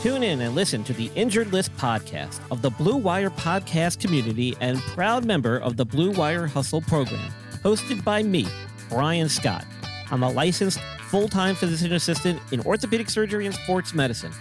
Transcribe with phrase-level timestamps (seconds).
[0.00, 4.56] Tune in and listen to the Injured List podcast of the Blue Wire podcast community
[4.58, 7.30] and proud member of the Blue Wire Hustle program,
[7.62, 8.46] hosted by me,
[8.88, 9.66] Brian Scott.
[10.10, 14.32] I'm a licensed full time physician assistant in orthopedic surgery and sports medicine.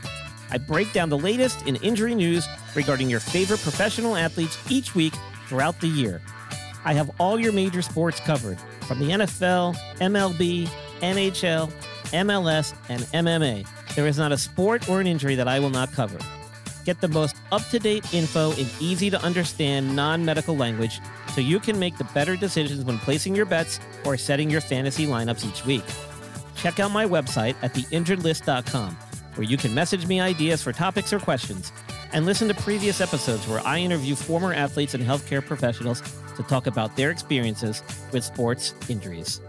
[0.50, 5.14] I break down the latest in injury news regarding your favorite professional athletes each week
[5.50, 6.22] throughout the year.
[6.86, 10.70] I have all your major sports covered from the NFL, MLB,
[11.02, 11.70] NHL,
[12.14, 13.68] MLS, and MMA.
[14.00, 16.18] There is not a sport or an injury that I will not cover.
[16.86, 21.02] Get the most up to date info in easy to understand non medical language
[21.36, 25.06] so you can make the better decisions when placing your bets or setting your fantasy
[25.06, 25.84] lineups each week.
[26.56, 28.96] Check out my website at theinjuredlist.com,
[29.36, 31.74] where you can message me ideas for topics or questions,
[32.14, 36.02] and listen to previous episodes where I interview former athletes and healthcare professionals
[36.38, 39.42] to talk about their experiences with sports injuries.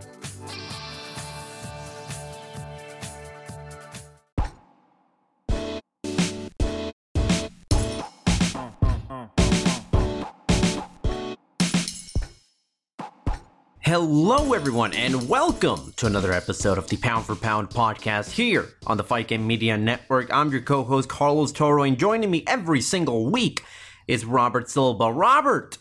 [13.91, 18.97] Hello, everyone, and welcome to another episode of the Pound for Pound podcast here on
[18.97, 20.33] the Fight Game Media Network.
[20.33, 23.65] I'm your co host, Carlos Toro, and joining me every single week
[24.07, 25.13] is Robert Silva.
[25.13, 25.79] Robert,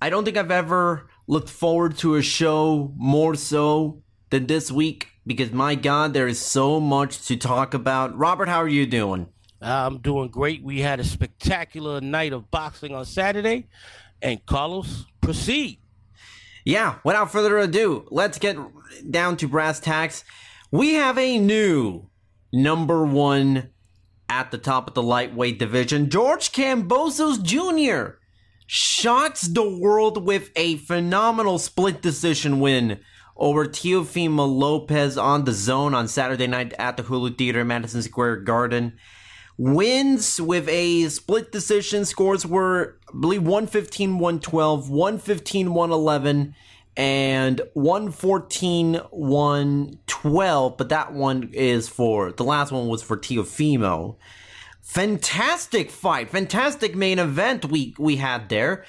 [0.00, 5.10] I don't think I've ever looked forward to a show more so than this week
[5.24, 8.18] because, my God, there is so much to talk about.
[8.18, 9.28] Robert, how are you doing?
[9.60, 10.64] I'm doing great.
[10.64, 13.68] We had a spectacular night of boxing on Saturday,
[14.20, 15.78] and Carlos, proceed
[16.64, 18.56] yeah, without further ado, let's get
[19.10, 20.24] down to brass tacks.
[20.70, 22.08] We have a new
[22.52, 23.70] number one
[24.28, 26.08] at the top of the lightweight division.
[26.08, 28.16] George Kambosos Jr.
[28.66, 33.00] shocks the world with a phenomenal split decision win
[33.36, 38.94] over Teofimo Lopez on DAZN on Saturday night at the Hulu Theater, Madison Square Garden.
[39.64, 42.04] Wins with a split decision.
[42.04, 46.56] Scores were, I believe, 115 112, 115 111,
[46.96, 50.76] and 114 112.
[50.76, 54.16] But that one is for, the last one was for Teofimo.
[54.80, 56.30] Fantastic fight.
[56.30, 58.84] Fantastic main event we, we had there.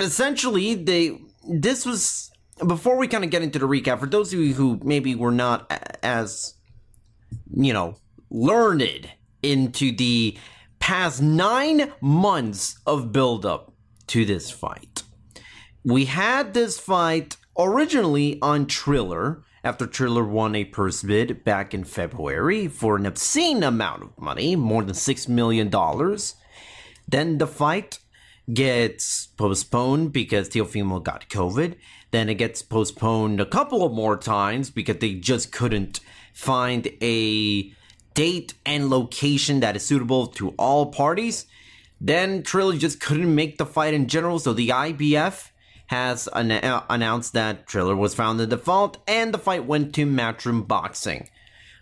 [0.00, 1.18] essentially, they,
[1.50, 2.30] this was,
[2.64, 5.32] before we kind of get into the recap, for those of you who maybe were
[5.32, 5.68] not
[6.04, 6.54] as,
[7.52, 7.96] you know,
[8.30, 9.10] learned
[9.44, 10.36] into the
[10.78, 13.72] past nine months of buildup
[14.08, 15.02] to this fight.
[15.84, 21.84] We had this fight originally on Triller after Triller won a purse bid back in
[21.84, 25.70] February for an obscene amount of money, more than $6 million.
[27.08, 27.98] Then the fight
[28.52, 31.76] gets postponed because Teofimo got COVID.
[32.10, 36.00] Then it gets postponed a couple of more times because they just couldn't
[36.34, 37.72] find a
[38.14, 41.46] date and location that is suitable to all parties.
[42.00, 45.50] Then Triller just couldn't make the fight in general, so the IBF
[45.86, 50.06] has an- uh, announced that Triller was found in default and the fight went to
[50.06, 51.28] Matchroom Boxing.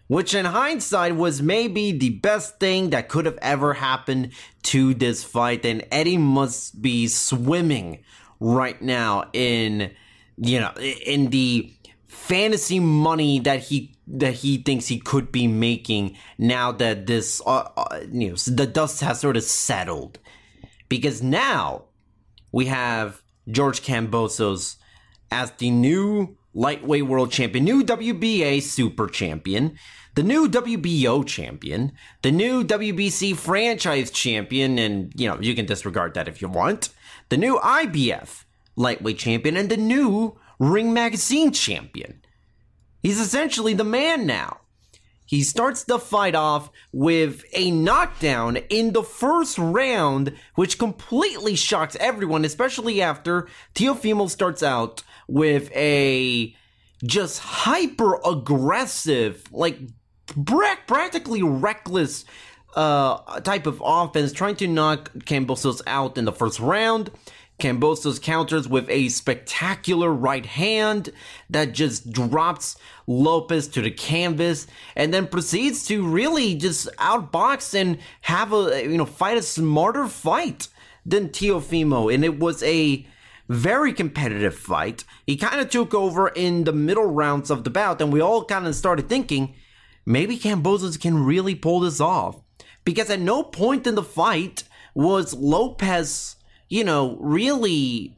[0.09, 4.32] Which, in hindsight, was maybe the best thing that could have ever happened
[4.64, 5.64] to this fight.
[5.64, 8.04] And Eddie must be swimming
[8.38, 9.93] right now in,
[10.37, 10.72] you know,
[11.06, 11.72] in the
[12.09, 17.68] fantasy money that he that he thinks he could be making now that this uh,
[17.76, 20.18] uh, you know the dust has sort of settled
[20.88, 21.84] because now
[22.50, 24.76] we have George Kambosos
[25.30, 29.78] as the new lightweight world champion, new WBA super champion,
[30.14, 36.14] the new WBO champion, the new WBC franchise champion, and you know, you can disregard
[36.14, 36.90] that if you want,
[37.30, 38.44] the new IBF
[38.76, 42.22] lightweight champion, and the new Ring Magazine champion.
[43.02, 44.58] He's essentially the man now.
[45.26, 51.96] He starts the fight off with a knockdown in the first round, which completely shocks
[51.98, 56.54] everyone, especially after Teofimo starts out with a
[57.02, 59.78] just hyper aggressive, like
[60.86, 62.24] practically reckless
[62.75, 67.10] uh, type of offense, trying to knock Kambosos out in the first round.
[67.58, 71.10] Kambosos counters with a spectacular right hand
[71.49, 72.76] that just drops
[73.06, 74.66] Lopez to the canvas
[74.96, 80.08] and then proceeds to really just outbox and have a, you know, fight a smarter
[80.08, 80.69] fight
[81.06, 82.12] than Teofimo.
[82.12, 83.06] And it was a
[83.49, 85.05] very competitive fight.
[85.26, 88.44] He kind of took over in the middle rounds of the bout, and we all
[88.44, 89.55] kind of started thinking
[90.06, 92.40] maybe Kambosos can really pull this off.
[92.84, 94.64] Because at no point in the fight
[94.94, 96.37] was Lopez
[96.72, 98.16] you know, really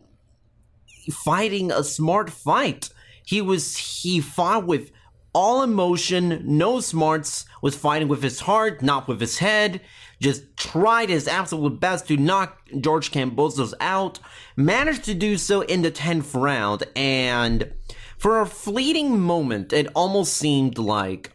[1.10, 2.88] fighting a smart fight.
[3.26, 4.92] He was he fought with
[5.34, 9.80] all emotion, no smarts, was fighting with his heart, not with his head.
[10.20, 14.20] Just tried his absolute best to knock George Kambosos out.
[14.54, 17.72] Managed to do so in the 10th round, and
[18.16, 21.32] for a fleeting moment, it almost seemed like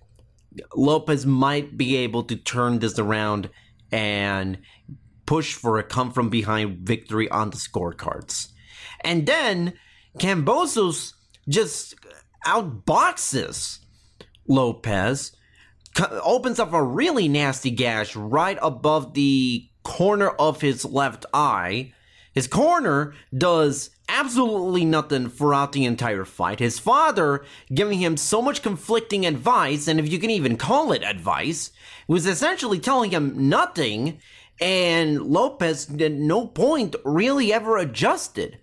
[0.74, 3.50] Lopez might be able to turn this around
[3.92, 4.60] and
[5.30, 8.48] push for a come from behind victory on the scorecards.
[9.02, 9.74] And then
[10.18, 11.14] Kambosos
[11.48, 11.94] just
[12.48, 13.80] outboxes
[14.50, 15.32] Lopez,
[16.24, 21.94] opens up a really nasty gash right above the corner of his left eye.
[22.34, 26.60] His corner does absolutely nothing throughout the entire fight.
[26.60, 31.04] His father giving him so much conflicting advice, and if you can even call it
[31.04, 31.72] advice,
[32.08, 34.20] was essentially telling him nothing,
[34.60, 38.60] and Lopez at no point really ever adjusted.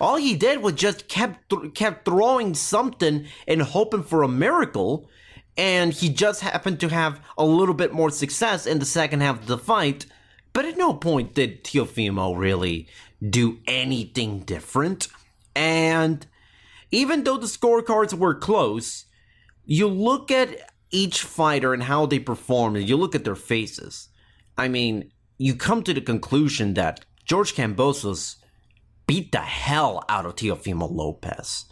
[0.00, 5.08] All he did was just kept th- kept throwing something and hoping for a miracle,
[5.56, 9.40] and he just happened to have a little bit more success in the second half
[9.40, 10.06] of the fight.
[10.52, 12.88] But at no point did Teofimo really
[13.28, 15.08] do anything different.
[15.54, 16.26] And
[16.90, 19.06] even though the scorecards were close,
[19.64, 20.56] you look at
[20.90, 24.08] each fighter and how they performed, and you look at their faces.
[24.56, 28.36] I mean, you come to the conclusion that George Kambosos
[29.06, 31.64] beat the hell out of Teofimo Lopez.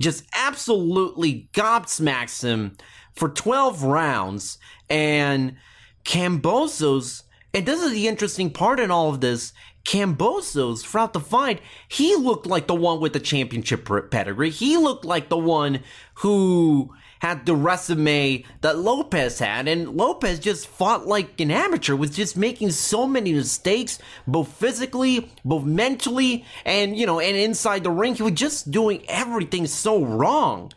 [0.00, 2.76] Just absolutely gobsmacks him
[3.14, 4.58] for 12 rounds.
[4.88, 5.56] And
[6.04, 7.22] Kambosos,
[7.52, 9.52] and this is the interesting part in all of this,
[9.84, 14.50] Kambosos throughout the fight, he looked like the one with the championship pedigree.
[14.50, 15.80] He looked like the one
[16.14, 22.10] who had the resume that Lopez had, and Lopez just fought like an amateur, was
[22.10, 27.90] just making so many mistakes, both physically, both mentally, and you know, and inside the
[27.90, 28.14] ring.
[28.14, 30.72] He was just doing everything so wrong.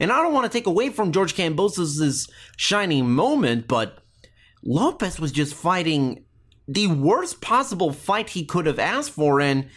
[0.00, 3.98] And I don't want to take away from George Kambosos' shining moment, but
[4.62, 6.24] Lopez was just fighting
[6.68, 9.40] the worst possible fight he could have asked for.
[9.40, 9.68] And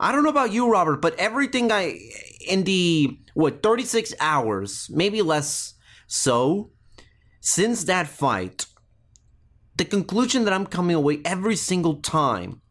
[0.00, 1.98] I don't know about you, Robert, but everything I,
[2.46, 5.74] in the, what, 36 hours, maybe less
[6.06, 6.70] so,
[7.40, 8.66] since that fight,
[9.76, 12.62] the conclusion that I'm coming away every single time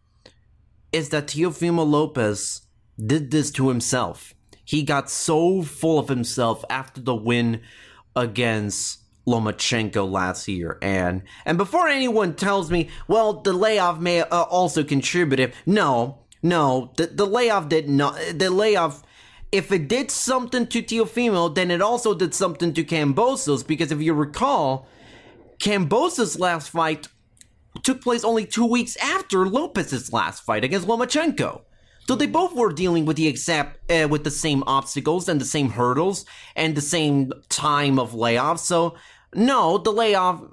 [0.92, 2.62] is that Teofimo Lopez
[3.04, 4.34] did this to himself.
[4.64, 7.62] He got so full of himself after the win
[8.16, 10.78] against Lomachenko last year.
[10.82, 15.54] And and before anyone tells me, well, the layoff may uh, also contributed.
[15.66, 18.20] No, no, the, the layoff did not.
[18.34, 19.02] The layoff,
[19.56, 24.02] if it did something to Teofimo, then it also did something to Kambosos, Because if
[24.02, 24.88] you recall,
[25.60, 27.08] Kambosos' last fight
[27.82, 31.62] took place only two weeks after Lopez's last fight against Lomachenko.
[32.08, 35.46] So they both were dealing with the exact uh, with the same obstacles and the
[35.46, 36.26] same hurdles
[36.56, 38.60] and the same time of layoff.
[38.60, 38.96] So
[39.34, 40.44] no, the layoff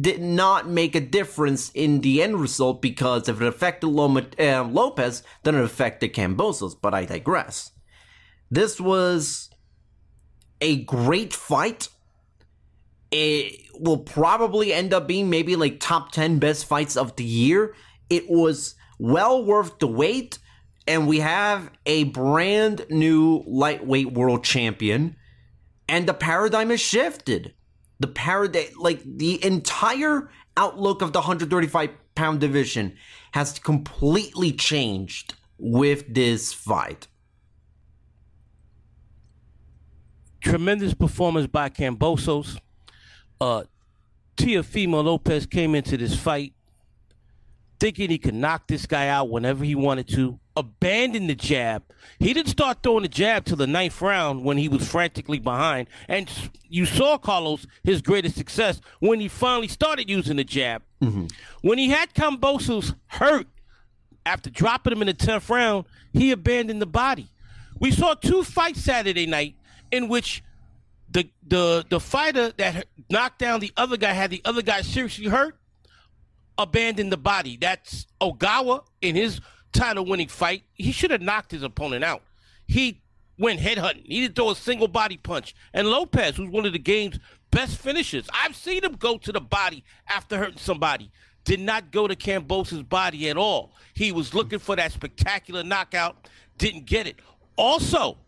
[0.00, 4.64] did not make a difference in the end result because if it affected Loma, uh,
[4.64, 6.74] Lopez, then it affected Kambosos.
[6.80, 7.70] but I digress.
[8.50, 9.50] This was
[10.60, 11.88] a great fight.
[13.10, 17.74] It will probably end up being maybe like top 10 best fights of the year.
[18.10, 20.38] It was well worth the wait,
[20.86, 25.16] and we have a brand new lightweight world champion,
[25.88, 27.54] and the paradigm has shifted
[27.98, 32.96] the paradigm, like the entire outlook of the 135 pound division
[33.32, 37.06] has completely changed with this fight.
[40.46, 42.60] Tremendous performance by Kambosos.
[43.40, 43.64] Uh,
[44.36, 46.52] Teofimo Lopez came into this fight
[47.80, 51.82] thinking he could knock this guy out whenever he wanted to abandoned the jab.
[52.20, 55.88] He didn't start throwing the jab till the ninth round when he was frantically behind.
[56.06, 56.30] And
[56.68, 60.82] you saw Carlos his greatest success when he finally started using the jab.
[61.02, 61.26] Mm-hmm.
[61.62, 63.48] When he had Kambosos hurt
[64.24, 67.26] after dropping him in the tenth round, he abandoned the body.
[67.80, 69.56] We saw two fights Saturday night
[69.90, 70.42] in which
[71.10, 75.26] the the the fighter that knocked down the other guy had the other guy seriously
[75.26, 75.56] hurt,
[76.58, 77.56] abandoned the body.
[77.56, 79.40] That's Ogawa in his
[79.76, 82.22] title winning fight, he should have knocked his opponent out.
[82.66, 83.02] He
[83.38, 84.06] went headhunting.
[84.06, 85.54] He didn't throw a single body punch.
[85.72, 87.18] And Lopez, who's one of the game's
[87.50, 91.10] best finishers, I've seen him go to the body after hurting somebody.
[91.44, 93.72] Did not go to Kambosos' body at all.
[93.94, 96.28] He was looking for that spectacular knockout,
[96.58, 97.16] didn't get it.
[97.56, 98.18] Also,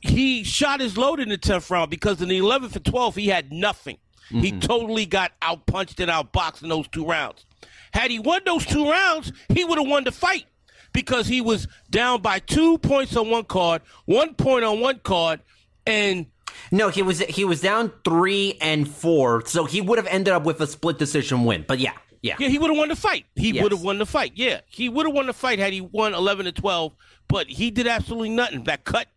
[0.00, 3.28] he shot his load in the 10th round because in the 11th and 12th, he
[3.28, 3.98] had nothing.
[4.30, 4.40] Mm-hmm.
[4.40, 7.44] He totally got outpunched and outboxed in those two rounds.
[7.92, 10.46] Had he won those two rounds, he would have won the fight
[10.92, 15.40] because he was down by two points on one card, one point on one card,
[15.86, 16.26] and
[16.70, 20.44] No, he was he was down three and four, so he would have ended up
[20.44, 21.64] with a split decision win.
[21.66, 21.92] But yeah,
[22.22, 23.26] yeah, Yeah, he would have won the fight.
[23.34, 23.62] He Yes.
[23.62, 24.32] would have won the fight.
[24.36, 26.94] Yeah, he would have won the fight had he won eleven to twelve.
[27.28, 28.64] But he did absolutely nothing.
[28.64, 29.08] That cut,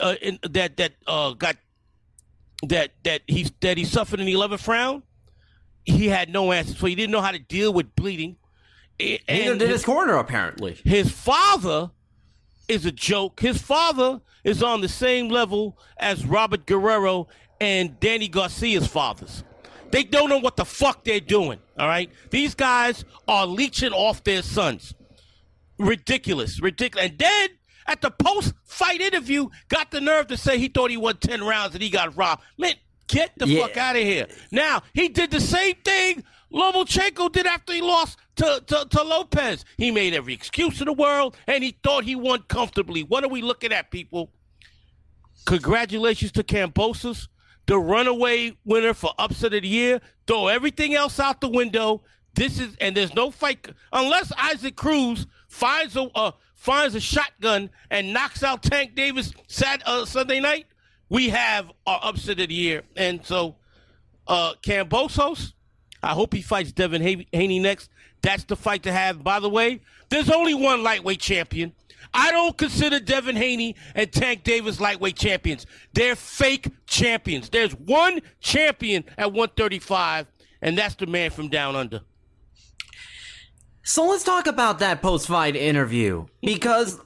[0.00, 1.56] uh, in, that that uh got
[2.68, 5.02] that that he that he suffered in the eleventh round.
[5.84, 6.86] He had no answers for.
[6.88, 8.36] He didn't know how to deal with bleeding.
[9.00, 10.78] A- Neither And did his, his corner apparently.
[10.84, 11.90] his father
[12.68, 13.40] is a joke.
[13.40, 17.26] His father is on the same level as Robert Guerrero
[17.60, 19.42] and Danny Garcia's fathers.
[19.90, 21.58] They don't know what the fuck they're doing.
[21.78, 24.94] All right, these guys are leeching off their sons.
[25.78, 27.08] Ridiculous, ridiculous.
[27.10, 27.48] And then
[27.86, 31.74] at the post-fight interview, got the nerve to say he thought he won ten rounds
[31.74, 32.42] and he got robbed.
[32.58, 32.74] Man,
[33.08, 33.62] get the Yeah.
[33.66, 34.26] fuck out of here.
[34.50, 39.64] Now he did the same thing Lomachenko did after he lost to, to, to Lopez.
[39.78, 43.02] He made every excuse in the world and he thought he won comfortably.
[43.02, 44.30] What are we looking at, people?
[45.46, 47.28] Congratulations to Kambosos,
[47.66, 50.00] the runaway winner for upset of the year.
[50.26, 52.02] Throw everything else out the window.
[52.34, 57.70] This is and there's no fight unless Isaac Cruz finds a uh, finds a shotgun
[57.90, 60.66] and knocks out Tank Davis Sat uh, Sunday night.
[61.08, 63.56] We have our upset of the year, and so
[64.26, 65.52] uh, Kambosos.
[66.02, 67.00] I hope he fights Devin
[67.32, 67.90] Haney next.
[68.22, 69.22] That's the fight to have.
[69.22, 71.72] By the way, there's only one lightweight champion.
[72.14, 75.66] I don't consider Devin Haney and Tank Davis lightweight champions.
[75.92, 77.50] They're fake champions.
[77.50, 80.26] There's one champion at 135,
[80.60, 82.00] and that's the man from down under.
[83.84, 87.00] So let's talk about that post fight interview because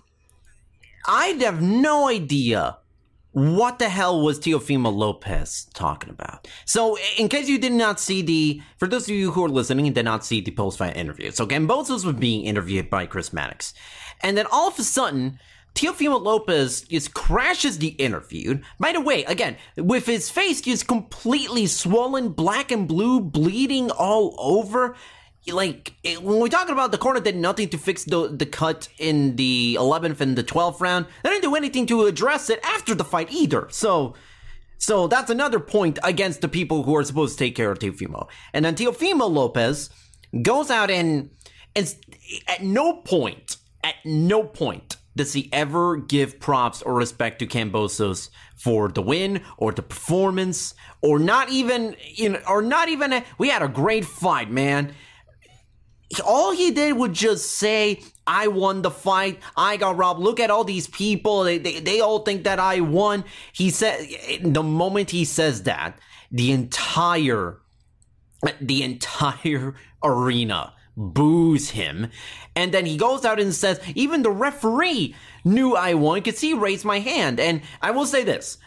[1.06, 2.78] I have no idea
[3.32, 6.48] what the hell was Teofimo Lopez talking about.
[6.64, 9.86] So, in case you did not see the, for those of you who are listening
[9.86, 13.32] and did not see the post fight interview, so Kambosos was being interviewed by Chris
[13.32, 13.74] Mannix,
[14.22, 15.38] and then all of a sudden.
[15.74, 18.58] Teofimo Lopez just crashes the interview.
[18.80, 24.34] By the way, again, with his face just completely swollen, black and blue, bleeding all
[24.38, 24.96] over
[25.52, 28.88] like it, when we're talking about the corner did nothing to fix the the cut
[28.98, 32.94] in the 11th and the 12th round they didn't do anything to address it after
[32.94, 33.68] the fight either.
[33.70, 34.14] So
[34.78, 38.28] so that's another point against the people who are supposed to take care of Teofimo.
[38.52, 39.90] And then Teofimo Lopez
[40.42, 41.30] goes out and
[41.74, 41.94] and
[42.48, 48.28] at no point at no point does he ever give props or respect to Kambosos
[48.56, 53.24] for the win or the performance or not even you know or not even a,
[53.38, 54.94] we had a great fight man
[56.24, 59.40] all he did was just say, I won the fight.
[59.56, 60.20] I got robbed.
[60.20, 61.44] Look at all these people.
[61.44, 63.24] They, they, they all think that I won.
[63.52, 64.06] He said,
[64.42, 65.98] the moment he says that,
[66.30, 67.58] the entire,
[68.60, 72.10] the entire arena boos him.
[72.54, 76.54] And then he goes out and says, even the referee knew I won because he
[76.54, 77.38] raised my hand.
[77.38, 78.58] And I will say this.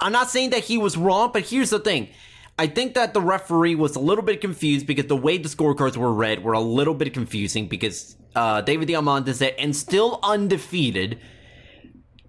[0.00, 2.08] I'm not saying that he was wrong, but here's the thing.
[2.58, 5.96] I think that the referee was a little bit confused because the way the scorecards
[5.96, 11.18] were read were a little bit confusing because uh, David Diamante said, and still undefeated.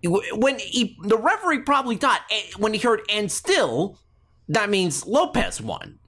[0.03, 3.99] When he, the referee probably thought, eh, when he heard and still,
[4.49, 5.99] that means Lopez won.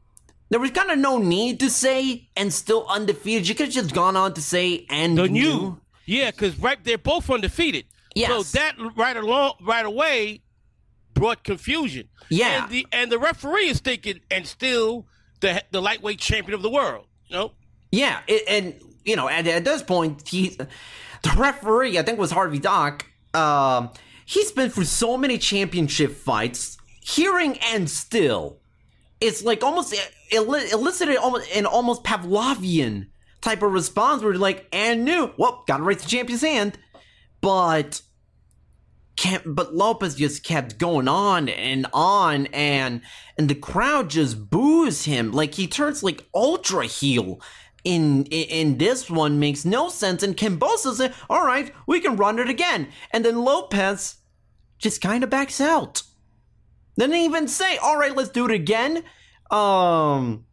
[0.49, 3.47] There was kind of no need to say and still undefeated.
[3.49, 5.41] You could have just gone on to say and The new.
[5.41, 7.85] new, yeah, because right they're both undefeated.
[8.15, 8.29] Yes.
[8.29, 10.41] So that right along right away
[11.17, 12.09] brought confusion.
[12.29, 12.63] Yeah.
[12.63, 15.05] And the and the referee is thinking and still
[15.39, 17.05] the the lightweight champion of the world.
[17.27, 17.51] You know?
[17.91, 22.31] Yeah, it, and you know, at, at this point, he, the referee, I think, was
[22.31, 23.05] Harvey Dock.
[23.33, 23.91] Um,
[24.25, 26.77] he's been through so many championship fights.
[27.01, 28.59] Hearing and still,
[29.21, 29.95] it's like almost
[30.33, 33.07] el- elicited almost an almost Pavlovian
[33.39, 36.77] type of response where you're like, and new, well, gotta raise the champion's hand,
[37.39, 38.01] but
[39.45, 43.01] but Lopez just kept going on and on and
[43.37, 45.31] and the crowd just boos him.
[45.31, 47.41] Like he turns like ultra heel
[47.83, 49.39] in in, in this one.
[49.39, 50.23] Makes no sense.
[50.23, 52.89] And Kambosos said all right we can run it again.
[53.11, 54.17] And then Lopez
[54.77, 56.03] just kind of backs out.
[56.97, 59.03] Didn't even say all right let's do it again.
[59.51, 60.46] Um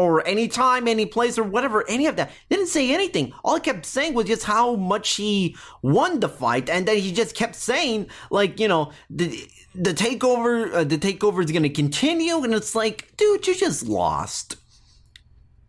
[0.00, 2.30] or anytime, any place, or whatever, any of that.
[2.48, 3.32] Didn't say anything.
[3.44, 7.12] All he kept saying was just how much he won the fight, and then he
[7.12, 9.26] just kept saying, like, you know, the
[9.74, 13.86] the takeover, uh, the takeover is going to continue, and it's like, dude, you just
[13.86, 14.56] lost.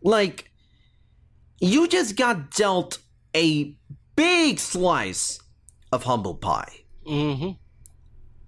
[0.02, 0.50] Like,
[1.60, 2.98] you just got dealt
[3.36, 3.76] a
[4.16, 5.38] big slice
[5.92, 6.72] of humble pie,
[7.06, 7.50] Mm-hmm.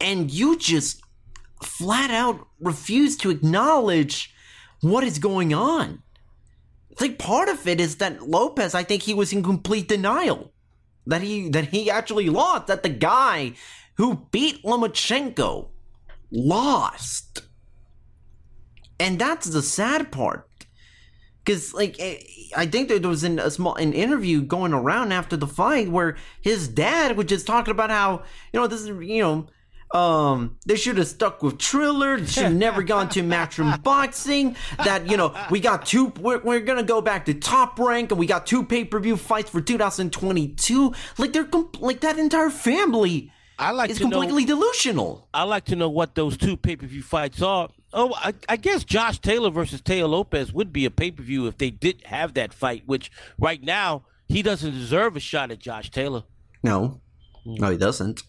[0.01, 1.03] and you just
[1.63, 4.34] flat out refuse to acknowledge
[4.85, 6.03] what is going on.
[6.91, 10.53] It's like part of it is that Lopez, I think he was in complete denial
[11.07, 12.69] that he that he actually lost.
[12.69, 13.55] That the guy
[13.97, 15.69] who beat Lomachenko
[16.31, 17.43] lost.
[19.01, 20.49] And that's the sad part.
[21.45, 22.19] Because, like, eh,
[22.57, 26.17] I think there was in a small an interview going around after the fight where
[26.41, 28.23] his dad was just talking about how,
[28.53, 29.47] you know, this is, you know,
[29.95, 32.19] um, they should have stuck with Triller.
[32.19, 34.57] They should have never gone to Matchroom Boxing.
[34.79, 36.07] That you know, we got two.
[36.21, 39.17] We're, we're gonna go back to Top Rank, and we got two pay per view
[39.17, 40.93] fights for 2022.
[41.17, 44.11] Like they're com- like that entire family I like is to know.
[44.11, 45.29] completely delusional.
[45.33, 47.69] I like to know what those two pay per view fights are.
[47.93, 51.47] Oh, I, I guess Josh Taylor versus Taylor Lopez would be a pay per view
[51.47, 52.83] if they did have that fight.
[52.87, 56.25] Which right now he doesn't deserve a shot at Josh Taylor.
[56.65, 57.01] No,
[57.47, 58.25] no, he doesn't.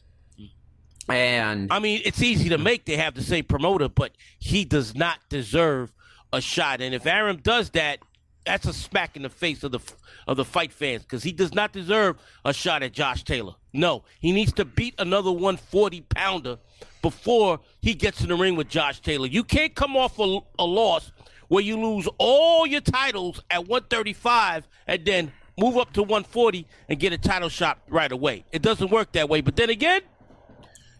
[1.07, 2.85] And I mean, it's easy to make.
[2.85, 5.91] They have the same promoter, but he does not deserve
[6.33, 6.81] a shot.
[6.81, 7.99] And if Arum does that,
[8.45, 9.79] that's a smack in the face of the
[10.27, 13.53] of the fight fans because he does not deserve a shot at Josh Taylor.
[13.73, 16.57] No, he needs to beat another 140 pounder
[17.01, 19.27] before he gets in the ring with Josh Taylor.
[19.27, 21.11] You can't come off a, a loss
[21.47, 26.99] where you lose all your titles at 135 and then move up to 140 and
[26.99, 28.45] get a title shot right away.
[28.51, 29.41] It doesn't work that way.
[29.41, 30.01] But then again,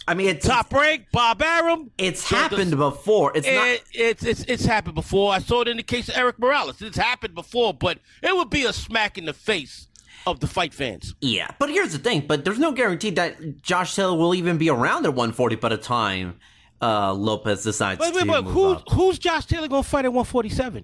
[0.08, 1.90] I mean, it's top rank, Bob Arum.
[1.98, 3.32] it's So happened before.
[3.36, 3.80] It's not.
[3.94, 5.34] It's it's it's happened before.
[5.34, 6.82] I saw it in the case of Erik Morales.
[6.82, 9.88] It's happened before, but it would be a smack in the face
[10.28, 11.16] of the fight fans.
[11.22, 12.26] Yeah, but here's the thing.
[12.28, 15.78] But there's no guarantee that Josh Taylor will even be around at 140 by the
[15.78, 16.40] time
[16.82, 18.44] uh, Lopez decides Wait, wait, to wait.
[18.44, 18.90] Who's up.
[18.92, 20.84] who's Josh Taylor gonna fight at 147?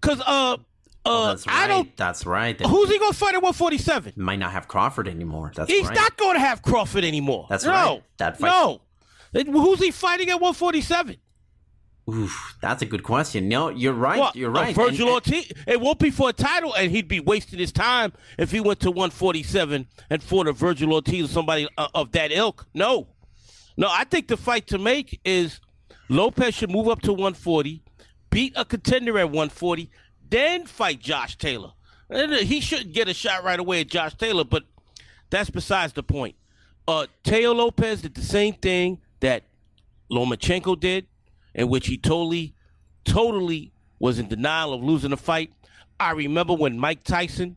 [0.00, 0.56] Because uh
[1.06, 1.56] uh That's right.
[1.56, 1.96] I don't.
[1.96, 2.60] That's right.
[2.60, 4.14] Who's he gonna fight at 147?
[4.16, 5.52] might not have Crawford anymore.
[5.54, 5.94] That's He's right.
[5.94, 7.46] not going to have Crawford anymore.
[7.48, 8.02] That's no, right.
[8.18, 8.80] That fight- No.
[9.32, 11.16] Then Who's he fighting at 147?
[12.08, 13.48] Oof, that's a good question.
[13.48, 14.18] No, you're right.
[14.18, 14.36] What?
[14.36, 14.74] You're right.
[14.74, 15.52] Virgil And- Ortiz.
[15.66, 18.78] It won't be for a title, and he'd be wasting his time if he went
[18.80, 22.66] to 147 and fought a Virgil Ortiz or somebody uh, of that ilk.
[22.74, 23.08] No,
[23.76, 23.88] no.
[23.90, 25.60] I think the fight to make is
[26.08, 27.82] Lopez should move up to 140,
[28.30, 29.90] beat a contender at 140,
[30.30, 31.72] then fight Josh Taylor.
[32.08, 34.64] He shouldn't get a shot right away at Josh Taylor, but
[35.30, 36.36] that's besides the point.
[36.86, 39.42] Uh, Teo Lopez did the same thing that
[40.10, 41.06] Lomachenko did,
[41.54, 42.54] in which he totally,
[43.04, 45.52] totally was in denial of losing the fight.
[45.98, 47.56] I remember when Mike Tyson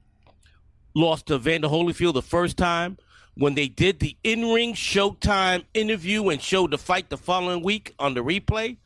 [0.96, 2.98] lost to Vander Holyfield the first time,
[3.36, 8.14] when they did the in-ring Showtime interview and showed the fight the following week on
[8.14, 8.78] the replay.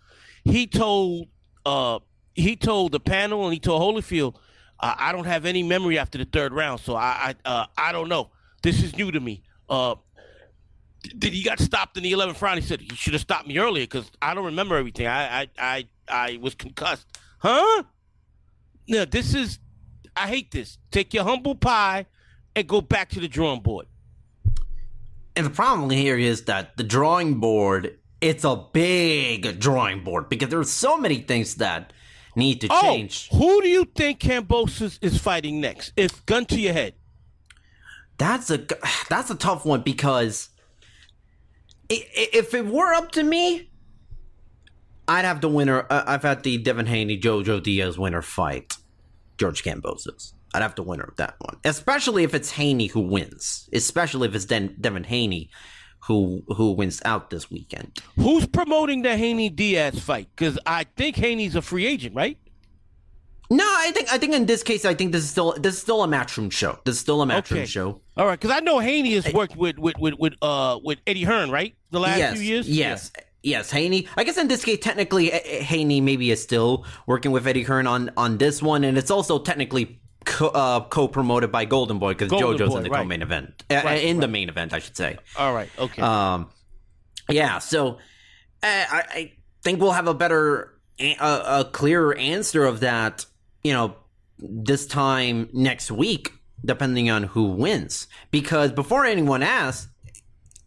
[0.43, 1.27] He told
[1.65, 1.99] uh,
[2.35, 4.35] he told the panel and he told Holyfield,
[4.79, 8.09] "I don't have any memory after the third round, so I I, uh, I don't
[8.09, 8.31] know.
[8.61, 9.95] This is new to me." Uh,
[11.17, 12.59] did he got stopped in the 11th round?
[12.59, 15.07] He said he should have stopped me earlier because I don't remember everything.
[15.07, 17.05] I, I I I was concussed.
[17.39, 17.83] Huh?
[18.87, 19.59] No, this is.
[20.15, 20.77] I hate this.
[20.91, 22.05] Take your humble pie
[22.55, 23.87] and go back to the drawing board.
[25.35, 30.49] And the problem here is that the drawing board, it's a big drawing board because
[30.49, 31.91] there's so many things that
[32.35, 33.29] need to change.
[33.31, 35.93] Oh, who do you think Kambosos is fighting next?
[35.95, 36.93] If gun to your head.
[38.17, 38.65] That's a
[39.09, 40.49] that's a tough one because
[41.91, 43.69] i- i- if it were up to me,
[45.07, 45.85] I'd have the winner.
[45.89, 48.77] Uh, I've had the Devin Haney Jojo Diaz winner fight
[49.37, 50.33] George Kambosos.
[50.55, 53.67] I'd have the winner of that one, especially if it's Haney who wins.
[53.73, 55.49] Especially if it's Den- Devin Haney
[56.07, 57.97] who who wins out this weekend.
[58.15, 60.27] Who's promoting the Haney Diaz fight?
[60.35, 62.37] Because I think Haney's a free agent, right?
[63.49, 65.81] No, I think I think in this case, I think this is still this is
[65.81, 66.79] still a matchroom show.
[66.85, 67.65] This is still a matchroom Okay.
[67.65, 68.01] show.
[68.17, 71.23] All right, because I know Haney has worked with with with with uh with Eddie
[71.23, 71.75] Hearn, right?
[71.91, 72.67] The last yes, few years.
[72.67, 73.11] Yes,
[73.43, 74.07] yes, Haney.
[74.17, 78.09] I guess in this case, technically, Haney maybe is still working with Eddie Hearn on
[78.17, 82.69] on this one, and it's also technically co- uh, co-promoted by Golden Boy because JoJo's
[82.69, 83.01] Boy, in the right.
[83.01, 85.17] co-main event, Uh, Right, in the main event, I should say.
[85.37, 85.69] All right.
[85.77, 86.01] Okay.
[86.01, 86.49] Um,
[87.29, 87.59] yeah.
[87.59, 87.95] So uh,
[88.63, 89.31] I, I
[89.63, 93.25] think we'll have a better, a, a clearer answer of that.
[93.63, 93.95] You know,
[94.39, 96.31] this time next week,
[96.65, 98.07] depending on who wins.
[98.31, 99.87] Because before anyone asks,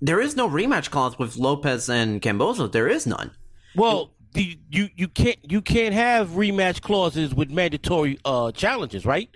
[0.01, 2.73] there is no rematch clause with Lopez and Kambosos.
[2.73, 3.31] There is none.
[3.75, 9.31] well, the, you you can't you can't have rematch clauses with mandatory uh challenges, right?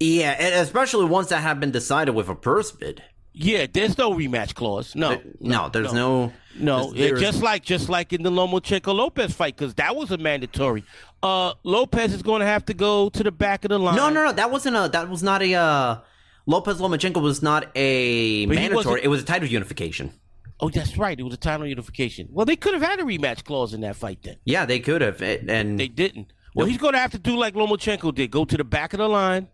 [0.00, 3.02] Yeah, especially ones that have been decided with a purse bid.
[3.32, 4.94] Yeah, there's no rematch clause.
[4.94, 6.32] No, No, there's no.
[6.58, 10.10] No, there's- it- just like just like in the Lomachenko Lopez fight, because that was
[10.10, 10.84] a mandatory.
[11.22, 13.94] Uh, Lopez is going to have to go to the back of the line.
[13.96, 14.32] No, no, no.
[14.32, 14.88] That wasn't a.
[14.90, 15.54] That was not a.
[15.54, 15.98] Uh,
[16.46, 19.02] Lopez Lomachenko was not a But mandatory.
[19.04, 20.12] It was a title unification.
[20.58, 21.18] Oh, that's right.
[21.18, 22.28] It was a title unification.
[22.30, 24.36] Well, they could have had a rematch clause in that fight then.
[24.46, 26.32] Yeah, they could have, and They didn't.
[26.54, 28.98] Well, he's going to have to do like Lomachenko did: go to the back of
[28.98, 29.48] the line,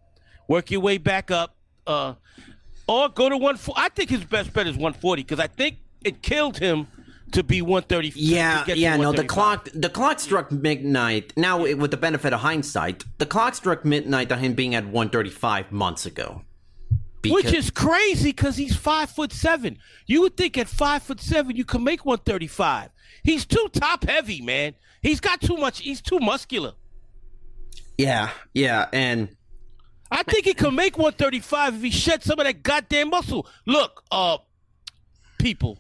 [0.49, 2.15] work your way back up, uh,
[2.89, 3.59] or go to one.
[3.77, 6.87] I think his best bet is 140 because I think it killed him
[7.33, 8.17] to be 135.
[8.17, 8.97] Yeah, yeah.
[8.97, 11.33] No, the clock the clock struck midnight.
[11.37, 15.73] Now, with the benefit of hindsight, the clock struck midnight on him being at 135
[15.73, 16.43] months ago.
[17.23, 19.79] Because, Which is crazy because he's five foot seven.
[20.07, 22.91] You would think at five foot seven you could make 135.
[23.23, 24.75] He's too top heavy, man.
[25.03, 25.81] He's got too much.
[25.81, 26.73] He's too muscular.
[27.97, 29.29] Yeah, yeah, and
[30.12, 33.46] I think he could make 135 if he shed some of that goddamn muscle.
[33.66, 34.37] Look, uh,
[35.38, 35.79] people,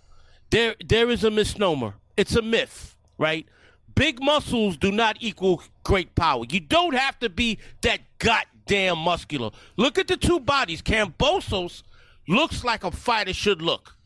[0.48, 1.94] there there is a misnomer.
[2.16, 3.46] It's a myth, right?
[3.94, 6.44] Big muscles do not equal great power.
[6.48, 9.50] You don't have to be that goddamn muscular.
[9.76, 10.80] Look at the two bodies.
[10.80, 11.82] Kambosos
[12.26, 13.96] looks like a fighter should look.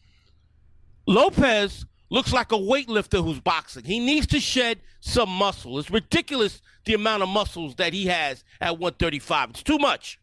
[1.07, 3.85] Lopez looks like a weightlifter who's boxing.
[3.85, 5.79] He needs to shed some muscle.
[5.79, 9.51] It's ridiculous the amount of muscles that he has at 135.
[9.51, 10.19] It's too much.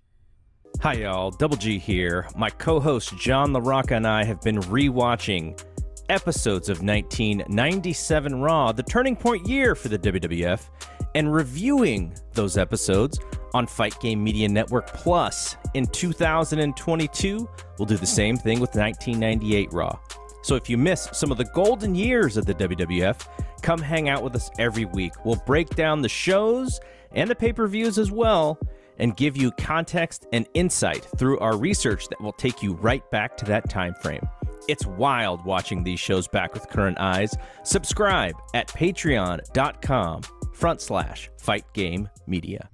[0.81, 1.31] Hi, y'all.
[1.31, 2.27] Double G here.
[2.35, 5.61] My co host John LaRocca and I have been rewatching
[6.09, 10.69] episodes of 1997 Raw, the turning point year for the WWF,
[11.15, 13.19] and reviewing those episodes
[13.53, 15.55] on Fight Game Media Network Plus.
[15.73, 19.97] In 2022, we'll do the same thing with 1998 Raw.
[20.43, 23.27] So if you miss some of the golden years of the WWF,
[23.61, 25.13] come hang out with us every week.
[25.25, 26.79] We'll break down the shows
[27.13, 28.59] and the pay per views as well
[28.99, 33.37] and give you context and insight through our research that will take you right back
[33.37, 34.27] to that time frame.
[34.67, 37.33] It's wild watching these shows back with current eyes.
[37.63, 40.21] Subscribe at patreon.com
[40.53, 42.69] front slash fight game media.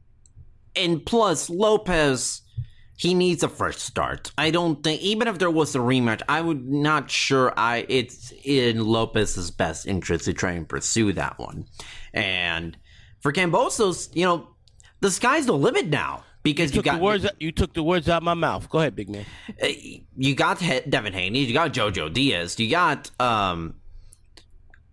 [0.76, 2.42] And plus, Lopez
[3.00, 4.34] he needs a fresh start.
[4.38, 8.34] I don't think even if there was a rematch, I would not sure I it's
[8.44, 11.66] in Lopez's best interest to try and pursue that one.
[12.14, 12.78] And
[13.22, 14.50] for Kambosos, you know,
[15.00, 17.26] the sky's the limit now because you, you got the words.
[17.40, 18.70] You took the words out of my mouth.
[18.70, 19.26] Go ahead, big man.
[19.64, 19.68] Uh,
[20.18, 21.46] you got Devin Haney.
[21.46, 22.60] You got JoJo Diaz.
[22.60, 23.76] You got um.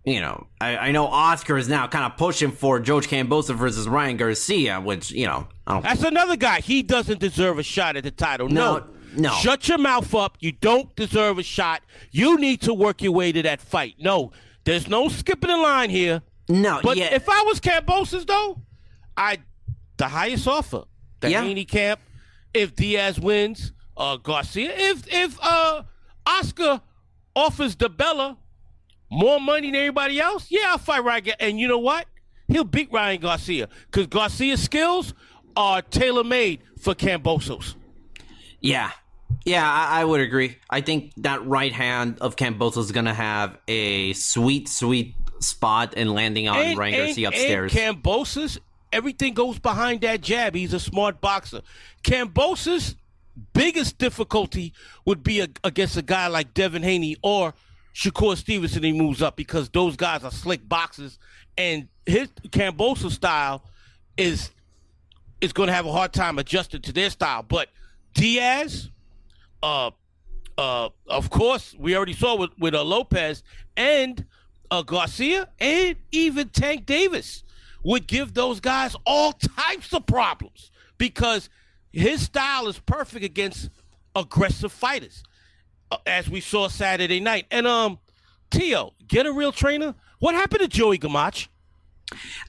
[0.07, 3.89] You know, I, I know Oscar is now kind of pushing for George Kambosos versus
[3.89, 6.61] Ryan Garcia, which you know that's another guy.
[6.61, 8.47] He doesn't deserve a shot at the title.
[8.47, 8.87] No, no.
[9.17, 9.29] no.
[9.31, 10.37] Shut your mouth up.
[10.39, 11.81] You don't deserve a shot.
[12.09, 13.95] You need to work your way to that fight.
[13.99, 14.31] No,
[14.63, 16.21] there's no skipping the line here.
[16.47, 17.13] No, but yeah.
[17.13, 18.61] if I was Kambosos though,
[19.17, 19.39] I
[19.97, 20.85] the highest offer.
[21.19, 21.41] The yeah.
[21.41, 21.99] Haney camp.
[22.53, 24.71] If Diaz wins, uh, Garcia.
[24.73, 25.83] If if uh
[26.25, 26.79] Oscar
[27.35, 28.37] offers DiBella
[29.09, 31.33] more money than everybody else, yeah, I'll fight Ryan.
[31.39, 32.05] And you know what?
[32.47, 35.13] He'll beat Ryan Garcia because Garcia's skills
[35.55, 37.75] are tailor made for Kambosos.
[38.61, 38.91] Yeah.
[39.45, 40.57] Yeah, I, I, would agree.
[40.69, 45.93] I think that right hand of Kambosos is going to have a sweet, sweet spot
[45.93, 47.75] in landing on and, Ryan Garcia upstairs.
[47.75, 48.59] And Kambosos,
[48.91, 50.55] everything goes behind that jab.
[50.55, 51.61] He's a smart boxer.
[52.03, 52.95] Kambosos'
[53.53, 54.73] biggest difficulty
[55.05, 57.53] would be a, against a guy like Devin Haney or
[57.97, 58.83] Shakur Stevenson.
[58.83, 61.17] He moves up because those guys are slick boxers,
[61.57, 63.63] and his Kambosos style
[64.17, 64.51] is
[65.41, 67.41] is going to have a hard time adjusting to their style.
[67.41, 67.69] But
[68.13, 68.89] Diaz,
[69.63, 69.91] uh,
[70.59, 73.41] uh, of course, we already saw with with uh, Lopez
[73.75, 74.23] and
[74.69, 77.43] uh, Garcia, and even Tank Davis
[77.83, 81.49] would give those guys all types of problems because
[81.91, 83.71] his style is perfect against
[84.15, 85.23] aggressive fighters,
[86.05, 87.45] as we saw Saturday night.
[87.51, 87.99] And um,
[88.49, 89.95] Teo, get a real trainer.
[90.19, 91.47] What happened to Joey Gamache?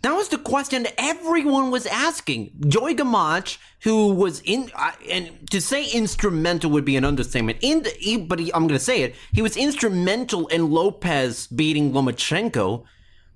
[0.02, 2.52] That was the question everyone was asking.
[2.68, 7.58] Joey Gamache, who was in, uh, and to say instrumental would be an understatement.
[7.60, 9.16] In the, he, but he, I'm going to say it.
[9.32, 12.84] He was instrumental in Lopez beating Lomachenko.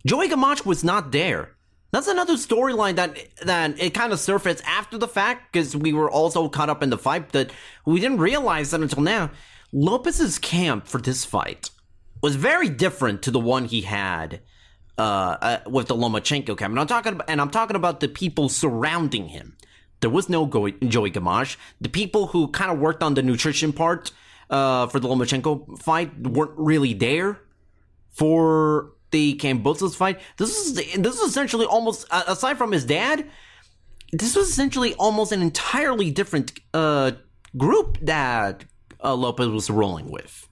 [0.06, 1.56] Joey Gamache was not there.
[1.90, 6.10] That's another storyline that that it kind of surfaced after the fact because we were
[6.10, 7.50] also caught up in the fight that
[7.84, 9.30] we didn't realize that until now.
[9.72, 11.70] Lopez's camp for this fight
[12.22, 14.40] was very different to the one he had
[14.98, 16.72] uh, uh, with the Lomachenko camp.
[16.72, 19.56] And I'm talking about, and I'm talking about the people surrounding him.
[20.00, 21.56] There was no Joey Gamache.
[21.80, 24.10] The people who kind of worked on the nutrition part
[24.50, 27.40] uh, for the Lomachenko fight weren't really there
[28.10, 30.20] for the Kambosos fight.
[30.36, 33.26] This is this is essentially almost aside from his dad.
[34.12, 37.12] This was essentially almost an entirely different uh,
[37.56, 38.64] group that
[39.02, 40.48] uh, Lopez was rolling with.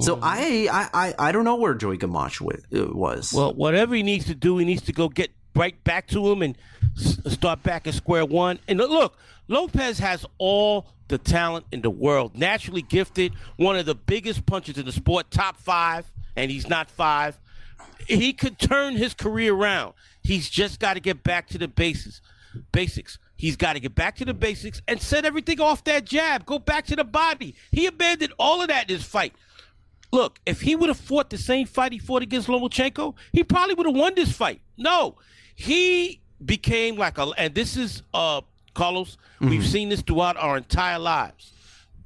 [0.00, 0.18] So.
[0.22, 3.32] I, I I don't know where Joey Gamache uh, was.
[3.32, 6.40] Well, whatever he needs to do, he needs to go get right back to him
[6.40, 6.56] and
[6.96, 8.58] start back at square one.
[8.68, 9.16] And look,
[9.48, 14.78] Lopez has all the talent in the world, naturally gifted, one of the biggest punches
[14.78, 17.38] in the sport, top five, and he's not five.
[18.08, 19.92] He could turn his career around.
[20.22, 22.22] He's just got to get back to the basics.
[22.72, 23.18] Basics.
[23.42, 26.46] He's got to get back to the basics and set everything off that jab.
[26.46, 27.56] Go back to the body.
[27.72, 29.34] He abandoned all of that in his fight.
[30.12, 33.74] look, if he would have fought the same fight he fought against Lomachenko, he probably
[33.74, 34.60] would have won this fight.
[34.76, 35.16] No,
[35.56, 38.42] he became like a, and this is uh
[38.74, 39.18] Carlos.
[39.40, 41.52] We've seen this throughout our entire lives.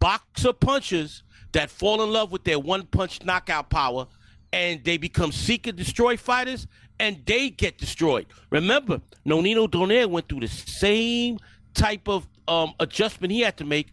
[0.00, 1.22] Boxer punchers
[1.52, 4.06] that fall in love with their one punch knockout power,
[4.54, 6.66] and they become seek and destroy fighters,
[6.98, 8.26] and they get destroyed.
[8.50, 11.38] Remember, Nonito Donaire went through the same
[11.74, 13.88] type of um, adjustment he had to make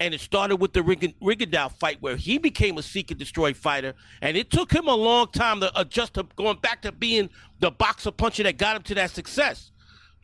[0.00, 3.52] and it started with the Rig- Rigondeaux fight where he became a seek and destroy
[3.52, 7.28] fighter, and it took him a long time to adjust to going back to being
[7.60, 9.70] the boxer puncher that got him to that success.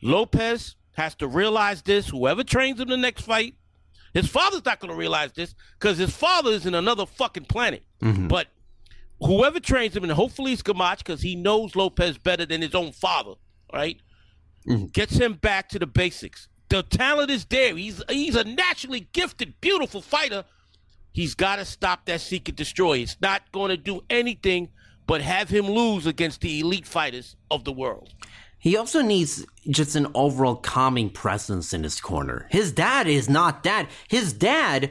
[0.01, 2.07] Lopez has to realize this.
[2.07, 3.55] Whoever trains him the next fight,
[4.13, 7.83] his father's not going to realize this because his father is in another fucking planet.
[8.29, 8.47] But
[9.19, 12.91] whoever trains him, and hopefully it's Gamache because he knows Lopez better than his own
[12.91, 13.33] father,
[13.73, 13.99] right?
[14.67, 14.87] Mm-hmm.
[14.87, 16.47] Gets him back to the basics.
[16.69, 17.75] The talent is there.
[17.75, 20.45] He's he's a naturally gifted, beautiful fighter.
[21.11, 22.97] He's got to stop that seek and destroy.
[22.97, 24.69] It's not going to do anything
[25.07, 28.13] but have him lose against the elite fighters of the world.
[28.57, 32.47] He also needs just an overall calming presence in his corner.
[32.49, 33.87] His dad is not that.
[34.07, 34.89] His dad,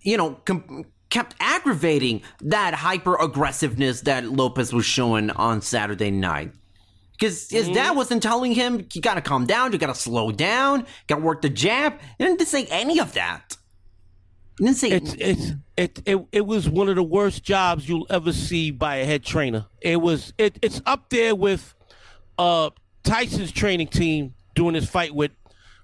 [0.00, 6.52] you know, com- kept aggravating that hyper aggressiveness that Lopez was showing on Saturday night.
[7.12, 11.20] Because his dad wasn't telling him, you gotta calm down, you gotta slow down, gotta
[11.20, 12.00] work the jab.
[12.16, 13.58] He didn't say any of that.
[14.58, 18.06] He didn't say It's it's it, it it was one of the worst jobs you'll
[18.08, 19.66] ever see by a head trainer.
[19.82, 21.74] It was it it's up there with
[22.38, 22.70] uh
[23.04, 25.32] Tyson's training team doing his fight with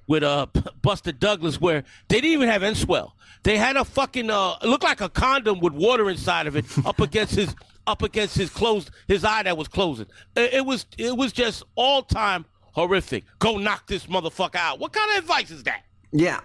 [0.08, 0.46] with uh
[0.82, 3.12] Buster Douglas where they didn't even have Enswell.
[3.44, 7.00] They had a fucking uh looked like a condom with water inside of it up
[7.00, 7.54] against his
[7.86, 10.06] up against his closed his eye that was closing.
[10.34, 13.24] It, it was it was just all time horrific.
[13.38, 14.80] Go knock this motherfucker out.
[14.80, 15.84] What kind of advice is that?
[16.10, 16.40] Yeah,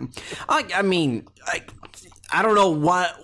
[0.49, 1.63] I, I mean, I,
[2.29, 3.17] I don't know what.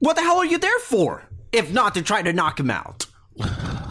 [0.00, 1.22] What the hell are you there for?
[1.52, 3.06] If not to try to knock him out.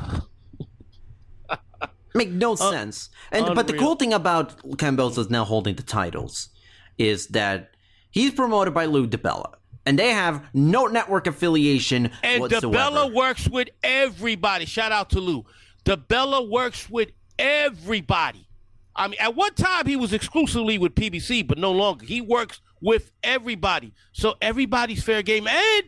[2.19, 3.09] Make no uh, sense.
[3.31, 6.49] And but the cool thing about Cambosa's now holding the titles
[6.97, 7.71] is that
[8.11, 9.53] he's promoted by Lou DiBella,
[9.85, 12.67] and they have no network affiliation And whatsoever.
[12.67, 14.65] DiBella works with everybody.
[14.65, 15.45] Shout out to Lou.
[15.85, 18.45] DiBella works with everybody.
[18.95, 22.05] I mean, at one time he was exclusively with PBC, but no longer.
[22.05, 23.93] He works with everybody.
[24.11, 25.47] So everybody's fair game.
[25.47, 25.83] And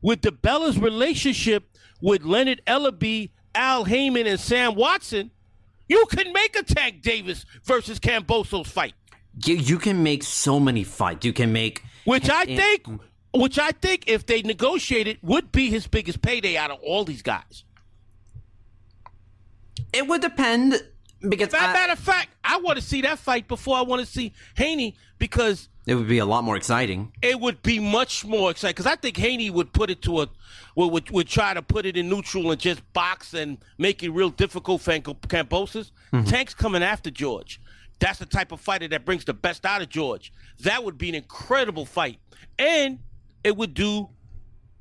[0.00, 1.68] with DiBella's relationship
[2.00, 5.32] with Leonard Ellerbe, Al Haymon, and Sam Watson,
[5.88, 8.94] you can make a Tank Davis versus Kambosos's fight.
[9.44, 11.24] you, you can make so many fights.
[11.24, 12.86] You can make Which I and- think,
[13.32, 17.22] which I think, if they negotiated, would be his biggest payday out of all these
[17.22, 17.64] guys.
[19.92, 20.74] it would depend
[21.28, 23.82] because As a I- matter of fact, I want to see that fight before I
[23.82, 27.12] want to see Haney because it would be a lot more exciting.
[27.22, 28.72] it would be much more exciting.
[28.74, 30.28] Because I think Haney would put it to a
[30.74, 34.10] would, would would try to put it in neutral and just box and make it
[34.10, 35.92] real difficult for Kambosos.
[36.12, 36.24] Mm-hmm.
[36.24, 37.60] Tank's coming after George.
[37.98, 40.32] That's the type of fighter that brings the best out of George.
[40.60, 42.18] That would be an incredible fight,
[42.58, 42.98] and
[43.42, 44.10] it would do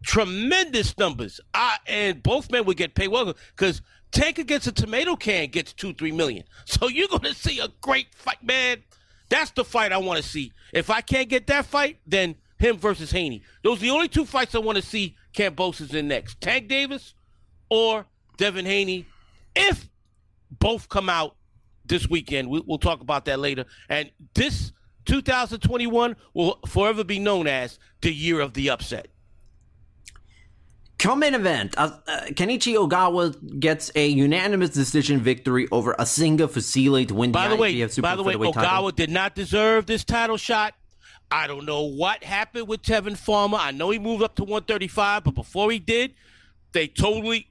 [0.03, 1.39] tremendous numbers.
[1.53, 5.73] I, and both men would get paid well because Tank against a tomato can gets
[5.73, 6.43] two, three million.
[6.65, 8.83] So you're going to see a great fight, man.
[9.29, 10.51] That's the fight I want to see.
[10.73, 13.41] If I can't get that fight, then him versus Haney.
[13.63, 16.39] Those are the only two fights I want to see Kambosos in next.
[16.41, 17.13] Tank Davis
[17.69, 18.05] or
[18.37, 19.05] Devin Haney.
[19.55, 19.89] If
[20.51, 21.35] both come out
[21.85, 23.65] this weekend, we, we'll talk about that later.
[23.89, 24.71] And this
[25.05, 29.07] 2021 will forever be known as the year of the upset.
[30.97, 37.07] Come in event, uh, uh, Kenichi Ogawa gets a unanimous decision victory over Azinga Fuzile
[37.07, 38.91] to win By the the way, IBF Super by the way, Ogawa title.
[38.91, 40.73] did not deserve this title shot.
[41.29, 43.57] I don't know what happened with Tevin Farmer.
[43.59, 46.13] I know he moved up to 135, but before he did,
[46.71, 47.49] they totally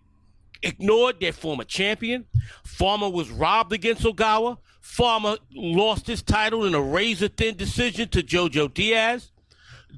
[0.62, 2.24] ignored their former champion.
[2.64, 4.58] Farmer was robbed against Ogawa.
[4.80, 9.30] Farmer lost his title in a razor thin decision to Jojo Diaz.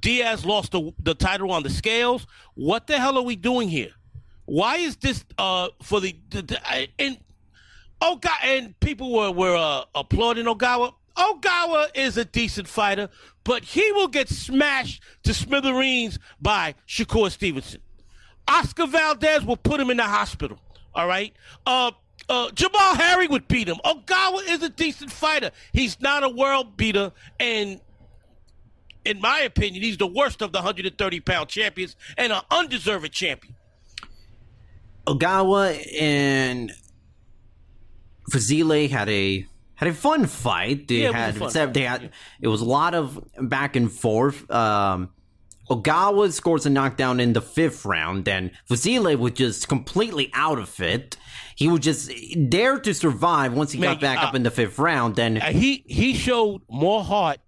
[0.00, 2.26] Diaz lost the, the title on the scales.
[2.54, 3.92] What the hell are we doing here?
[4.44, 7.18] Why is this uh for the, the, the and
[8.00, 10.92] Ogawa and people were were uh, applauding Ogawa.
[11.16, 13.08] Ogawa is a decent fighter,
[13.42, 17.80] but he will get smashed to smithereens by Shakur Stevenson.
[18.46, 20.58] Oscar Valdez will put him in the hospital.
[20.94, 21.32] All right.
[21.64, 21.92] Uh,
[22.28, 23.76] uh, Jamal Harry would beat him.
[23.84, 25.50] Ogawa is a decent fighter.
[25.72, 27.80] He's not a world beater, and
[29.06, 33.54] in my opinion, he's the worst of the 130 pound champions and an undeserved champion.
[35.06, 36.72] Ogawa and
[38.30, 40.88] Fuzile had a had a fun fight.
[40.88, 43.76] They Yeah, it was a had fight, they had it was a lot of back
[43.76, 44.50] and forth.
[44.50, 45.10] Um,
[45.70, 50.80] Ogawa scores a knockdown in the fifth round, and Fuzile was just completely out of
[50.80, 51.16] it.
[51.56, 54.50] He was just there to survive once he Man, got back uh, up in the
[54.50, 55.16] fifth round.
[55.16, 57.38] Then Uh, he he showed more heart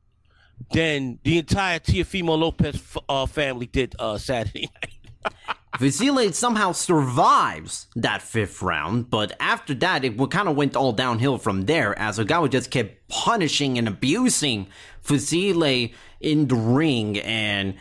[0.73, 5.35] than the entire Teofimo Lopez uh, family did uh, Saturday night.
[5.79, 11.38] Fuzile somehow survives that fifth round, but after that, it kind of went all downhill
[11.38, 14.66] from there as Ogawa just kept punishing and abusing
[15.05, 17.75] Fuzile in the ring, and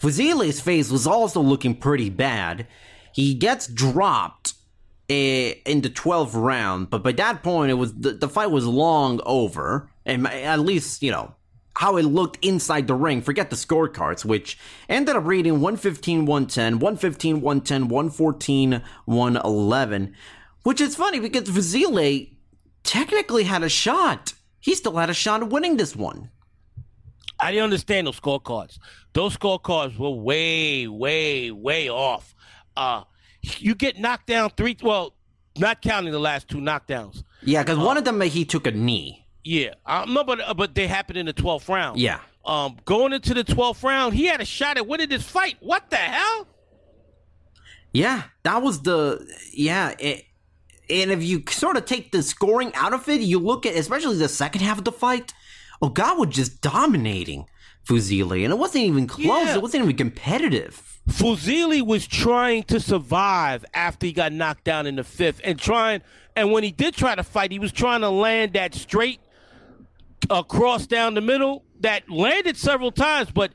[0.00, 2.66] Fuzile's face was also looking pretty bad.
[3.12, 4.54] He gets dropped
[5.08, 8.66] eh, in the 12th round, but by that point, it was the, the fight was
[8.66, 11.34] long over, and at least you know
[11.76, 13.20] how it looked inside the ring.
[13.20, 14.58] Forget the scorecards, which
[14.88, 20.14] ended up reading 115 110, 115 110, 114 111.
[20.62, 22.30] Which is funny because Fuzile
[22.84, 24.34] technically had a shot.
[24.60, 26.30] He still had a shot at winning this one.
[27.40, 28.78] I didn't understand those scorecards.
[29.12, 32.34] Those scorecards were way, way, way off.
[32.76, 33.04] Uh,
[33.42, 34.76] you get knocked down three.
[34.82, 35.14] Well,
[35.58, 37.22] not counting the last two knockdowns.
[37.42, 39.23] Yeah, because one of them he took a knee.
[39.44, 42.00] Yeah, um, no, but uh, but they happened in the twelfth round.
[42.00, 42.20] Yeah.
[42.46, 45.56] Um, going into the twelfth round, he had a shot at winning this fight.
[45.60, 46.48] What the hell?
[47.92, 49.94] Yeah, that was the yeah.
[49.98, 50.24] It,
[50.88, 54.16] and if you sort of take the scoring out of it, you look at especially
[54.16, 55.32] the second half of the fight.
[55.82, 57.46] Ogawa just dominating
[57.86, 59.46] Fuzile, and it wasn't even close.
[59.46, 59.56] Yeah.
[59.56, 61.00] It wasn't even competitive.
[61.08, 66.00] Fuzile was trying to survive after he got knocked down in the fifth, and trying.
[66.36, 69.20] And when he did try to fight, he was trying to land that straight
[70.30, 73.52] across down the middle that landed several times, but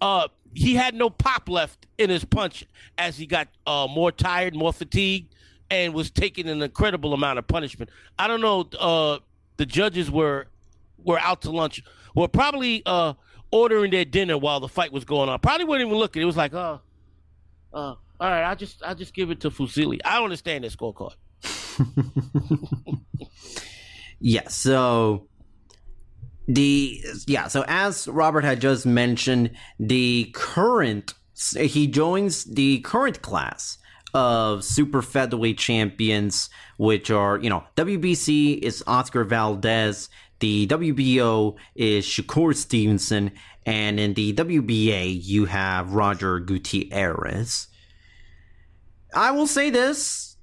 [0.00, 2.64] uh, he had no pop left in his punch
[2.96, 5.34] as he got uh, more tired, more fatigued,
[5.70, 7.90] and was taking an incredible amount of punishment.
[8.18, 8.68] I don't know.
[8.78, 9.18] Uh,
[9.56, 10.46] the judges were
[11.04, 11.82] were out to lunch.
[12.14, 13.14] Were probably uh,
[13.50, 15.38] ordering their dinner while the fight was going on.
[15.40, 16.20] Probably weren't even looking.
[16.20, 16.24] it.
[16.24, 16.78] It was like, uh,
[17.72, 19.98] uh, all right, I just I just give it to Fuzile.
[20.04, 21.14] I don't understand that scorecard.
[24.20, 25.27] Yeah, so
[26.48, 31.12] the yeah, so as Robert had just mentioned, the current
[31.54, 33.76] he joins the current class
[34.14, 40.08] of super featherweight champions, which are you know WBC is Oscar Valdez,
[40.40, 43.32] the WBO is Shakur Stevenson,
[43.66, 47.66] and in the WBA you have Roger Gutierrez.
[49.14, 50.38] I will say this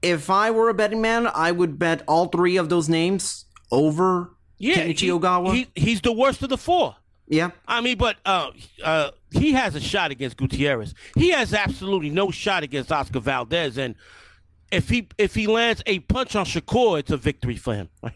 [0.00, 4.37] if I were a betting man, I would bet all three of those names over
[4.58, 5.54] Yeah, Kenichi he- Ogawa.
[5.54, 6.96] He, he's the worst of the four.
[7.28, 7.50] yeah.
[7.66, 8.50] I mean, but uh,
[8.82, 10.94] uh, he has a shot against Gutierrez.
[11.14, 13.94] He has absolutely no shot against Oscar Valdez, and
[14.72, 17.88] if he if he lands a punch on Shakur, it's a victory for him.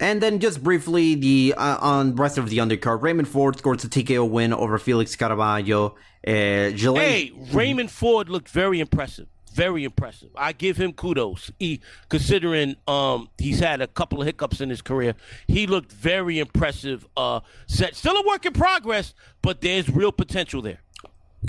[0.00, 3.88] And then just briefly, the uh, on rest of the undercard, Raymond Ford scores a
[3.88, 5.94] TKO win over Felix Caraballo.
[6.24, 9.26] Uh, Gillette, hey, Raymond Ford looked very impressive.
[9.58, 10.30] Very impressive.
[10.36, 11.50] I give him kudos.
[11.58, 15.16] He, considering um, he's had a couple of hiccups in his career,
[15.48, 17.04] he looked very impressive.
[17.16, 20.78] Uh, set, still a work in progress, but there's real potential there.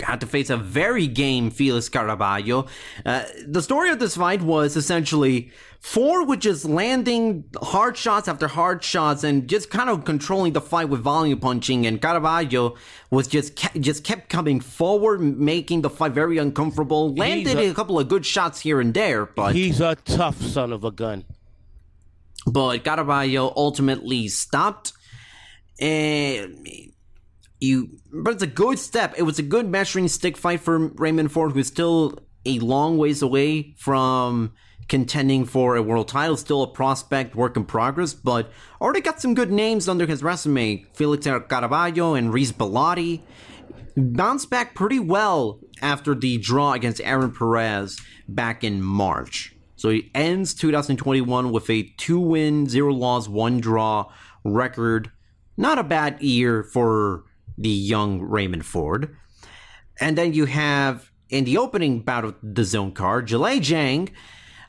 [0.04, 2.68] Had to face a very game Felix Caraballo.
[3.06, 8.50] Uh, the story of this fight was essentially Four was just landing hard shots after
[8.50, 12.76] hard shots and just kind of controlling the fight with volume punching, and Caraballo
[13.10, 17.16] was just kept, just kept coming forward, making the fight very uncomfortable.
[17.16, 20.74] Landed a- a couple of good shots here and there, but He's a tough son
[20.74, 21.24] of a gun.
[22.46, 24.92] but Caraballo ultimately stopped.
[25.80, 26.68] And
[27.60, 29.14] you, but it's a good step.
[29.18, 33.22] It was a good measuring stick fight for Raymond Ford, who's still a long ways
[33.22, 34.54] away from
[34.88, 36.38] contending for a world title.
[36.38, 40.86] Still a prospect, work in progress, but already got some good names under his resume.
[40.94, 43.22] Felix Caraballo and Reese Bellotti
[43.96, 49.56] bounced back pretty well after the draw against Aaron Perez back in March.
[49.76, 54.12] So he ends 2021 with a two win, zero loss, one draw
[54.44, 55.12] record.
[55.56, 57.26] Not a bad year for
[57.60, 59.16] the young Raymond Ford.
[60.00, 64.10] And then you have in the opening bout of the DAZN card, Zhilei Zhang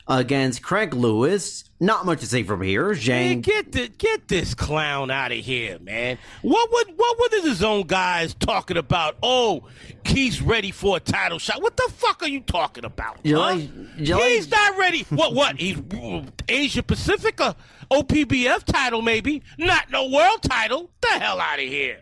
[0.07, 1.63] against Craig Lewis.
[1.79, 2.93] Not much to say from here.
[3.07, 6.19] Man, get the, get this clown out of here, man.
[6.43, 9.15] What would what were his own guys talking about?
[9.23, 9.67] Oh,
[10.05, 11.61] he's ready for a title shot.
[11.61, 13.15] What the fuck are you talking about?
[13.15, 13.21] huh?
[13.23, 13.71] Jelly-
[14.03, 15.03] Jelly- He's not ready.
[15.09, 15.59] What what?
[15.59, 17.55] He's mm, Asia Pacific, a
[17.89, 20.91] OPBF title maybe, not no world title.
[21.01, 22.01] The hell out of here.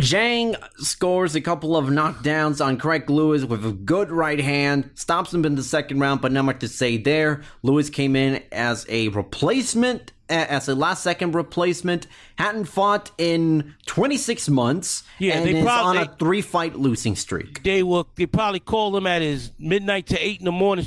[0.00, 5.32] Zhang scores a couple of knockdowns on Craig Lewis with a good right hand, stops
[5.32, 7.42] him in the second round, but not much to say there.
[7.62, 12.06] Lewis came in as a replacement as a last second replacement.
[12.38, 17.14] Hadn't fought in 26 months Yeah, and they is prob- on a three fight losing
[17.14, 17.62] streak.
[17.62, 20.86] They were they probably called him at his midnight to eight in the morning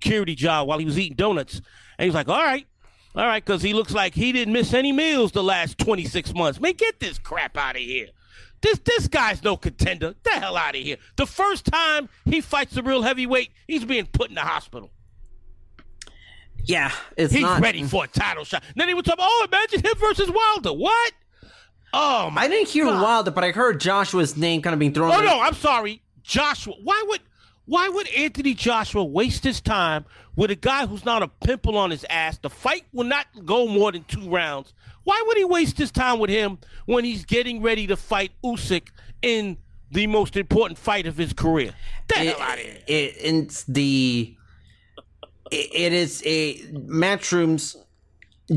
[0.00, 1.56] security job while he was eating donuts,
[1.98, 2.66] and he was like, "All right,
[3.14, 6.34] all right," because he looks like he didn't miss any meals the last twenty six
[6.34, 6.60] months.
[6.60, 8.08] Man, get this crap out of here.
[8.60, 10.08] This this guy's no contender.
[10.08, 10.96] Get the hell out of here.
[11.16, 14.90] The first time he fights a real heavyweight, he's being put in the hospital.
[16.64, 17.62] Yeah, it's He's not.
[17.62, 18.62] ready for a title shot.
[18.76, 20.72] Then he was talking, oh, imagine him versus Wilder.
[20.72, 21.12] What?
[21.94, 25.10] Oh my I didn't hear Wilder, but I heard Joshua's name kind of being thrown.
[25.10, 25.24] Oh around.
[25.24, 26.74] no, I'm sorry, Joshua.
[26.82, 27.20] Why would
[27.64, 30.04] why would Anthony Joshua waste his time
[30.38, 32.38] with a guy who's not a pimple on his ass?
[32.38, 34.72] The fight will not go more than two rounds.
[35.04, 38.88] Why would he waste his time with him when he's getting ready to fight Usyk
[39.20, 39.56] in
[39.90, 41.72] the most important fight of his career?
[42.08, 42.78] The it, hell out of here.
[42.86, 44.36] it- it's the
[45.50, 47.76] it, it is a matchrooms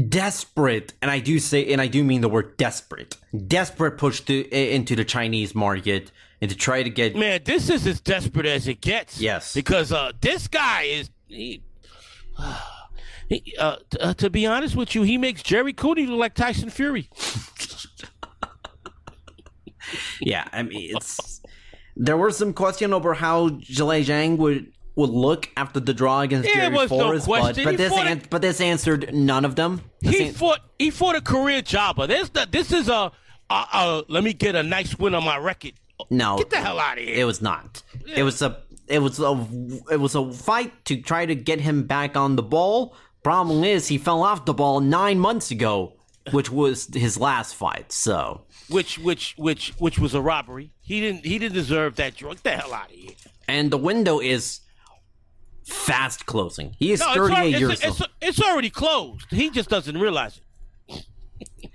[0.07, 3.17] desperate and i do say and i do mean the word desperate
[3.47, 6.11] desperate push to into the chinese market
[6.41, 9.21] and to try to get Man, this is as desperate as it gets.
[9.21, 9.53] Yes.
[9.53, 11.09] Because uh, this guy is.
[11.27, 11.61] He,
[13.29, 16.33] he, uh, t- uh, to be honest with you, he makes Gerry Cooney look like
[16.33, 17.09] Tyson Fury.
[20.21, 21.41] yeah i mean it's
[21.97, 26.45] there was some question over how Zhilei Zhang would would look after the draw against
[26.47, 29.55] There Jerry was no Forrest, but, but this an- it- but this answered none of
[29.55, 29.81] them.
[30.01, 30.59] This He an- fought.
[30.79, 32.07] He fought a career jobber.
[32.07, 33.11] This the, this is a.
[33.49, 35.73] Uh, uh, let me get a nice win on my record.
[36.09, 37.15] no, Get the hell out of here.
[37.15, 37.83] It was not.
[38.15, 38.57] It was a
[38.91, 39.47] it was a
[39.91, 42.95] it was a fight to try to get him back on the ball.
[43.23, 45.93] Problem is he fell off the ball nine months ago,
[46.31, 47.91] which was his last fight.
[47.91, 50.71] So which which which which was a robbery.
[50.81, 52.35] He didn't he didn't deserve that drug.
[52.37, 53.11] Get the hell out of here.
[53.47, 54.61] and the window is
[55.65, 56.75] fast closing.
[56.79, 58.09] He is No, it's, thirty al- it's, years it's, old.
[58.21, 59.27] it's already closed.
[59.29, 60.39] He just doesn't realize
[60.89, 61.05] it.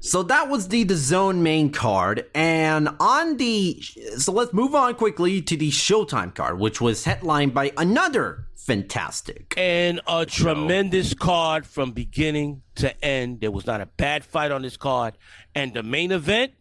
[0.00, 3.80] So that was the the DAZN main card, and on the
[4.16, 9.54] so let's move on quickly to the Showtime card, which was headlined by another fantastic.
[9.56, 13.40] And a tremendous card from beginning to end.
[13.40, 15.16] There was not a bad fight on this card.
[15.54, 16.52] And the main event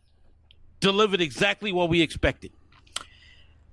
[0.79, 2.51] delivered exactly what we expected.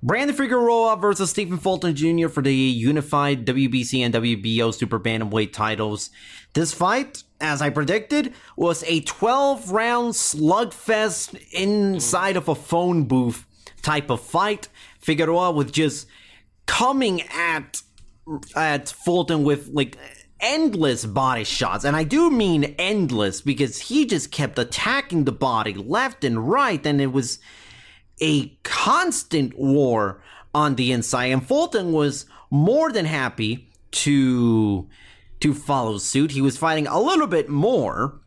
[0.03, 2.29] Brandon Figueroa versus Stephen Fulton Jr.
[2.29, 6.11] for the unified WBC and WBO Super Bantamweight titles.
[6.55, 13.45] This fight, as I predicted, was a 12 round slugfest inside of a phone booth
[13.83, 14.69] type of fight.
[15.01, 16.07] Figueroa with just
[16.67, 17.83] coming at
[18.55, 19.99] at Fulton with like
[20.41, 21.85] endless body shots.
[21.85, 26.85] And I do mean endless because he just kept attacking the body left and right
[26.87, 27.41] and it was
[28.21, 30.23] a constant war
[30.55, 34.89] on the inside, and Fulton was more than happy to
[35.43, 36.31] to follow suit.
[36.31, 38.21] He was fighting a little bit more.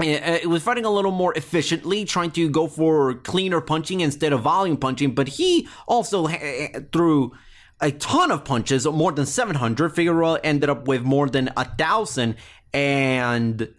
[0.00, 4.00] Eh, eh, it was fighting a little more efficiently, trying to go for cleaner punching
[4.00, 5.14] instead of volume punching.
[5.14, 7.32] But he also eh, threw
[7.80, 9.94] a ton of punches, more than 700.
[9.94, 12.36] Figueroa ended up with more than a thousand,
[12.72, 13.74] and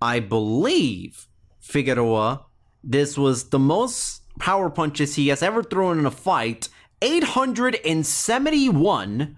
[0.00, 1.26] I believe
[1.60, 2.46] Figueroa,
[2.84, 6.70] this was the most power punches he has ever thrown in a fight
[7.02, 9.36] 871,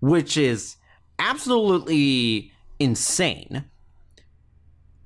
[0.00, 0.75] which is
[1.18, 3.64] absolutely insane.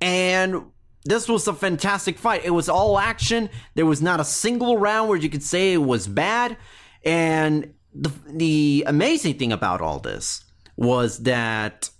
[0.00, 0.64] And
[1.04, 2.44] this was a fantastic fight.
[2.44, 3.50] It was all action.
[3.74, 6.56] There was not a single round where you could say it was bad.
[7.04, 10.44] And the, the amazing thing about all this
[10.76, 11.90] was that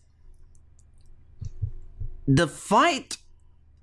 [2.27, 3.17] the fight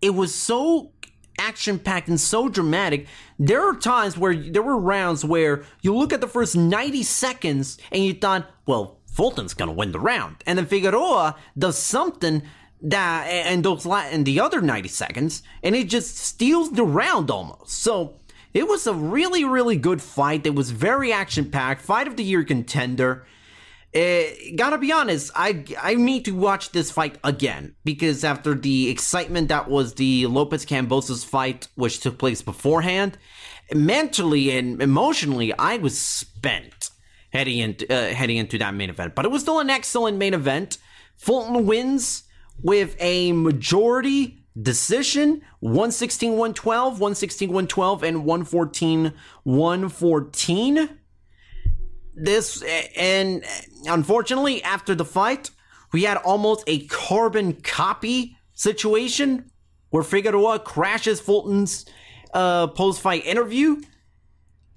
[0.01, 0.91] it was so
[1.39, 3.07] action packed and so dramatic.
[3.39, 7.77] There are times where there were rounds where you look at the first 90 seconds
[7.91, 10.35] and you thought, well, Fulton's gonna win the round.
[10.45, 12.43] And then Figueroa does something
[12.83, 17.71] that and those and the other 90 seconds and it just steals the round almost.
[17.71, 18.19] So
[18.53, 20.45] it was a really, really good fight.
[20.45, 21.81] It was very action packed.
[21.81, 23.25] Fight of the year contender.
[23.95, 24.21] Uh,
[24.55, 29.47] gotta be honest, I I need to watch this fight again because after the excitement
[29.47, 33.17] that was the Lopez Kambosos fight, which took place beforehand,
[33.73, 36.76] mentally and emotionally, I was spent
[37.37, 39.15] heading into uh, heading into that main event.
[39.15, 40.79] But it was still an excellent main event.
[41.17, 42.23] Fulton wins
[42.63, 49.13] with a majority decision 116 112 116 112 and 114
[49.43, 50.89] 114
[52.15, 52.63] this
[52.97, 53.45] and
[53.85, 55.51] unfortunately after the fight
[55.93, 59.51] we had almost a carbon copy situation
[59.91, 61.85] where Figueroa crashes Fulton's
[62.33, 63.79] uh, post-fight interview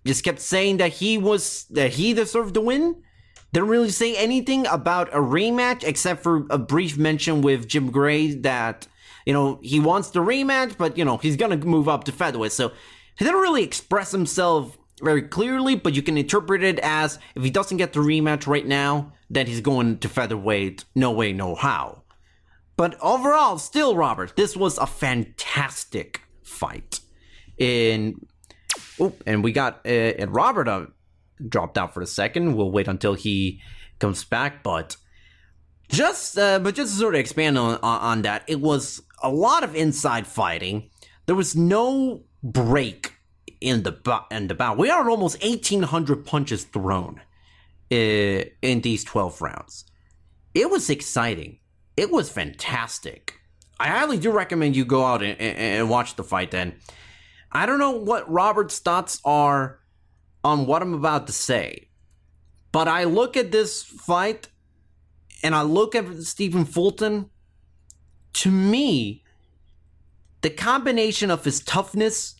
[0.07, 3.03] just kept saying that he was that he deserved to win
[3.53, 8.35] Didn't really say anything about a rematch except for a brief mention with Jim Gray
[8.35, 8.87] that,
[9.27, 12.53] you know, he wants the rematch, but, you know, he's to move up to featherweight.
[12.53, 12.69] So
[13.19, 17.51] he didn't really express himself very clearly, but you can interpret it as if he
[17.51, 20.85] doesn't get the rematch right now, then he's going to featherweight.
[20.95, 22.03] No way, no how.
[22.77, 27.01] But overall, still, Robert, this was a fantastic fight.
[27.59, 28.27] In
[29.01, 30.87] oh, and we got uh, and Robert uh,
[31.49, 32.55] dropped out for a second.
[32.55, 33.61] We'll wait until he
[33.99, 34.97] comes back, but
[35.89, 39.65] just uh, but just to sort of expand on, on that, it was a lot
[39.65, 40.91] of inside fighting.
[41.27, 43.15] There was no break
[43.61, 44.79] in the in the bout.
[44.79, 47.21] We are almost eighteen hundred punches thrown
[47.93, 49.85] uh, in these twelve rounds.
[50.55, 51.59] It was exciting.
[51.97, 53.35] It was fantastic.
[53.79, 56.51] I highly do recommend you go out and, and, and watch the fight.
[56.51, 56.75] Then
[57.53, 59.81] I don't know what Robert's thoughts are
[60.45, 61.89] on what I'm about to say,
[62.73, 64.49] but I look at this fight
[65.43, 67.31] and I look at Stephen Fulton.
[68.35, 69.25] To me,
[70.43, 72.37] the combination of his toughness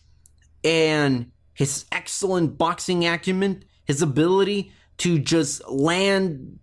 [0.63, 6.59] and his excellent boxing acumen, his ability to just land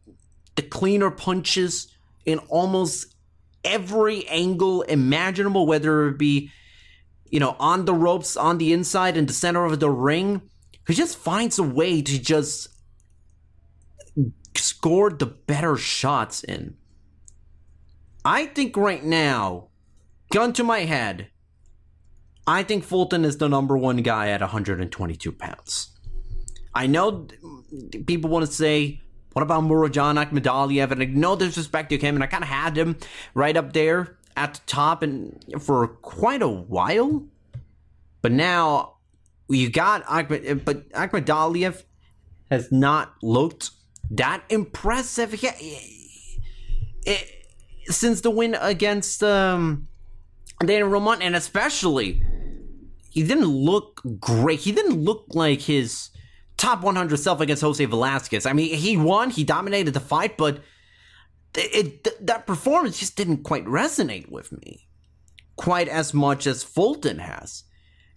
[0.56, 1.88] the cleaner punches
[2.24, 3.14] in almost
[3.64, 6.50] every angle imaginable, whether it be,
[7.30, 10.42] you know, on the ropes, on the inside, in the center of the ring.
[10.86, 12.68] He just finds a way to just
[14.56, 16.76] score the better shots in.
[18.24, 19.68] I think right now,
[20.30, 21.28] gun to my head,
[22.46, 25.90] I think Fulton is the number one guy at 122 pounds.
[26.74, 27.26] I know
[28.06, 29.00] people want to say,
[29.32, 30.90] what about Murodjon Akhmadaliev?
[30.90, 31.06] And I?
[31.06, 32.96] no disrespect to him, and I kind of had him
[33.34, 37.24] right up there at the top and for quite a while.
[38.22, 38.94] But now
[39.48, 41.82] you got Akhmad, but Akhmadaliev
[42.50, 43.70] has not looked
[44.10, 46.38] that impressive it,
[47.86, 49.88] since the win against um,
[50.62, 52.22] Roman, and especially
[53.10, 54.60] he didn't look great.
[54.60, 56.10] He didn't look like his
[56.56, 58.46] top 100 self against Jose Velasquez.
[58.46, 60.60] I mean, he won, he dominated the fight, but
[61.58, 64.88] it, it that performance just didn't quite resonate with me
[65.56, 67.64] quite as much as Fulton has.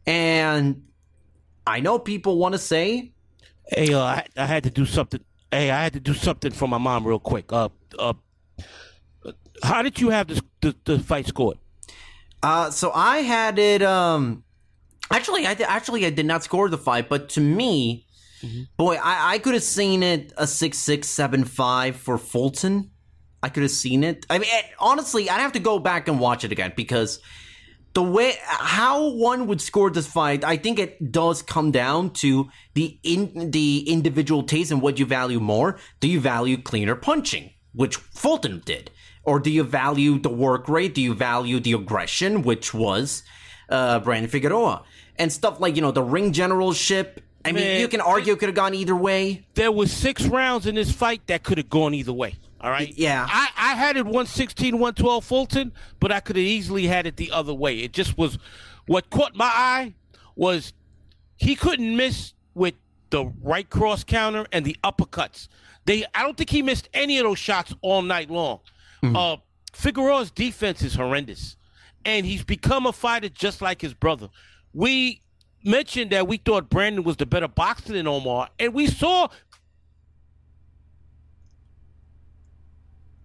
[0.06, 0.84] And
[1.68, 3.12] I know people want to say,
[3.68, 5.20] Hey, uh, I, I had to do something.
[5.52, 7.52] Hey, I had to do something for my mom real quick.
[7.52, 7.70] Uh,
[8.00, 8.14] uh,
[9.64, 11.58] how did you have this, the, the fight scored?
[12.44, 13.82] uh, so I had it.
[13.82, 14.44] Um,
[15.12, 18.06] actually, I did, actually I did not score the fight, but to me,
[18.78, 22.91] boy, I, I could have seen it a six six seven five for Fulton.
[23.44, 24.26] I could have seen it.
[24.30, 27.20] I mean, eh, honestly, I'd have to go back and watch it again because
[27.94, 32.50] the way how one would score this fight, I think it does come down to
[32.74, 35.78] the in the individual taste and what you value more.
[36.00, 38.92] Do you value cleaner punching, which Fulton did,
[39.24, 40.94] or do you value the work rate?
[40.94, 43.24] Do you value the aggression, which was
[43.70, 44.84] uh, Brandon Figueroa,
[45.18, 47.22] and stuff like you know the ring generalship.
[47.44, 49.48] I mean, Man, you can argue it could have gone either way.
[49.56, 52.36] There was six rounds in this fight that could have gone either way.
[52.62, 52.94] All right.
[52.96, 53.26] Yeah.
[53.28, 57.32] I, I had it 116, 112 Fulton, but I could have easily had it the
[57.32, 57.80] other way.
[57.80, 58.38] It just was
[58.86, 59.94] what caught my eye
[60.36, 60.74] was
[61.38, 62.76] he couldn't miss with
[63.10, 65.48] the right cross counter and the uppercuts.
[65.86, 68.60] They I don't think he missed any of those shots all night long.
[69.04, 69.38] Uh
[69.74, 71.56] Figueroa's defense is horrendous.
[72.06, 74.30] And he's become a fighter just like his brother.
[74.74, 75.22] We
[75.64, 79.28] mentioned that we thought Brandon was the better boxer than Omar, and we saw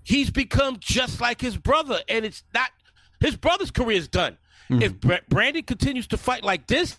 [0.07, 2.71] he's become just like his brother, and it's not
[3.21, 4.39] his brother's career is done.
[4.71, 4.83] Mm-hmm.
[4.83, 6.99] If Bra- Brandon continues to fight like this,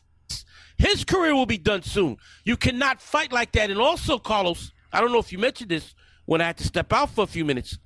[0.77, 2.17] his career will be done soon.
[2.43, 3.69] You cannot fight like that.
[3.71, 5.95] And also, Carlos, I don't know if you mentioned this
[6.25, 7.77] when I had to step out for a few minutes.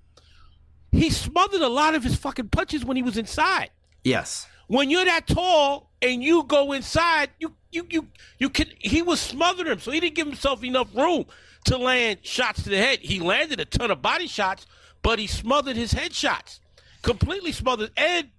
[0.91, 3.69] He smothered a lot of his fucking punches when he was inside
[4.03, 4.47] Yes.
[4.67, 8.07] when you're that tall and you go inside, you you you
[8.39, 8.67] you can.
[8.79, 11.25] He was smothering him, so he didn't give himself enough room
[11.65, 12.99] to land shots to the head.
[12.99, 14.65] He landed a ton of body shots,
[15.01, 16.59] but he smothered his head shots,
[17.01, 17.91] completely smothered.
[17.97, 18.29] And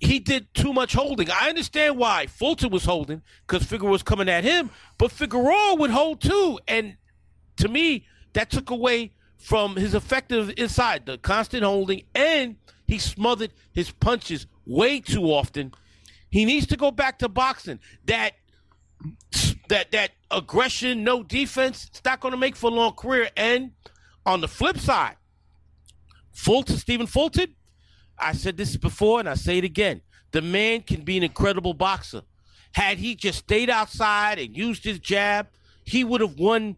[0.00, 1.30] he did too much holding.
[1.30, 5.90] I understand why Fulton was holding because Figueroa was coming at him, but Figueroa would
[5.90, 6.58] hold too.
[6.66, 6.96] And
[7.58, 13.52] to me, that took away from his effective inside, the constant holding, and he smothered
[13.72, 15.72] his punches way too often.
[16.30, 17.80] He needs to go back to boxing.
[18.06, 18.32] That
[19.68, 23.30] that that aggression, no defense, it's not going to make for a long career.
[23.36, 23.72] And
[24.26, 25.16] on the flip side,
[26.32, 27.54] Fulton, Stephen Fulton,
[28.18, 30.00] I said this before and I say it again.
[30.32, 32.22] The man can be an incredible boxer.
[32.72, 35.48] Had he just stayed outside and used his jab,
[35.84, 36.76] he would have won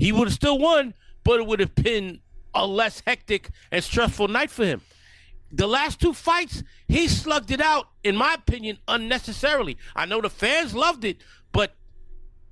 [0.00, 0.94] he would have still won,
[1.24, 2.20] but it would have been
[2.54, 4.80] a less hectic and stressful night for him.
[5.52, 9.76] The last two fights, he slugged it out, in my opinion, unnecessarily.
[9.94, 11.18] I know the fans loved it,
[11.52, 11.74] but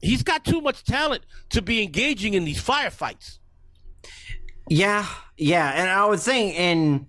[0.03, 3.39] he's got too much talent to be engaging in these firefights.
[4.71, 5.07] Yeah,
[5.37, 7.07] yeah, and I was saying, and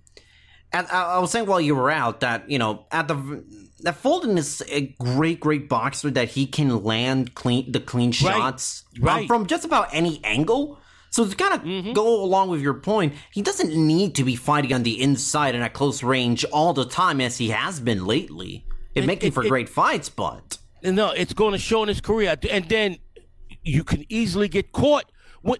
[0.72, 3.44] I, I was saying while you were out that you know at the
[3.82, 8.84] that Fulton is a great, great boxer that he can land clean the clean shots
[8.96, 9.26] um, right.
[9.26, 10.78] from just about any angle.
[11.10, 11.92] So to kind of mm-hmm.
[11.92, 15.64] go along with your point, he doesn't need to be fighting on the inside and
[15.64, 18.64] at close range all the time as he has been lately.
[18.94, 21.88] It, it making it, for it, great fights, but no, it's going to show in
[21.88, 22.98] his career, and then
[23.62, 25.04] you can easily get caught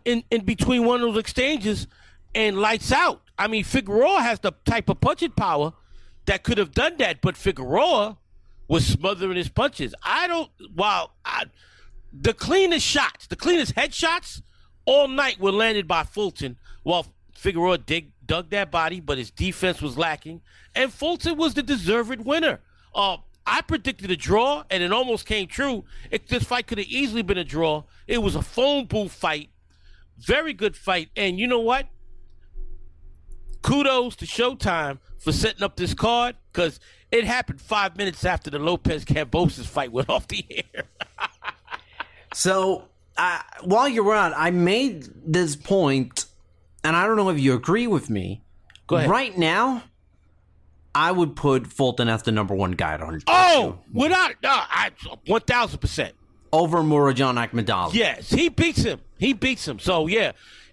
[0.05, 1.87] in in between one of those exchanges
[2.35, 3.23] and lights out.
[3.39, 5.73] I mean, Figueroa has the type of punching power
[6.27, 8.19] that could have done that, but Figueroa
[8.69, 9.95] was smothering his punches.
[10.03, 10.51] I don't.
[10.75, 11.45] Wow, I,
[12.13, 14.43] the cleanest shots, the cleanest headshots
[14.85, 19.83] all night were landed by Fulton, while Figueroa dig, dug that body, but his defense
[19.83, 20.41] was lacking,
[20.75, 22.61] and Fulton was the deserved winner.
[22.95, 25.85] Uh, I predicted a draw, and it almost came true.
[26.11, 27.85] It, this fight could have easily been a draw.
[28.07, 29.50] It was a phone booth fight,
[30.21, 31.87] very good fight, and you know what?
[33.63, 38.59] Kudos to Showtime for setting up this card because it happened five minutes after the
[38.59, 40.85] Lopez Kambosos fight went off the air.
[42.33, 46.27] so uh, while you were on, I made this point,
[46.83, 48.43] and I don't know if you agree with me.
[48.87, 49.11] Go ahead.
[49.11, 49.83] Right now,
[50.95, 53.21] I would put Fulton as the number one guy on.
[53.27, 54.91] Oh, without uh,
[55.27, 56.15] one thousand percent
[56.53, 57.95] over Murodjon Akhmadaliev.
[57.95, 59.01] Yes, he beats him.
[59.21, 59.79] He beats him.
[59.79, 60.33] So yeah,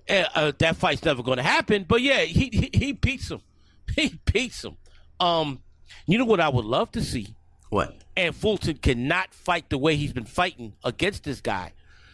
[0.10, 1.86] uh, uh, that fight's never going to happen.
[1.86, 3.42] But yeah, he, he he beats him.
[3.96, 4.78] He beats him.
[5.20, 5.60] Um,
[6.06, 7.36] you know what I would love to see?
[7.70, 7.96] What?
[8.16, 11.74] And Fulton cannot fight the way he's been fighting against this guy,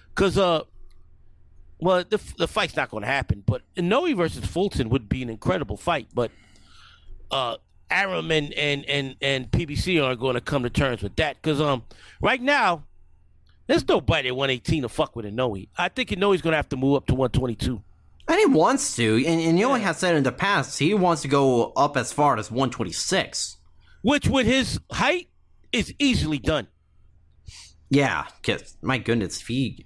[0.10, 0.64] because uh,
[1.80, 3.44] well, the the fight's not going to happen.
[3.46, 6.08] But Inoue versus Fulton would be an incredible fight.
[6.14, 6.32] But
[7.30, 7.58] uh,
[7.92, 11.62] Arum and and and and PBC aren't going to come to terms with that because
[11.62, 11.84] um,
[12.22, 12.86] right now
[13.68, 15.68] there's nobody at 118 to fuck with Inoue.
[15.78, 17.82] I think Inoue's going to have to move up to 122.
[18.28, 19.16] And he wants to.
[19.26, 19.86] And, and Inoue yeah.
[19.86, 23.58] has said in the past he wants to go up as far as 126.
[24.02, 25.30] Which, with his height,
[25.72, 26.68] is easily done.
[27.90, 29.86] Yeah, because my goodness, if he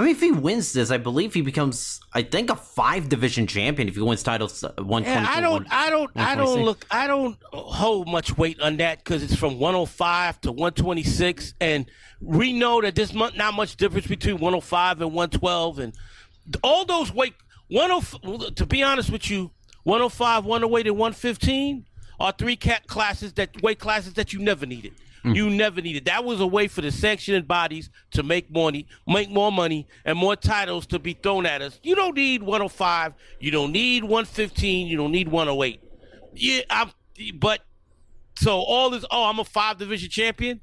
[0.00, 3.46] I mean, if he wins this, I believe he becomes, I think, a five division
[3.46, 5.18] champion if he wins titles uh, one twenty.
[5.18, 9.22] I don't, I don't, I don't look, I don't hold much weight on that because
[9.22, 11.84] it's from 105 to one twenty six, and
[12.18, 15.92] we know that there's not much difference between 105 and one twelve, and
[16.64, 17.34] all those weight
[17.68, 18.20] one hundred.
[18.24, 19.50] Oh, to be honest with you,
[19.82, 21.84] one hundred five, one hundred eight, and one fifteen
[22.18, 24.94] are three cat classes that weight classes that you never needed.
[25.24, 25.36] Mm.
[25.36, 26.06] You never needed.
[26.06, 30.16] That was a way for the sanctioning bodies to make money, make more money, and
[30.18, 31.78] more titles to be thrown at us.
[31.82, 33.14] You don't need 105.
[33.38, 34.86] You don't need 115.
[34.86, 35.82] You don't need 108.
[36.34, 36.90] Yeah, I'm.
[37.34, 37.60] But
[38.36, 39.04] so all this.
[39.10, 40.60] Oh, I'm a five division champion.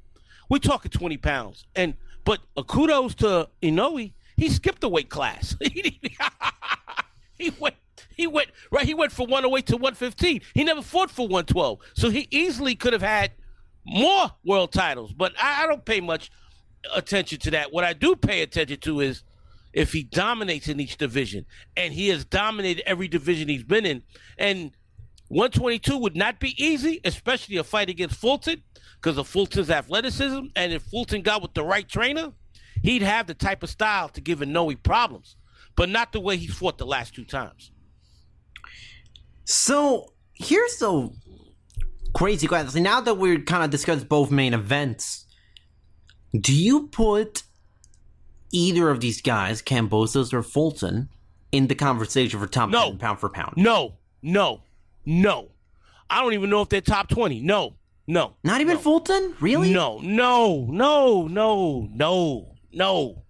[0.48, 1.64] We're talking 20 pounds.
[1.76, 1.94] And
[2.24, 4.12] but uh, kudos to Inoue.
[4.36, 5.56] He skipped the weight class.
[7.38, 7.74] he went
[8.18, 8.84] he went right.
[8.84, 10.40] He went from 108 to 115.
[10.54, 11.78] He never fought for 112.
[11.94, 13.32] So he easily could have had
[13.84, 15.12] more world titles.
[15.12, 16.30] But I, I don't pay much
[16.94, 17.72] attention to that.
[17.72, 19.22] What I do pay attention to is
[19.72, 24.02] if he dominates in each division, and he has dominated every division he's been in.
[24.36, 24.72] And
[25.28, 28.62] 122 would not be easy, especially a fight against Fulton,
[28.94, 30.46] because of Fulton's athleticism.
[30.56, 32.32] And if Fulton got with the right trainer,
[32.82, 35.36] he'd have the type of style to give Inoue problems,
[35.76, 37.70] but not the way he fought the last two times.
[39.44, 41.10] So here's the
[42.14, 42.82] crazy question.
[42.82, 45.26] Now that we're kind of discussed both main events,
[46.38, 47.42] do you put
[48.52, 51.08] either of these guys, Kambosos or Fulton,
[51.52, 52.90] in the conversation for top no.
[52.90, 53.54] 10 pound for pound?
[53.56, 54.62] No, no,
[55.04, 55.48] no.
[56.10, 57.40] I don't even know if they're top 20.
[57.40, 57.74] No,
[58.06, 58.34] no.
[58.42, 58.80] Not even no.
[58.80, 59.34] Fulton?
[59.40, 59.72] Really?
[59.72, 63.22] No, no, no, no, no, no.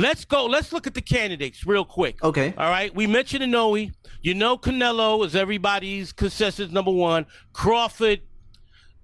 [0.00, 0.46] Let's go.
[0.46, 2.22] Let's look at the candidates real quick.
[2.24, 2.54] Okay.
[2.56, 2.94] All right.
[2.94, 3.92] We mentioned Inoue.
[4.22, 7.26] You know Canelo is everybody's consensus number one.
[7.52, 8.20] Crawford,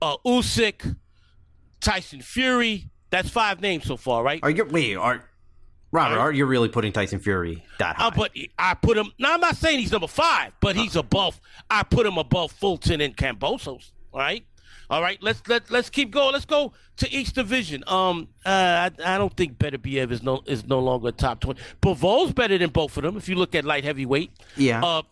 [0.00, 0.96] uh, Usyk,
[1.80, 2.88] Tyson Fury.
[3.10, 4.40] That's five names so far, right?
[4.42, 4.96] Are you wait?
[4.96, 5.22] Are
[5.92, 6.18] Robert?
[6.18, 8.06] Are you really putting Tyson Fury that high?
[8.06, 9.12] Uh, but I put him.
[9.18, 11.40] Now I'm not saying he's number five, but he's above.
[11.70, 13.92] I put him above Fulton and Kambosos.
[14.12, 14.44] All right.
[14.88, 16.32] All right, let's let let's keep going.
[16.32, 17.82] Let's go to each division.
[17.86, 21.60] Um, uh, I, I don't think Beterbiev is no is no longer top twenty.
[21.82, 24.30] Bivol better than both of them if you look at light heavyweight.
[24.56, 24.84] Yeah.
[24.84, 25.02] Uh,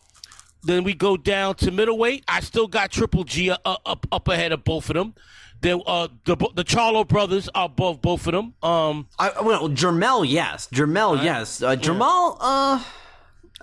[0.63, 2.25] then we go down to middleweight.
[2.27, 5.15] I still got Triple G uh, up up ahead of both of them.
[5.61, 8.55] Then uh, the the Charlo brothers are above both of them.
[8.63, 10.69] Um, I, well, Jermell, yes.
[10.73, 11.63] Jermell, yes.
[11.63, 12.85] Uh, Jermell, uh,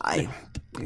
[0.01, 0.27] I.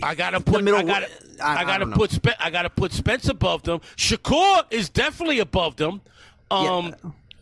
[0.03, 0.63] I gotta put.
[0.63, 1.07] middle- I gotta.
[1.07, 2.11] I- I, I gotta don't put.
[2.11, 3.79] Spe- I gotta put Spence above them.
[3.97, 6.01] Shakur is definitely above them.
[6.49, 6.95] Um,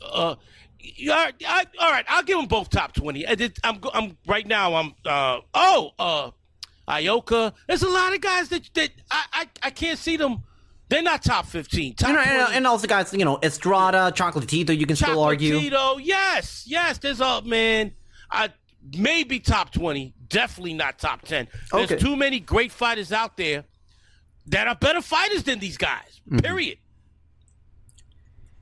[0.03, 0.35] uh,
[0.79, 2.05] yeah, I, all right.
[2.09, 3.25] I'll give them both top twenty.
[3.27, 3.79] I did, I'm.
[3.93, 4.73] I'm right now.
[4.75, 4.93] I'm.
[5.05, 5.91] Uh, oh.
[5.99, 6.31] Uh,
[6.87, 7.53] Ioka.
[7.67, 10.43] There's a lot of guys that that I I, I can't see them.
[10.89, 11.93] They're not top fifteen.
[11.95, 12.29] Top And, 20.
[12.29, 15.59] and, and also, guys, you know, Estrada, Chocolatito, you can still argue.
[15.59, 16.97] Chocolatito, yes, yes.
[16.97, 17.93] There's a man.
[18.29, 18.49] I
[18.97, 21.47] maybe top twenty, definitely not top ten.
[21.71, 22.01] There's Okay.
[22.01, 23.65] too many great fighters out there
[24.47, 26.21] that are better fighters than these guys.
[26.27, 26.39] Mm-hmm.
[26.39, 26.77] Period.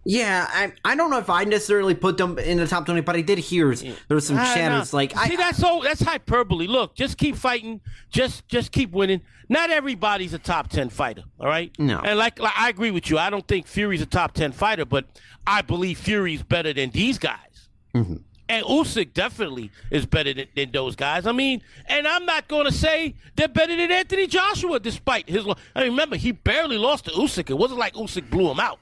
[0.03, 3.15] Yeah, I, I don't know if I necessarily put them in the top 20, but
[3.15, 4.97] I did hear there was some chatters nah.
[4.97, 6.65] like, see, I, that's so that's hyperbole.
[6.65, 7.81] Look, just keep fighting.
[8.09, 9.21] Just just keep winning.
[9.47, 11.23] Not everybody's a top ten fighter.
[11.39, 11.71] All right.
[11.77, 11.99] No.
[11.99, 13.19] And like, like I agree with you.
[13.19, 15.05] I don't think Fury's a top ten fighter, but
[15.45, 17.69] I believe Fury's better than these guys.
[17.93, 18.15] Mm-hmm.
[18.51, 21.25] And Usyk definitely is better than, than those guys.
[21.25, 25.45] I mean, and I'm not going to say they're better than Anthony Joshua, despite his.
[25.45, 27.49] lo- I mean, remember he barely lost to Usyk.
[27.49, 28.79] It wasn't like Usyk blew him out.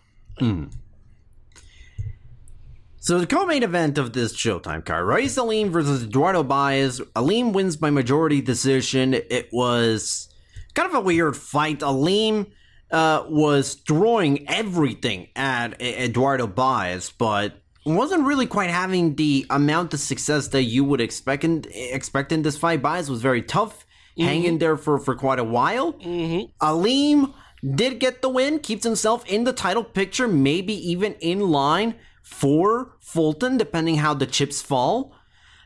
[3.01, 6.99] So the co-main event of this Showtime card, Ra'eese Aleem versus Eduardo Baez.
[7.15, 9.13] Aleem wins by majority decision.
[9.13, 10.29] It was
[10.73, 11.79] kind of a weird fight.
[11.79, 12.47] Aleem
[12.91, 19.99] uh, was throwing everything at Eduardo Baez, but wasn't really quite having the amount of
[19.99, 22.81] success that you would expect in, expect in this fight.
[22.81, 23.85] Baez was very tough,
[24.17, 24.23] mm-hmm.
[24.23, 25.93] hanging there for, for quite a while.
[25.93, 26.65] Mm-hmm.
[26.65, 27.33] Aleem
[27.75, 32.95] did get the win, keeps himself in the title picture, maybe even in line for
[32.99, 35.13] Fulton, depending how the chips fall.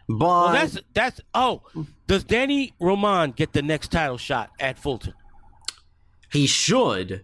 [0.07, 1.21] But Well, that's that's.
[1.33, 1.61] Oh,
[2.07, 5.13] does Danny Roman get the next title shot at Fulton?
[6.33, 7.23] he should.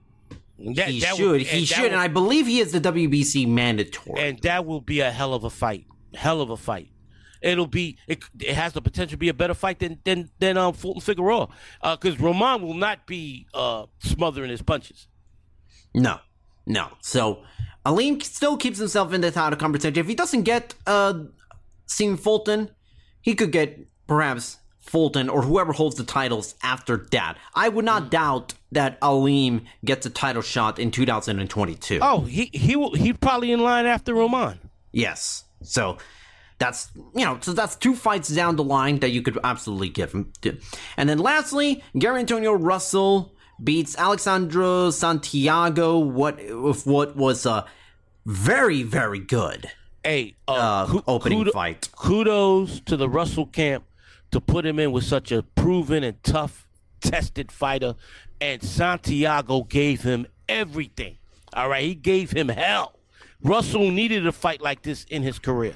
[0.75, 1.41] That, He that should.
[1.41, 1.85] he should.
[1.91, 4.19] and I believe he is the WBC mandatory.
[4.21, 5.85] and that will be a hell of a fight.
[6.13, 6.89] Hell of a fight.
[7.41, 7.97] It'll be.
[8.07, 10.99] It, it has the potential to be a better fight than than than um, Fulton
[11.01, 11.47] Figueroa,
[11.81, 15.07] because Roman will not be uh, smothering his punches.
[15.95, 16.19] No,
[16.65, 16.89] no.
[17.01, 17.43] So
[17.85, 19.97] Aleem still keeps himself in the title conversation.
[19.97, 21.13] If he doesn't get uh
[21.85, 22.71] Seam Fulton,
[23.21, 24.57] he could get perhaps
[24.89, 27.37] Fulton or whoever holds the titles after that.
[27.53, 31.99] I would not doubt that Aleem gets a title shot in 2022.
[32.01, 32.93] Oh, he he will.
[32.95, 34.59] He probably in line after Roman.
[34.91, 35.43] Yes.
[35.61, 35.97] So
[36.57, 40.11] that's you know, so that's two fights down the line that you could absolutely give
[40.11, 40.31] him.
[40.97, 43.33] And then lastly, Gary Antonio Russell
[43.63, 45.97] beats Alexandro Santiago.
[45.99, 47.65] What if what was a
[48.25, 49.71] very very good
[50.03, 51.89] Hey, uh, uh, opening fight.
[51.91, 53.83] kudos to the Russell camp
[54.31, 56.67] to put him in with such a proven and tough,
[57.01, 57.95] tested fighter.
[58.41, 61.17] And Santiago gave him everything.
[61.53, 62.99] All right, he gave him hell.
[63.41, 65.75] Russell needed a fight like this in his career.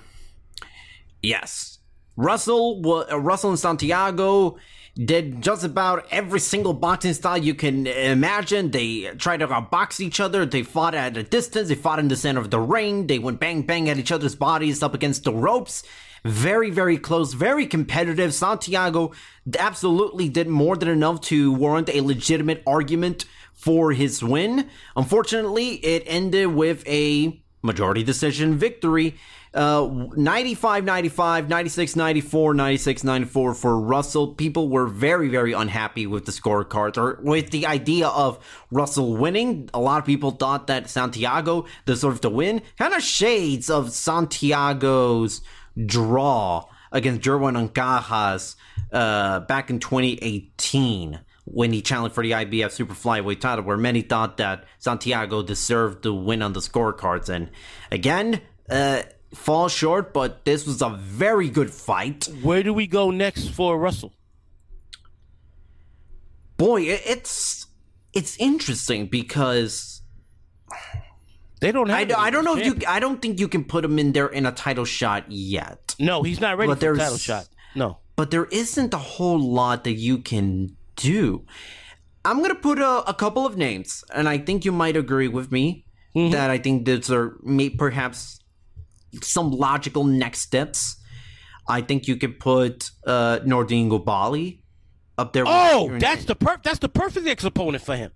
[1.22, 1.80] Yes.
[2.16, 4.58] Russell, uh, Russell and Santiago
[4.96, 8.70] did just about every single boxing style you can imagine.
[8.70, 10.46] They tried to box each other.
[10.46, 11.70] They fought at a distance.
[11.70, 13.08] They fought in the center of the ring.
[13.08, 15.84] They went bang bang at each other's bodies up against the ropes.
[16.24, 18.34] Very, very close, very competitive.
[18.34, 19.12] Santiago
[19.60, 24.70] absolutely did more than enough to warrant a legitimate argument for his win.
[24.96, 29.16] Unfortunately, it ended with a majority decision victory.
[29.54, 34.28] Uh, 95 95, 96 94, 96 94 for Russell.
[34.30, 39.70] People were very, very unhappy with the scorecards or with the idea of Russell winning.
[39.74, 42.64] A lot of people thought that Santiago deserved to win.
[42.80, 45.42] Kind of shades of Santiago's
[45.78, 48.56] draw against Jerwin Ancajas
[48.92, 54.02] uh, back in 2018 when he challenged for the IBF Super Flyweight title, where many
[54.02, 57.28] thought that Santiago deserved to win on the scorecards.
[57.28, 57.50] And
[57.92, 59.04] again, uh,
[59.34, 62.30] fall short, but this was a very good fight.
[62.42, 64.14] Where do we go next for Russell?
[66.58, 67.66] Boy, it's
[68.14, 70.03] it's interesting because
[71.64, 71.98] They don't have.
[71.98, 72.76] I, any I don't know if you.
[72.88, 75.96] I don't think you can put him in there in a title shot yet.
[75.98, 77.48] No, he's not ready But for a title shot.
[77.74, 78.00] No.
[78.18, 81.46] but there isn't a whole lot that you can do.
[82.26, 85.52] I'm gonna put a, a couple of names, and I think you might agree with
[85.54, 88.40] me that I think these are may, perhaps
[89.22, 90.98] some logical next steps.
[91.68, 94.60] I think you could put uh, Nordine Oubaali
[95.18, 95.46] up there.
[95.48, 98.12] Oh, that's the per- That's the perfect ex opponent for him.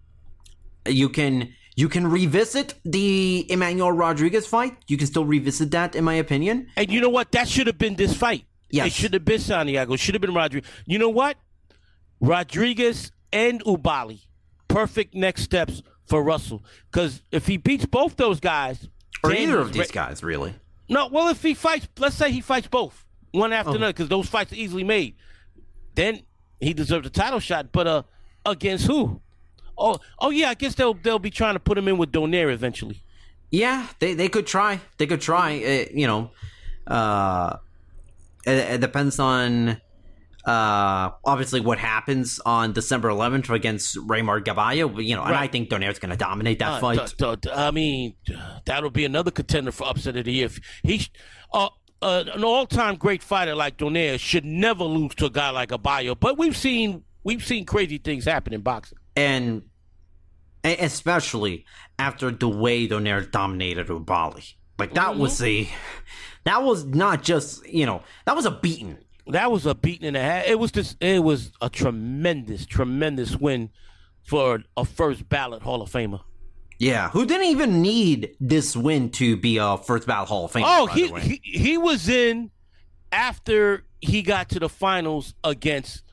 [0.85, 4.75] you can you can revisit the Emmanuel Rodriguez fight.
[4.87, 6.67] You can still revisit that, in my opinion.
[6.75, 7.31] And you know what?
[7.31, 8.45] That should have been this fight.
[8.71, 8.87] Yes.
[8.87, 9.95] It should have been Santiago.
[9.95, 10.69] Should have been Rodriguez.
[10.87, 11.37] You know what?
[12.19, 14.21] Rodriguez and Oubaali
[14.67, 16.65] perfect next steps for Russell.
[16.91, 18.89] Because if he beats both those guys,
[19.23, 20.55] or then either of these guys, really.
[20.89, 24.27] No, well, if he fights, let's say he fights both one after another, because those
[24.27, 25.15] fights are easily made.
[25.93, 26.21] Then
[26.59, 27.71] he deserves a title shot.
[27.71, 28.03] But uh,
[28.45, 29.21] against who?
[29.77, 32.51] Oh, oh yeah, I guess they'll they'll be trying to put him in with Donaire
[32.51, 33.03] eventually.
[33.51, 34.79] Yeah, they they could try.
[34.97, 35.55] They could try.
[35.63, 36.31] Uh, you know,
[36.87, 37.57] uh,
[38.45, 39.81] it, it depends on
[40.45, 45.03] uh obviously what happens on December 11th against Reymart Gaballo.
[45.05, 45.51] You know, and I Right.
[45.51, 47.13] think Donaire's going to dominate that Uh, fight.
[47.17, 48.13] d- d- I mean,
[48.65, 50.45] that'll be another contender for upset of the year.
[50.45, 51.07] If He,
[51.53, 51.67] uh,
[52.01, 56.17] uh, an all-time great fighter like Donaire should never lose to a guy like Abayo.
[56.17, 58.96] But we've seen we've seen crazy things happen in boxing.
[59.17, 59.63] And
[60.63, 61.65] especially
[61.99, 64.53] after the way Donaire dominated Oubaali.
[64.79, 65.71] Like that was mm-hmm.
[65.71, 65.75] a
[66.43, 68.97] that was not just you know that was a beating.
[69.27, 70.45] That was a beating in the head.
[70.47, 73.69] It was just it was a tremendous, tremendous win
[74.23, 76.21] for a first ballot Hall of Famer.
[76.79, 80.63] Yeah, who didn't even need this win to be a first ballot Hall of Fame.
[80.65, 82.51] Oh, he, he he was in
[83.11, 86.03] after he got to the finals against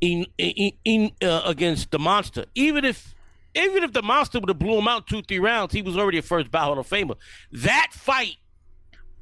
[0.00, 2.44] in, in, in uh, against the monster.
[2.54, 3.14] Even if
[3.54, 6.18] even if the monster would have blew him out two three rounds, he was already
[6.18, 7.16] a first ballot Hall of Famer.
[7.52, 8.36] That fight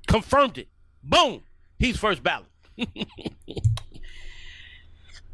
[0.07, 0.69] confirmed it.
[1.03, 1.43] Boom,
[1.79, 2.49] he's first ballot.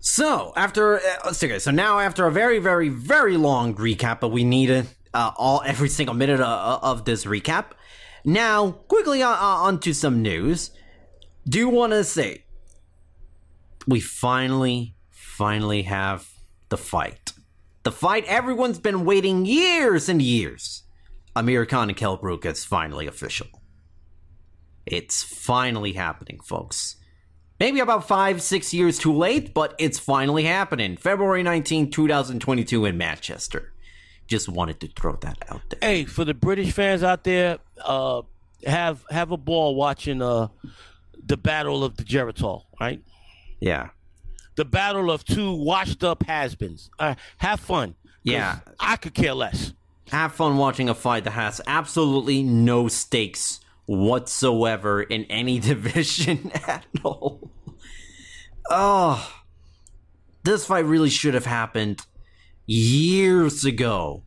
[0.01, 1.33] So after uh.
[1.33, 5.91] So now after a very very very long recap, but we needed uh, all every
[5.91, 7.73] single minute uh, of this recap.
[8.25, 10.71] Now quickly on, on to some news.
[11.47, 12.45] Do you want to say
[13.87, 14.95] we finally
[15.41, 16.29] finally have
[16.69, 17.33] the fight.
[17.83, 20.83] The fight everyone's been waiting years and years.
[21.35, 23.47] Amir Khan and Kell Brook is finally official.
[24.85, 26.97] It's finally happening, folks.
[27.59, 30.99] Maybe about five, six years too late, but it's finally happening.
[30.99, 33.73] February 19, 2022 in Manchester.
[34.27, 35.79] Just wanted to throw that out there.
[35.81, 38.21] Hey, for the British fans out there, uh,
[38.67, 40.49] have have a ball watching uh,
[41.25, 43.03] the Battle of the Geritol, right?
[43.59, 43.89] Yeah.
[44.61, 46.91] The battle of two washed up has-beens.
[46.99, 47.95] Uh, have fun.
[48.23, 48.59] Yeah.
[48.79, 49.73] I could care less.
[50.11, 56.85] Have fun watching a fight that has absolutely no stakes whatsoever in any division at
[57.03, 57.51] all.
[58.69, 59.33] Oh.
[60.43, 62.05] This fight really should have happened
[62.67, 64.25] years ago.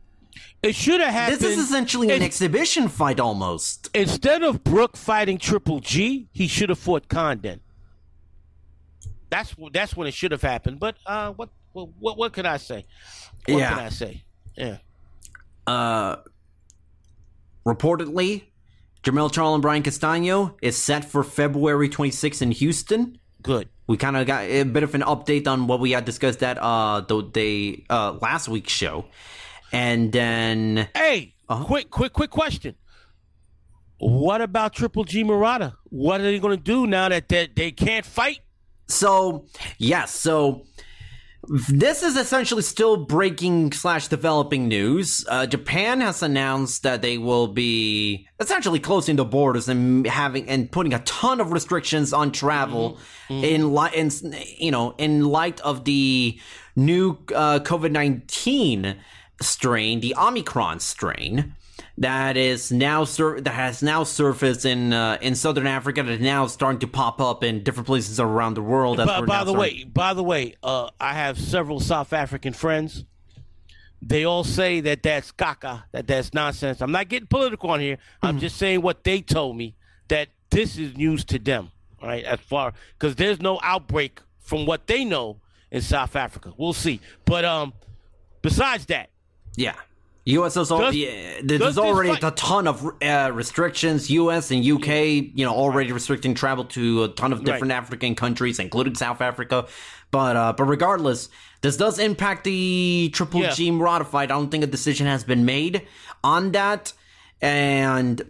[0.64, 1.42] It should have happened.
[1.42, 3.88] This is essentially an it- exhibition fight almost.
[3.94, 7.60] Instead of Brook fighting Triple G, he should have fought Condon.
[9.34, 10.78] That's that's when it should have happened.
[10.78, 12.86] But uh, what what what, can I say?
[13.48, 13.68] What Yeah.
[13.70, 14.22] can I say?
[14.56, 14.76] Yeah.
[15.66, 16.16] uh,
[17.66, 18.44] reportedly,
[19.02, 23.18] Jermell Charlo and Brian Castano is set for February 26th in Houston.
[23.42, 23.68] Good.
[23.88, 26.56] We kind of got a bit of an update on what we had discussed that
[26.58, 29.06] uh the day uh last week's show,
[29.72, 31.64] and then Hey, Uh-huh.
[31.64, 32.76] quick, quick, quick question.
[33.98, 35.74] What about Triple G Murata?
[35.90, 38.38] What are they going to do now that they, they can't fight?
[38.88, 39.46] So
[39.78, 40.66] yes, so
[41.46, 45.26] this is essentially still breaking slash developing news.
[45.28, 50.72] Uh, Japan has announced that they will be essentially closing the borders and having and
[50.72, 54.10] putting a ton of restrictions on travel in light, in
[54.56, 56.38] you know, in light of the
[56.76, 58.96] new uh, COVID nineteen
[59.42, 61.54] strain, the Omicron strain.
[61.98, 66.02] That is now sur- that has now surfaced in uh, in southern Africa.
[66.02, 68.98] That is now starting to pop up in different places around the world.
[68.98, 72.52] as By, by the starting- way, by the way, uh, I have several South African
[72.52, 73.04] friends.
[74.02, 76.82] They all say that that's caca, that that's nonsense.
[76.82, 77.96] I'm not getting political on here.
[77.96, 78.26] Mm-hmm.
[78.26, 79.76] I'm just saying what they told me
[80.08, 81.70] that this is news to them,
[82.02, 82.24] right?
[82.24, 85.36] As far because there's no outbreak from what they know
[85.70, 86.52] in South Africa.
[86.58, 87.00] We'll see.
[87.24, 87.72] But um,
[88.42, 89.10] besides that,
[89.56, 89.74] Yeah.
[90.26, 90.54] U.S.
[90.54, 94.10] Does- yeah, there's already fight- a ton of uh, restrictions.
[94.10, 94.50] U.S.
[94.50, 95.32] and U.K.
[95.34, 99.66] You know already restricting travel to a ton of different African countries, including South Africa.
[100.10, 101.28] But uh, but regardless,
[101.60, 103.50] this does impact the Triple Yeah.
[103.50, 104.14] G fight.
[104.14, 105.86] I don't think a decision has been made
[106.22, 106.92] on that,
[107.42, 108.22] and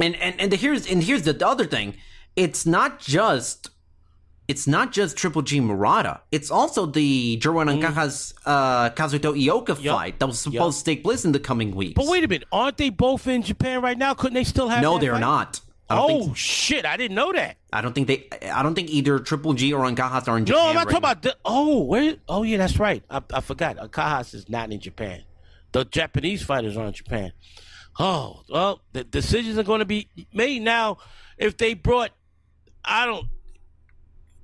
[0.00, 1.94] and and and here's and here's the other thing.
[2.34, 3.70] It's not just
[4.48, 6.20] it's not just Triple G Murata.
[6.32, 9.84] It's also the Jerwin Ancajas uh, Kazuto Ioka Mm.
[9.84, 9.96] Yup.
[9.96, 11.94] fight that was supposed to take place in the coming weeks.
[11.94, 14.14] but wait a minute, aren't they both in Japan right now?
[14.14, 14.82] Couldn't they still have?
[14.82, 15.20] no, they're fight?
[15.20, 15.60] not.
[15.90, 16.84] Oh shit!
[16.84, 17.56] I didn't know that.
[17.72, 18.28] I don't think they.
[18.50, 20.62] I don't think either Triple G or Ancajas are in Japan.
[20.62, 21.36] No, I'm not right talking about the.
[21.46, 22.16] Oh, where?
[22.28, 23.02] Oh, yeah, that's right.
[23.08, 23.78] I, I forgot.
[23.78, 25.22] Ancajas is not in Japan.
[25.72, 27.32] The Japanese fighters are in Japan.
[27.98, 30.98] Oh, well, the decisions are going to be made now.
[31.38, 32.10] If they brought,
[32.84, 33.26] I don't.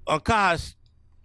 [0.06, 0.74] Ancajas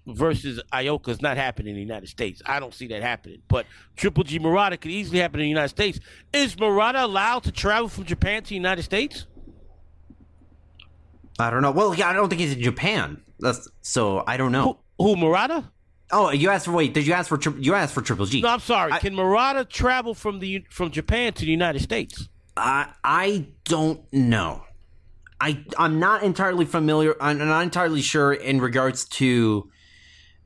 [0.08, 2.42] versus Ioka is not happening in the United States.
[2.46, 3.42] I don't see that happening.
[3.48, 3.66] But
[3.96, 6.00] Triple G Murata could easily happen in the United States.
[6.34, 9.26] Is Murata allowed to travel from Japan to the United States?
[11.38, 11.72] I don't know.
[11.72, 13.22] Well, yeah, I don't think he's in Japan.
[13.40, 14.80] That's so I don't know.
[14.98, 15.72] Who, who Murata?
[16.12, 16.94] Oh, you asked for wait?
[16.94, 18.42] Did you ask for tri- you asked for Triple G?
[18.42, 18.92] No, I'm sorry.
[18.92, 22.28] I- Can Murata travel from the from Japan to the United States?
[22.58, 24.64] I I don't know.
[25.42, 27.16] I I'm not entirely familiar.
[27.22, 29.70] I'm not entirely sure in regards to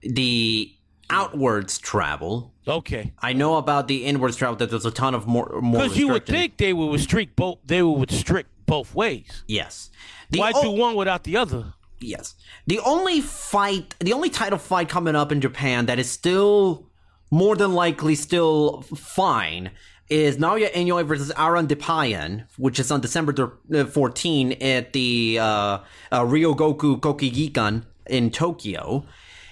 [0.02, 0.72] the
[1.10, 2.54] outwards travel.
[2.68, 3.14] Okay.
[3.20, 5.82] I know about the inwards travel that there's a ton of more more.
[5.84, 7.60] Because you would think they would restrict both.
[7.66, 9.44] They would restrict both ways.
[9.48, 9.90] yes.
[10.30, 11.74] The Why o- do one without the other?
[12.00, 12.36] Yes.
[12.68, 16.90] The only fight, the only title fight coming up in Japan that is still
[17.30, 19.72] more than likely still fine
[20.10, 25.46] is Naoya Inoue versus Aran Dipaen, which is on December uh, 14 at the uh,
[25.46, 25.80] uh,
[26.22, 29.06] Ryogoku Kokugikan in Tokyo.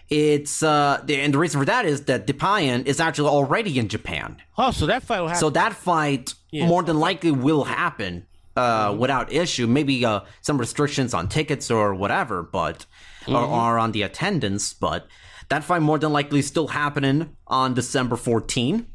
[0.10, 3.88] It's uh, the, and the reason for that is that Depayan is actually already in
[3.88, 4.38] Japan.
[4.58, 5.40] Oh, so that fight will happen.
[5.40, 6.68] So that fight Yeah.
[6.68, 8.26] more than likely will happen
[8.58, 9.68] uh, without issue.
[9.68, 12.86] Maybe uh, some restrictions on tickets or whatever, but
[13.26, 14.74] or, or on the attendance.
[14.74, 15.08] But
[15.48, 18.88] that fight more than likely is still happening on December 14.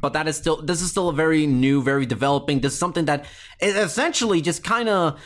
[0.00, 2.60] But that is still this is still a very new, very developing.
[2.60, 3.26] This is something that
[3.60, 5.20] essentially just kind of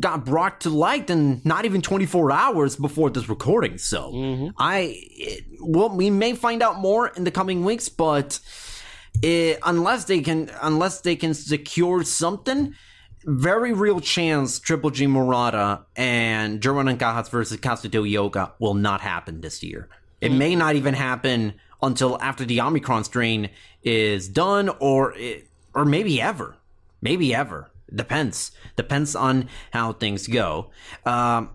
[0.00, 3.78] got brought to light in not even 24 hours before this recording.
[3.78, 4.48] So mm-hmm.
[4.58, 8.38] I, it, well, we may find out more in the coming weeks, but
[9.22, 12.74] it, unless they can, unless they can secure something,
[13.24, 19.40] very real chance Triple G Murata and German Nakahatsu versus Kazuto Ioka will not happen
[19.40, 19.88] this year.
[20.20, 20.58] It may mm-hmm.
[20.58, 23.50] not even happen until after the Omicron strain
[23.82, 26.56] is done, or it, or maybe ever,
[27.00, 27.70] maybe ever.
[27.94, 28.52] Depends.
[28.76, 30.70] Depends on how things go.
[31.04, 31.50] Um,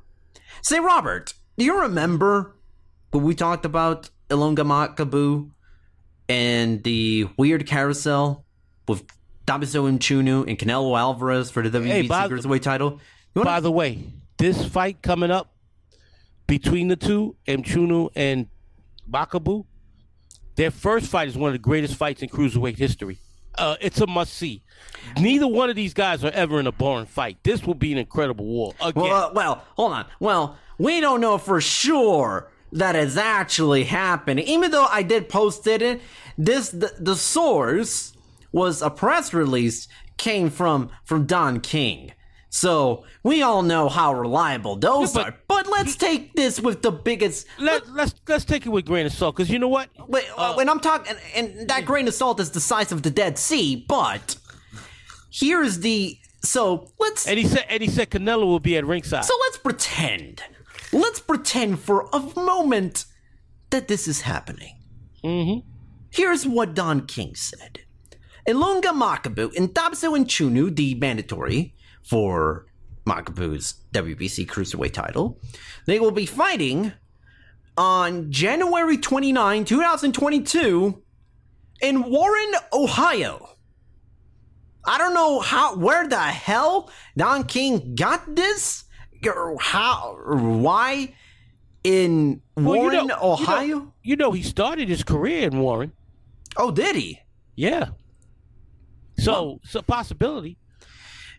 [0.62, 2.56] say, Robert, do you remember
[3.12, 5.52] when we talked about Ilunga Makabu
[6.28, 8.44] and the weird carousel
[8.88, 9.04] with
[9.48, 13.00] Thabiso Mchunu and Canelo Alvarez for the WBC Hey, by- Cruiserweight title?
[13.36, 14.04] Wanna- By the way,
[14.38, 15.54] this fight coming up
[16.48, 18.48] between the two, Mchunu and
[19.10, 19.66] Makabu,
[20.56, 23.18] their first fight is one of the greatest fights in cruiserweight history.
[23.58, 24.62] Uh, it's a must see.
[25.20, 27.38] Neither one of these guys are ever in a boring fight.
[27.44, 28.74] This will be an incredible war.
[28.82, 30.06] Again, Well, uh, well, hold on.
[30.20, 34.46] Well, we don't know for sure that it's actually happening.
[34.46, 36.02] Even though I did post it,
[36.38, 38.14] this the, the source
[38.52, 39.88] was a press release
[40.18, 42.12] came from from Don King.
[42.56, 45.38] So we all know how reliable those Yeah, but- are.
[45.50, 47.48] But let's take this with the biggest.
[47.60, 49.90] let, let's let's take it with grain of salt because you know what?
[50.08, 53.04] Wait, uh, when I'm talking, and, and that grain of salt is the size of
[53.04, 53.86] the Dead Sea.
[53.90, 54.38] But
[55.32, 59.26] here's the so let's And he said and he said Canelo will be at ringside.
[59.26, 60.42] So let's pretend.
[60.94, 63.04] Let's pretend for a moment
[63.72, 64.76] that this is happening.
[65.24, 65.68] mm-hmm.
[66.10, 67.80] Here's what Don King said.
[68.48, 71.74] Ilunga Makabu and Thabiso Mchunu, the mandatory
[72.06, 72.66] for
[73.06, 75.40] Makabu's WBC Cruiserweight title,
[75.86, 76.92] they will be fighting
[77.78, 81.02] on January 29, 2022
[81.82, 83.50] in Warren, Ohio.
[84.86, 88.84] I don't know how where the hell Don King got this
[89.26, 91.16] or how or why
[91.84, 93.94] in Well, Warren, you know- Ohio.
[94.04, 95.92] You know, he started his career in Warren.
[96.56, 97.20] Oh, did he?
[97.56, 97.90] Yeah.
[99.18, 100.58] So it's a possibility.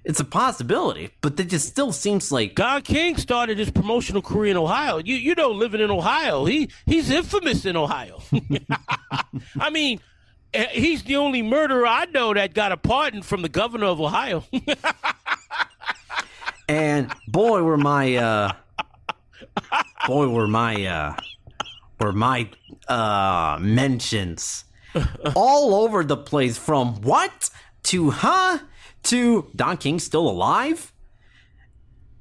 [0.07, 4.53] It's a possibility, but it just still seems like Don King started his promotional career
[4.53, 4.99] in Ohio.
[4.99, 8.23] You you know, living in Ohio, he he's infamous in Ohio.
[9.61, 9.99] I mean,
[10.55, 14.01] eh, he's the only murderer I know that got a pardon from the governor of
[14.01, 14.45] Ohio.
[16.69, 18.53] and boy were my uh
[20.07, 21.17] boy were my uh
[21.99, 22.49] were my
[22.87, 24.67] uh mentions
[25.35, 27.51] all over the place from what
[27.83, 28.61] to huh
[29.07, 30.93] to Don King still alive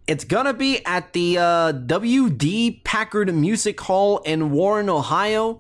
[0.07, 5.59] it's gonna be at the uh, WD Packard Music Hall in Warren, Ohio.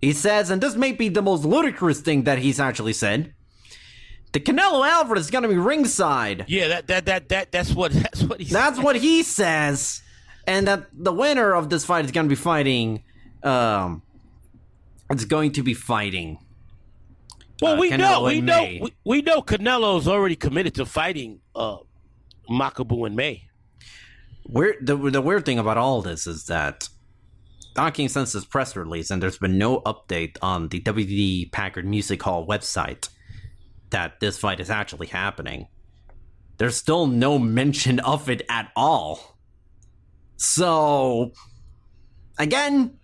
[0.00, 3.34] He says, and this may be the most ludicrous thing that he's actually said.
[4.32, 6.46] The Canelo Alvarez is gonna be ringside.
[6.48, 10.02] yeah, that that that that that's what that's what he That's what he says.
[10.46, 13.04] And that the winner of this fight is to be fighting.
[13.42, 14.02] Um,
[15.10, 16.38] it's going to be fighting.
[17.60, 21.78] Well, uh, we know, we know, we, we know Canelo's already committed to fighting uh,
[22.48, 23.44] Makabu in May.
[24.46, 26.88] Weird, the, the weird thing about all this is that
[27.74, 31.86] Don King sends this press release, and there's been no update on the WD Packard
[31.86, 33.08] Music Hall website
[33.90, 35.68] that this fight is actually happening.
[36.58, 39.38] There's still no mention of it at all.
[40.36, 41.32] So,
[42.38, 42.98] again,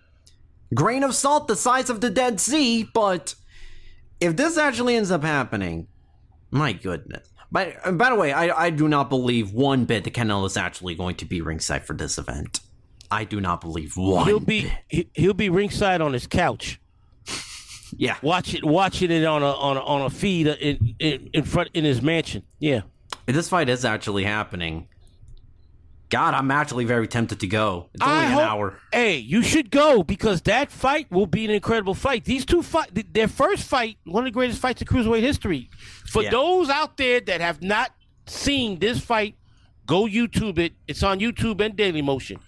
[0.75, 3.35] grain of salt the size of the Dead Sea, but
[4.21, 5.89] if this actually ends up happening,
[6.51, 7.29] my goodness.
[7.53, 10.95] But by the way, I, I do not believe one bit that Canelo is actually
[10.95, 12.61] going to be ringside for this event.
[13.11, 14.27] I do not believe one.
[14.27, 14.73] He'll be bit.
[14.89, 16.81] he, he'll be ringside on his couch,
[17.97, 18.17] yeah.
[18.21, 21.85] watching watching it on a on a, on a feed in, in in front in
[21.85, 22.43] his mansion.
[22.59, 22.81] Yeah.
[23.27, 24.89] If this fight is actually happening,
[26.09, 27.89] God, I'm actually very tempted to go.
[27.95, 28.79] It's only I an hope- hour.
[28.93, 32.25] Hey, you should go because that fight will be an incredible fight.
[32.25, 35.69] These two fight, their first fight, one of the greatest fights in cruiserweight history.
[36.09, 36.31] For Yeah.
[36.31, 37.91] those out there that have not
[38.27, 39.35] seen this fight,
[39.87, 40.75] go YouTube it.
[40.87, 42.39] It's on YouTube and Daily Motion.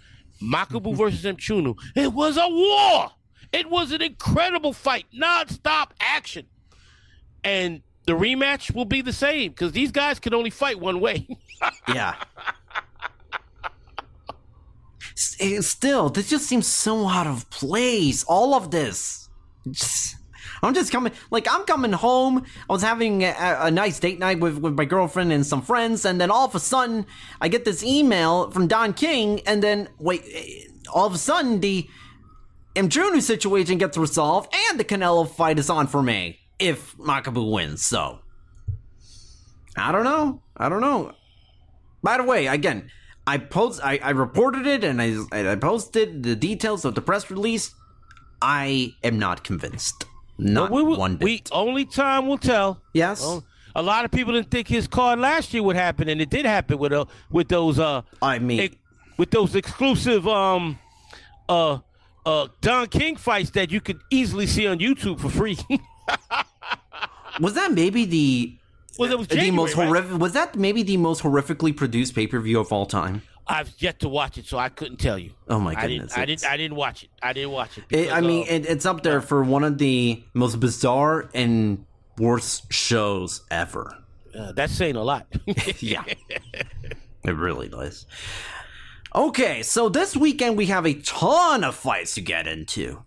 [0.40, 1.76] Makabu versus Mchunu.
[1.96, 3.10] It was a war.
[3.52, 6.46] It was an incredible fight, non-stop action,
[7.42, 11.26] and the rematch will be the same because these guys can only fight one way.
[11.88, 12.14] Yeah.
[15.18, 18.22] Still, this just seems so out of place.
[18.24, 19.28] All of this.
[20.62, 22.44] I'm just coming, like, I'm coming home.
[22.68, 26.04] I was having a, a nice date night with, with my girlfriend and some friends,
[26.04, 27.06] and then all of a sudden,
[27.40, 31.60] I get this email from Don King, and then, wait, eh, all of a sudden,
[31.60, 31.88] the
[32.74, 37.84] Mchunu situation gets resolved, and the Canelo fight is on for me if Makabu wins,
[37.84, 38.20] so.
[39.76, 40.42] I don't know.
[40.56, 41.12] I don't know.
[42.02, 42.90] By the way, again,
[43.28, 47.30] I post, I, I reported it, and I, I posted the details of the press
[47.30, 47.74] release.
[48.40, 50.06] I am not convinced.
[50.38, 51.24] Not we, one bit.
[51.24, 52.80] we only time will tell.
[52.94, 56.22] yes, Well, a lot of people didn't think his card last year would happen, and
[56.22, 58.76] it did happen with uh, with those uh I mean, ex-
[59.18, 60.78] with those exclusive um
[61.50, 61.78] uh
[62.24, 65.58] uh Don King fights that you could easily see on YouTube for free.
[67.40, 68.56] was that maybe the
[68.98, 69.86] well, it was the January, most right?
[69.86, 70.18] horrific?
[70.18, 73.22] Was that maybe the most horrifically produced pay per view of all time?
[73.46, 75.30] I've yet to watch it, so I couldn't tell you.
[75.48, 76.08] Oh my I didn't.
[76.08, 76.44] goodness, I didn't.
[76.44, 77.10] I didn't watch it.
[77.22, 77.84] I didn't watch it.
[77.90, 81.86] It, I mean, uh, it, it's up there for one of the most bizarre and
[82.18, 83.96] worst shows ever.
[84.38, 85.26] uh, that's saying a lot.
[85.78, 86.04] yeah.
[87.24, 88.04] It really does.
[89.14, 93.02] Okay, so this weekend we have a ton of fights to get into.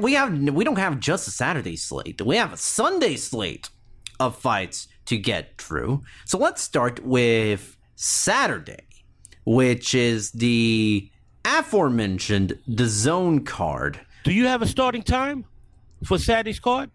[0.00, 2.20] We have we don't have just a Saturday slate.
[2.22, 3.70] We have a Sunday slate
[4.26, 6.02] of fights to get through.
[6.24, 8.84] So let's start with Saturday,
[9.44, 11.10] which is the
[11.44, 14.00] aforementioned DAZN card.
[14.24, 15.44] Do you have a starting time
[16.04, 16.90] for Saturday's card?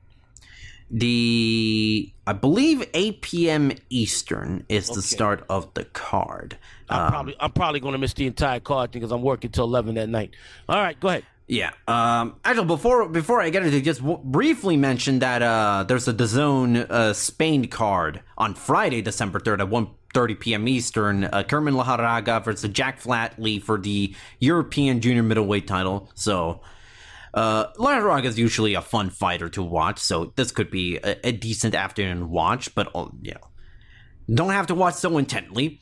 [0.90, 3.72] The I believe 8 p.m.
[3.90, 6.58] Eastern is the start of the card.
[6.90, 9.96] I'm probably I'm probably going to miss the entire card because I'm working till 11
[9.96, 10.34] that night.
[10.70, 11.26] All right, go ahead.
[11.48, 11.72] Yeah.
[11.88, 12.36] Um.
[12.43, 16.14] Actually, before before I get into it, just w- briefly mention that uh, there's a
[16.14, 20.68] DAZN uh, Spain card on Friday, December third at 1.30 p.m.
[20.68, 21.24] Eastern.
[21.24, 26.10] Uh, Kerman Lejarraga versus Jack Flatley for the European Junior Middleweight title.
[26.14, 26.62] So.
[27.34, 27.68] Uh,
[28.24, 32.32] is usually a fun fighter to watch, so this could be a, a decent afternoon
[32.32, 35.80] watch, but uh, you know, don't have to watch so intently.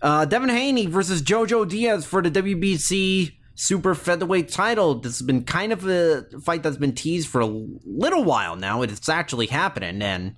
[0.00, 4.96] Uh, Devin Haney versus Jojo Diaz for the WBC Super Featherweight title.
[4.96, 8.82] This has been kind of a fight that's been teased for a little while now.
[8.82, 10.36] It's actually happening, and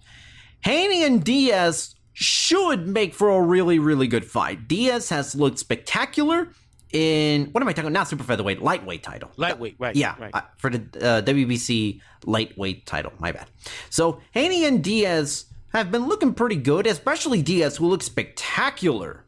[0.61, 4.67] Haney and Diaz should make for a really, really good fight.
[4.69, 6.49] Diaz has looked spectacular
[6.93, 7.87] in what am I talking?
[7.87, 8.01] About?
[8.01, 9.31] Not super featherweight, lightweight title.
[9.37, 9.95] Lightweight, right?
[9.95, 10.31] Yeah, right.
[10.33, 13.13] uh, for the uh, WBC lightweight title.
[13.19, 13.49] My bad.
[13.91, 19.25] So Haney and Diaz have been looking pretty good, especially Diaz, who looked spectacular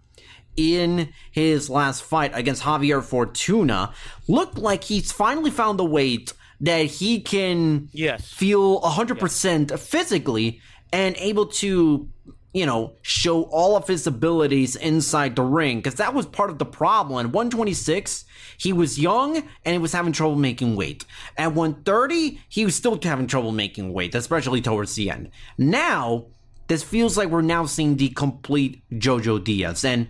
[0.56, 3.92] in his last fight against Javier Fortuna.
[4.28, 8.30] Looked like he's finally found the weight that he can Yes.
[8.30, 10.60] feel 100% physically
[10.92, 12.08] and able to
[12.52, 15.78] you know show all of his abilities inside the ring.
[15.78, 17.24] Because that was part of the problem.
[17.26, 18.24] At 126
[18.58, 21.04] he was young and he was having trouble making weight.
[21.38, 25.30] At 130 he was still having trouble making weight especially towards the end.
[25.56, 26.26] Now
[26.66, 29.84] this feels like we're now seeing the complete jojo diaz.
[29.84, 30.08] And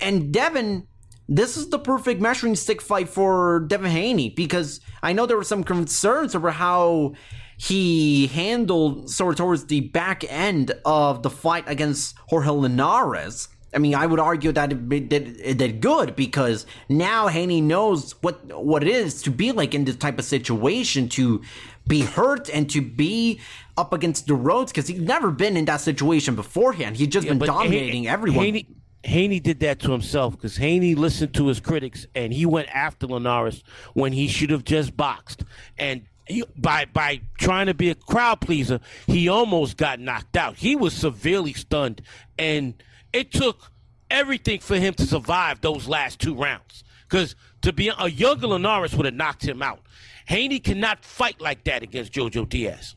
[0.00, 0.86] and Devin,
[1.28, 5.44] this is the perfect measuring stick fight for Devin Haney because I know there were
[5.44, 7.14] some concerns over how
[7.58, 13.48] he handled sort of towards the back end of the fight against Jorge Linares.
[13.74, 18.12] I mean, I would argue that it did, it did good because now Haney knows
[18.22, 21.42] what what it is to be like in this type of situation to
[21.86, 23.40] be hurt and to be
[23.76, 26.96] up against the ropes because he's never been in that situation beforehand.
[26.96, 28.44] He's just been dominating Ha- everyone.
[28.44, 28.68] Haney,
[29.08, 33.06] Haney did that to himself because Haney listened to his critics and he went after
[33.06, 33.64] Linares
[33.94, 35.44] when he should have just boxed.
[35.78, 40.56] And he, by by trying to be a crowd pleaser, he almost got knocked out.
[40.56, 42.02] He was severely stunned,
[42.38, 42.74] and
[43.12, 43.72] it took
[44.10, 46.84] everything for him to survive those last two rounds.
[47.08, 49.80] Because To be a younger Linares would have knocked him out.
[50.26, 52.94] Haney cannot fight like that against Jojo Diaz.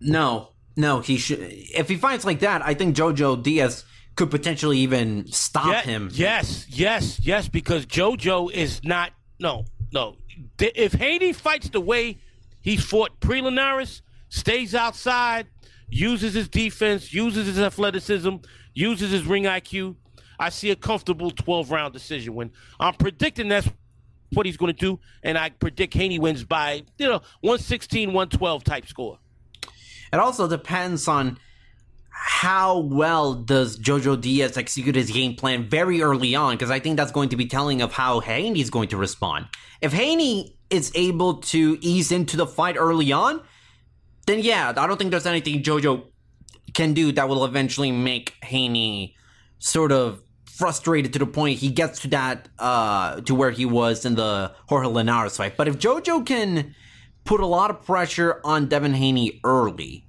[0.00, 1.40] No, no, he should.
[1.40, 3.84] If he fights like that, I think Jojo Diaz
[4.16, 6.10] could potentially even stop Yeah, him.
[6.12, 9.12] Yes, yes, yes, because JoJo is not.
[9.38, 10.16] No, no.
[10.58, 12.18] If Haney fights the way
[12.60, 15.46] he fought pre Linares, stays outside,
[15.88, 18.36] uses his defense, uses his athleticism,
[18.74, 19.96] uses his ring IQ,
[20.38, 22.50] I see a comfortable 12 round decision win.
[22.78, 23.68] I'm predicting that's
[24.32, 28.64] what he's going to do, and I predict Haney wins by, you know, 116, 112
[28.64, 29.18] type score.
[30.12, 31.38] It also depends on
[32.22, 36.98] how well does Jojo Diaz execute his game plan very early on, because I think
[36.98, 39.46] that's going to be telling of how Haney's going to respond.
[39.80, 43.40] If Haney is able to ease into the fight early on,
[44.26, 46.04] then yeah, I don't think there's anything Jojo
[46.74, 49.16] can do that will eventually make Haney
[49.58, 54.04] sort of frustrated to the point he gets to that uh to where he was
[54.04, 55.56] in the Jorge Linares fight.
[55.56, 56.74] But if Jojo can
[57.24, 60.04] put a lot of pressure on Devin Haney early,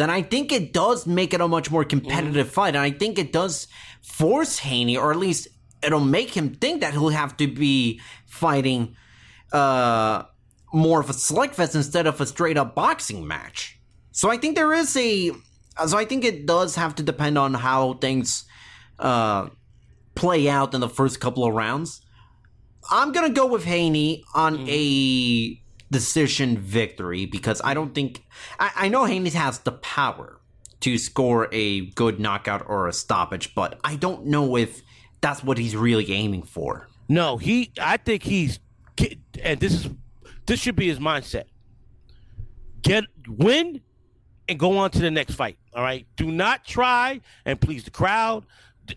[0.00, 2.74] then I think it does make it a much more competitive fight.
[2.74, 3.68] And I think it does
[4.02, 5.46] force Haney, or at least
[5.82, 8.96] it'll make him think that he'll have to be fighting
[9.52, 10.22] uh,
[10.72, 13.78] more of a select fest instead of a straight up boxing match.
[14.12, 15.32] So I think there is a.
[15.86, 18.44] So I think it does have to depend on how things
[18.98, 19.50] uh,
[20.14, 22.00] play out in the first couple of rounds.
[22.90, 25.59] I'm gonna go with Haney on a
[25.90, 28.24] decision victory because I don't think
[28.58, 30.40] I, I know Haney has the power
[30.80, 34.82] to score a good knockout or a stoppage, but I don't know if
[35.20, 36.88] that's what he's really aiming for.
[37.08, 37.72] No, he.
[37.80, 38.60] I think he's,
[39.42, 39.88] and this is,
[40.46, 41.44] this should be his mindset.
[42.82, 43.82] Get win,
[44.50, 45.56] and go on to the next fight.
[45.72, 46.06] All right.
[46.16, 48.44] Do not try and please the crowd.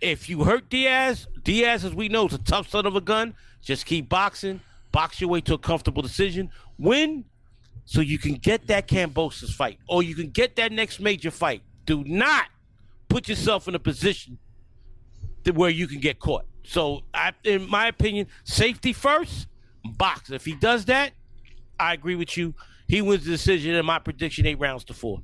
[0.01, 3.35] If you hurt Diaz, Diaz, as we know, is a tough son of a gun.
[3.61, 4.61] Just keep boxing,
[4.93, 7.25] box your way to a comfortable decision, win,
[7.83, 11.61] so you can get that Kambosos fight, or you can get that next major fight.
[11.85, 12.45] Do not
[13.09, 14.37] put yourself in a position
[15.53, 16.45] where you can get caught.
[16.63, 19.47] So, I, in my opinion, safety first,
[19.83, 20.31] box.
[20.31, 21.11] If he does that,
[21.77, 22.55] I agree with you.
[22.87, 25.21] He wins the decision, and my prediction eight rounds to four.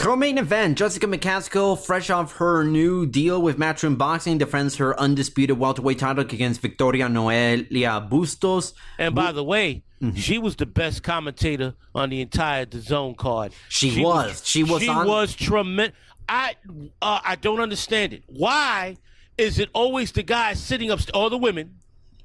[0.00, 5.58] Co-main event: Jessica McCaskill, fresh off her new deal with Matchroom Boxing, defends her undisputed
[5.58, 8.72] welterweight title against Victoria Noelia Bustos.
[8.98, 9.82] And by the way,
[10.14, 13.52] she was the best commentator on the entire DAZN card.
[13.68, 14.40] She was.
[14.46, 15.94] She was She on- was tremendous.
[16.26, 16.54] I
[17.02, 18.22] uh, I don't understand it.
[18.26, 18.96] Why
[19.36, 21.76] is it always the guy sitting up, or the women,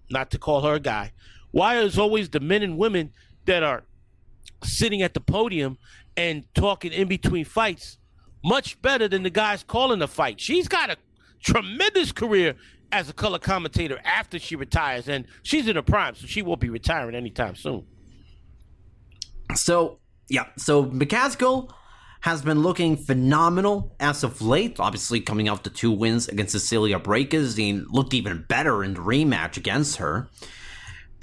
[0.09, 1.11] not to call her a guy?
[1.51, 3.11] Why is it always the men and women
[3.47, 3.83] that are
[4.63, 5.77] sitting at the podium
[6.17, 7.97] and talking in between fights
[8.43, 10.39] much better than the guys calling the fight?
[10.39, 10.97] She's got a
[11.41, 12.55] tremendous career
[12.91, 16.61] as a color commentator after she retires, and she's in her prime, so she won't
[16.61, 17.85] be retiring anytime soon.
[19.53, 21.71] So yeah, so McCaskill
[22.21, 24.79] has been looking phenomenal as of late.
[24.79, 29.01] Obviously, coming off the two wins against Cecilia Brækhus, and looked even better in the
[29.01, 30.29] rematch against her.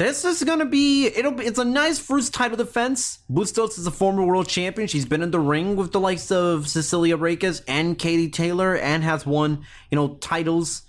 [0.02, 3.20] This is gonna be it'll be it's a nice first title defense.
[3.30, 4.88] Bustos is a former world champion.
[4.88, 9.04] She's been in the ring with the likes of Cecilia Brækhus and Katie Taylor, and
[9.04, 10.82] has won you know titles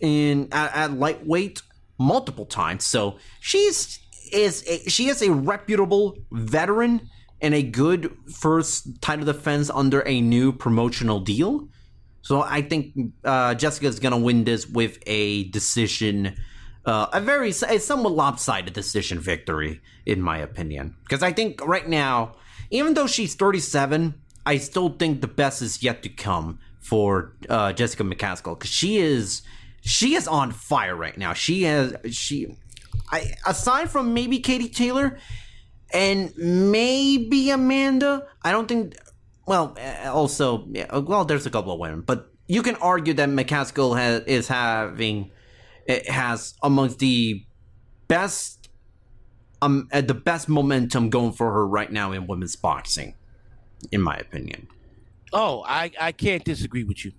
[0.00, 1.62] in at, at lightweight
[1.98, 2.84] multiple times.
[2.84, 4.00] So she's
[4.34, 7.08] is a, she is a reputable veteran
[7.40, 11.70] and a good first title defense under a new promotional deal.
[12.20, 12.92] So I think
[13.24, 16.36] uh, is gonna win this with a decision,
[16.88, 20.96] uh, a very a somewhat lopsided decision victory, in my opinion.
[21.04, 22.36] Because I think right now,
[22.70, 24.14] even though she's 37,
[24.46, 28.96] I still think the best is yet to come for uh, Jessica McCaskill because she
[28.96, 29.42] is
[29.82, 31.34] she is on fire right now.
[31.34, 32.56] She has she,
[33.12, 35.18] I aside from maybe Katie Taylor
[35.92, 38.26] and maybe Amanda.
[38.42, 38.96] I don't think.
[39.46, 43.28] Well, uh, also, yeah, well, there's a couple of women, but you can argue that
[43.30, 45.30] McCaskill has, is having
[45.88, 47.44] it has amongst the
[48.06, 48.68] best
[49.60, 53.14] um uh, the best momentum going for her right now in women's boxing,
[53.90, 54.68] in my opinion.
[55.32, 57.12] Oh, I, I can't disagree with you.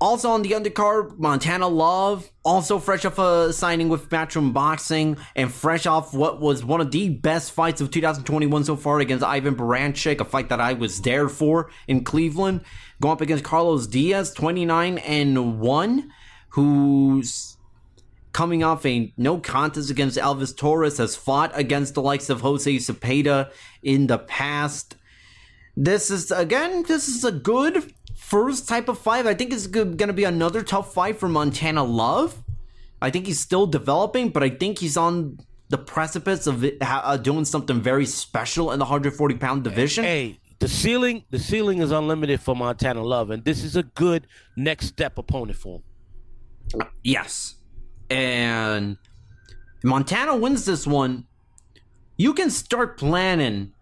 [0.00, 5.52] Also on the undercard, Montana Love, also fresh off a signing with Matchroom Boxing, and
[5.52, 9.56] fresh off what was one of the best fights of 2021 so far against Ivan
[9.56, 12.62] Baranchyk, a fight that I was there for in Cleveland,
[13.02, 16.10] going up against Carlos Diaz, 29 and 1,
[16.50, 17.56] who's
[18.32, 22.76] coming off a no contest against Elvis Torres, has fought against the likes of Jose
[22.76, 23.50] Zepeda
[23.82, 24.96] in the past.
[25.76, 29.26] This is again, this is a good first type of fight.
[29.26, 32.42] I think it's going to be another tough fight for Montana Love.
[33.02, 37.16] I think he's still developing, but I think he's on the precipice of it, uh,
[37.16, 40.04] doing something very special in the 140 pound division.
[40.04, 44.26] Hey, the ceiling, the ceiling is unlimited for Montana Love, and this is a good
[44.56, 45.82] next step opponent for him.
[47.02, 47.56] Yes.
[48.08, 48.96] And
[49.82, 51.26] Montana wins this one.
[52.16, 53.72] You can start planning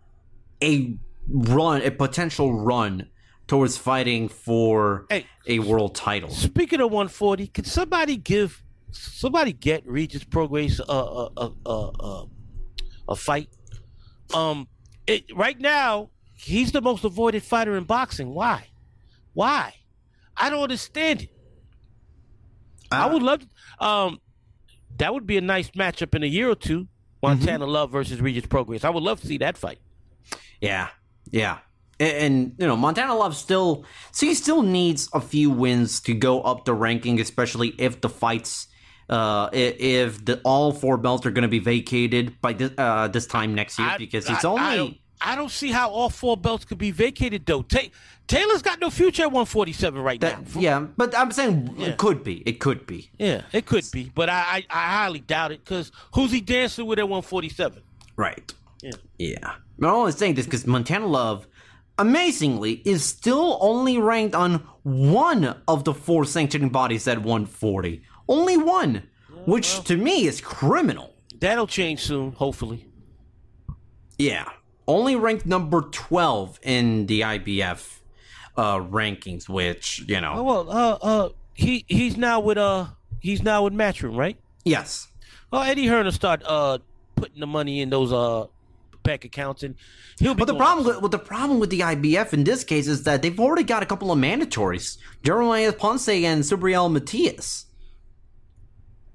[0.63, 0.97] a
[1.29, 3.09] run, a potential run
[3.47, 5.27] towards fighting for Hey.
[5.47, 6.31] a world title.
[6.31, 12.27] Speaking of 140, can somebody give somebody get Regis Prograis a a a a, a,
[13.11, 13.49] a fight?
[14.35, 14.69] Um,
[15.07, 18.29] it, right now he's the most avoided fighter in boxing.
[18.35, 18.69] Why?
[19.33, 19.75] Why?
[20.37, 21.31] I don't understand it.
[22.91, 23.47] I Uh, would love.
[23.81, 24.21] Um,
[24.99, 26.89] that would be a nice matchup in a year or two.
[27.23, 28.85] Montana Love versus Regis Prograis.
[28.85, 29.79] I would love to see that fight.
[30.61, 30.89] Yeah,
[31.31, 31.59] yeah.
[32.01, 36.15] And, and, you know, Montana Love still, so he still needs a few wins to
[36.15, 38.69] go up the ranking, especially if the fights,
[39.09, 43.27] uh, if the all four belts are going to be vacated by this, uh, this
[43.27, 44.63] time next year, I- because it's I- only.
[44.63, 47.63] I don't, I don't see how all four belts could be vacated though.
[47.63, 47.91] Ta-
[48.29, 50.61] Taylor's got no future at 147 right that, now.
[50.61, 51.89] yeah, but I'm saying Yeah.
[51.89, 52.43] it could be.
[52.47, 53.11] It could be.
[53.19, 56.87] Yeah, it could be, but I I, I highly doubt it because who's he dancing
[56.87, 57.83] with at 147?
[58.17, 58.53] Right.
[58.83, 58.91] Yeah.
[59.19, 59.53] Yeah.
[59.81, 61.47] I'm only saying this because Montana Love,
[61.99, 68.03] amazingly, is still only ranked on one of the four sanctioning bodies at 140.
[68.29, 69.05] Only one,
[69.47, 71.15] which to me is criminal.
[71.41, 72.87] That'll change soon, hopefully.
[74.19, 74.49] Yeah.
[74.87, 77.98] Only ranked number 12 in the IBF
[78.59, 80.43] uh, rankings, which, you Oh know.
[80.43, 82.87] well, uh uh he he's now with uh
[83.21, 84.37] he's now with Matchroom, right?
[84.65, 85.09] Yes.
[85.51, 86.79] Well, Eddie Hearn will start uh
[87.15, 88.47] putting the money in those uh
[89.05, 89.77] bank accounts, and
[90.19, 90.41] he'll be.
[90.41, 93.39] But the problem with the problem with the IBF in this case is that they've
[93.41, 94.99] already got a couple of mandatories.
[95.23, 97.67] Jeremiah Ponce and Subriel Matias.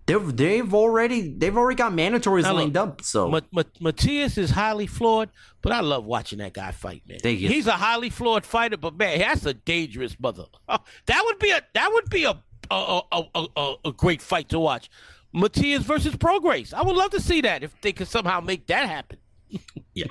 [0.06, 3.02] They've they've already they've already got mandatories Now, look, lined up.
[3.04, 5.30] So Ma- Ma- Matias is highly flawed,
[5.62, 7.20] but I love watching that guy fight, man.
[7.20, 7.48] Thank you.
[7.48, 10.46] He's a highly flawed fighter, but man, that's a dangerous mother.
[10.68, 12.32] that would be a that would be a
[12.70, 14.90] a, a, a, a, a great fight to watch.
[15.34, 16.74] Matias versus Prograis.
[16.74, 19.18] I would love to see that if they could somehow make that happen.
[19.94, 20.06] yeah.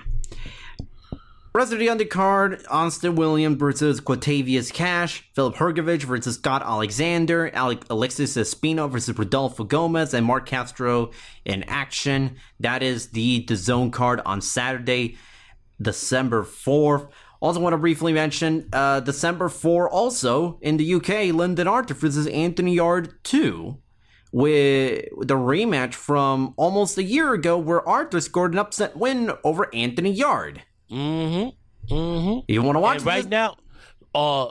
[1.54, 7.84] Rest of the undercard: Austin Williams versus Quatavius Cash, Filip Hrgović versus Scott Alexander, Alec-
[7.90, 11.10] Alexis Espino versus Rodolfo Gomez, and Marc Castro
[11.44, 12.36] in action.
[12.58, 15.18] That is the DAZN card on Saturday,
[15.80, 17.08] December fourth.
[17.40, 22.28] Also, want to briefly mention uh, December 4 also in the UK, Lyndon Arthur versus
[22.28, 23.76] Anthony Yard 2
[24.30, 29.68] with the rematch from almost a year ago where Arthur scored an upset win over
[29.74, 30.62] Anthony Yard.
[30.92, 31.94] Mm-hmm.
[31.94, 32.40] Mm-hmm.
[32.52, 33.30] You want to watch And right this?
[33.30, 33.56] now,
[34.14, 34.50] uh,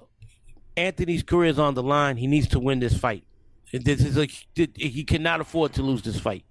[0.75, 2.17] Anthony's career is on the line.
[2.17, 3.23] He needs to win this fight.
[3.71, 4.27] This is a,
[4.75, 6.43] he cannot afford to lose this fight.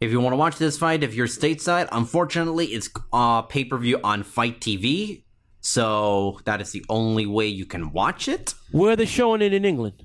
[0.00, 3.78] If you want to watch this fight, if you're stateside, unfortunately, it's uh, pay per
[3.78, 5.22] view on FITE TV.
[5.60, 8.54] So that is the only way you can watch it.
[8.72, 10.04] Where are they showing it in England?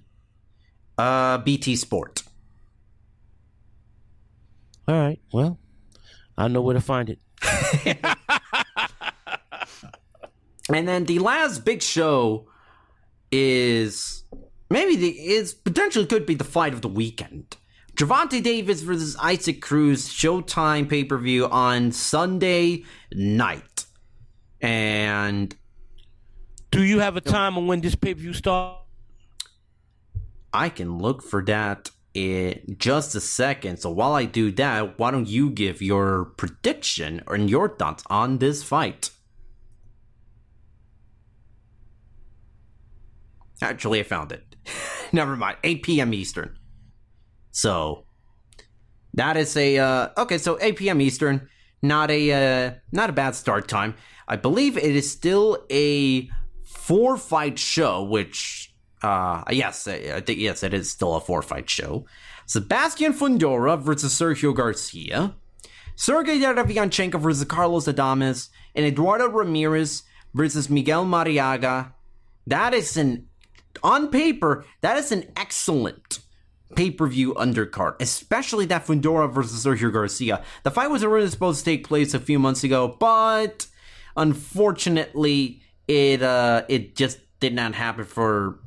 [0.97, 2.23] Uh, BT Sport.
[4.87, 5.19] All right.
[5.33, 5.59] Well,
[6.37, 7.19] I know where to find it.
[10.73, 12.47] And then the last big show
[13.31, 14.23] is
[14.69, 17.57] maybe the is potentially could be the fight of the weekend.
[17.95, 22.83] Gervonta Davis versus Isaac Cruz Showtime pay per view on Sunday
[23.13, 23.85] night,
[24.61, 25.55] and
[26.71, 28.77] Do you have a time on when this pay per view starts?
[30.53, 33.77] I can look for that in just a second.
[33.77, 38.37] So while I do that, why don't you give your prediction and your thoughts on
[38.37, 39.11] this fight?
[43.61, 44.55] Actually, I found it.
[45.11, 45.57] Never mind.
[45.63, 46.13] 8 p.m.
[46.13, 46.57] Eastern.
[47.51, 48.05] So
[49.13, 50.37] that is a uh, okay.
[50.37, 51.01] So 8 p.m.
[51.01, 51.49] Eastern,
[51.81, 52.31] not a
[52.67, 53.95] uh, not a bad start time.
[54.27, 56.29] I believe it is still a
[56.63, 61.69] four fight show, which uh yes, I think yes, it is still a four fight
[61.69, 62.05] show.
[62.45, 65.35] Sebastian Fundora versus Sergio Garcia,
[65.95, 70.03] Sergey Derevyanchenko versus Carlos Adames, and Eduardo Ramirez
[70.33, 71.93] versus Miguel Marriaga.
[72.47, 73.28] That is an
[73.83, 76.19] on paper, that is an excellent
[76.75, 80.43] pay-per-view undercard, especially that Fundora versus Sergio Garcia.
[80.63, 83.65] The fight was originally supposed to take place a few months ago, but
[84.15, 88.59] unfortunately, it uh it just did not happen for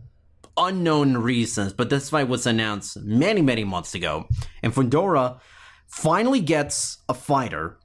[0.57, 1.73] unknown reasons.
[1.73, 4.27] But this fight was announced many, many months ago,
[4.63, 5.39] and Fundora
[5.87, 7.79] finally gets a fighter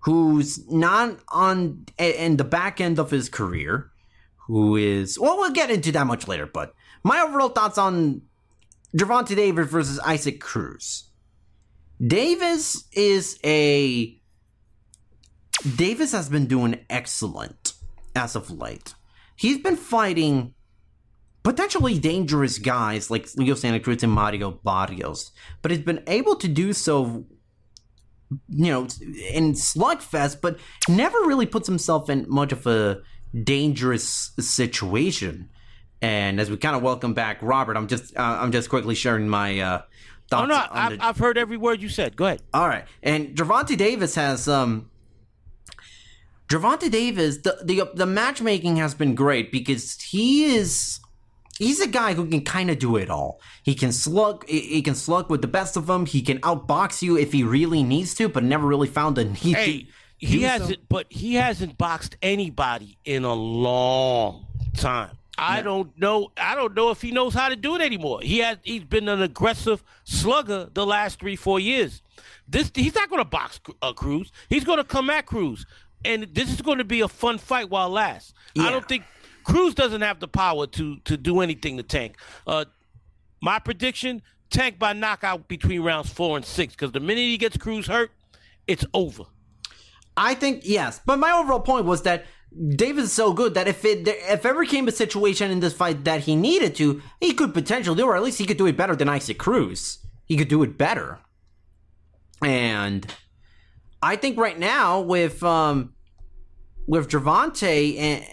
[0.00, 3.91] who's not on in the back end of his career,
[4.52, 6.46] who is well, we'll get into that much later.
[6.46, 8.20] But my overall thoughts on
[8.94, 11.08] Gervonta Davis versus Isaac Cruz.
[12.06, 14.20] Davis is a
[15.74, 17.72] Davis has been doing excellent
[18.14, 18.92] as of late.
[19.36, 20.52] He's been fighting
[21.42, 25.30] potentially dangerous guys like Leo Santa Cruz and Mario Barrios,
[25.62, 27.24] but he's been able to do so,
[28.50, 28.82] you know,
[29.32, 30.58] in slugfest, but
[30.90, 33.00] never really puts himself in much of a
[33.40, 35.48] dangerous situation.
[36.00, 39.28] And as we kind of welcome back Robert, I'm just uh, I'm just quickly sharing
[39.28, 39.82] my uh,
[40.28, 40.42] thoughts.
[40.42, 42.16] Oh no, on I've, the- I've heard every word you said.
[42.16, 42.42] Go ahead.
[42.52, 44.88] all right, and Gervonta Davis has um.
[46.48, 51.00] Gervonta Davis, the, the the matchmaking has been great because he is
[51.58, 53.40] he's a guy who can kind of do it all.
[53.62, 56.04] He can slug he he can slug with the best of them.
[56.04, 59.36] He can outbox you if he really needs to, but never really found a need
[59.56, 59.86] Hey, to.
[60.22, 64.46] He hasn't, but he hasn't boxed anybody in a long
[64.76, 65.16] time.
[65.36, 66.30] I don't know.
[66.36, 68.20] I don't know if he knows how to do it anymore.
[68.22, 68.58] He has.
[68.62, 72.02] He's been an aggressive slugger the last three, four years.
[72.46, 74.30] This he's not going to box uh, Cruz.
[74.48, 75.66] He's going to come at Cruz,
[76.04, 78.34] and this is going to be a fun fight while it lasts.
[78.58, 79.04] I don't think
[79.42, 82.16] Cruz doesn't have the power to to do anything to Tank.
[82.46, 82.66] Uh,
[83.40, 86.74] my prediction: Tank by knockout between rounds four and six.
[86.74, 88.12] Because the minute he gets Cruz hurt,
[88.68, 89.24] it's over.
[90.16, 92.26] I think yes, but my overall point was that
[92.76, 96.04] Davis is so good that if it if ever came a situation in this fight
[96.04, 98.76] that he needed to, he could potentially do, or at least he could do it
[98.76, 99.98] better than Isaac Cruz.
[100.26, 101.20] He could do it better,
[102.42, 103.06] and
[104.02, 105.94] I think right now with um
[106.86, 108.24] with Gervonta and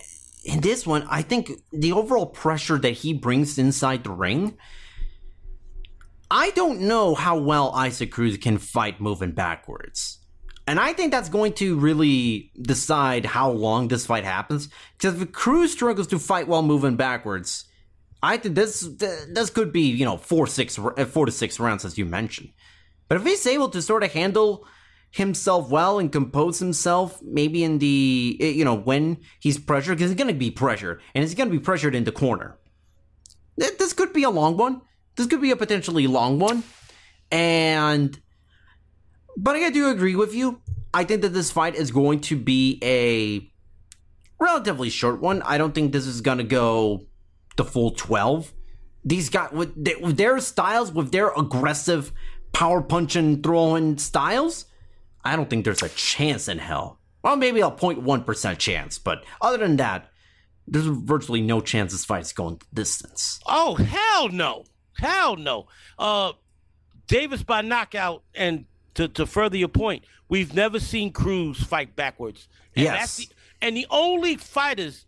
[0.43, 4.57] in this one, I think the overall pressure that he brings inside the ring.
[6.31, 10.18] I don't know how well Isaac Cruz can fight moving backwards.
[10.69, 14.69] And I think that's going to really decide how long this fight happens.
[14.95, 17.65] Because if Cruz struggles to fight while moving backwards,
[18.21, 21.85] I think this this could be you know four six uh, four to six rounds
[21.85, 22.49] as you mentioned.
[23.07, 24.67] But if he's able to sort of handle
[25.09, 30.17] himself well and compose himself, maybe in the you know when he's pressured, because he's
[30.19, 32.59] going to be pressured and he's going to be pressured in the corner.
[33.57, 34.81] This could be a long one.
[35.15, 36.61] This could be a potentially long one,
[37.31, 38.21] and
[39.39, 40.61] but I do agree with you.
[40.93, 43.49] I think that this fight is going to be a
[44.43, 45.41] relatively short one.
[45.43, 47.05] I don't think this is going to go
[47.55, 48.53] the full 12.
[49.05, 52.11] These guys, with, they, with their styles, with their aggressive
[52.51, 54.65] power punching, throwing styles,
[55.23, 56.99] I don't think there's a chance in hell.
[57.23, 60.09] Well, maybe a 0.1% chance, but other than that,
[60.67, 63.39] there's virtually no chance this fight is going the distance.
[63.45, 64.65] Oh hell no,
[64.97, 65.67] hell no.
[65.97, 66.33] Uh,
[67.07, 72.47] Davis by knockout, and to, to further your point, we've never seen Cruz fight backwards.
[72.75, 72.99] And Yes.
[72.99, 73.27] that's the,
[73.61, 75.05] and the only fighters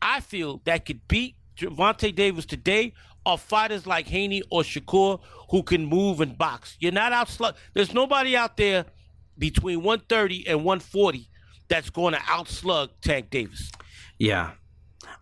[0.00, 2.92] I feel that could beat Gervonta Davis today
[3.24, 6.76] are fighters like Haney or Shakur who can move and box.
[6.80, 7.54] You're not out slug.
[7.74, 8.86] There's nobody out there
[9.38, 11.28] between 130 and 140
[11.68, 13.70] that's going to outslug Tank Davis.
[14.18, 14.50] Yeah.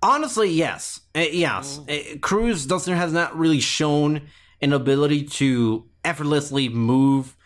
[0.03, 1.01] Honestly, yes.
[1.15, 1.81] Uh, yes.
[1.89, 4.23] Uh, Cruz doesn't has not really shown
[4.63, 7.37] an ability to effortlessly move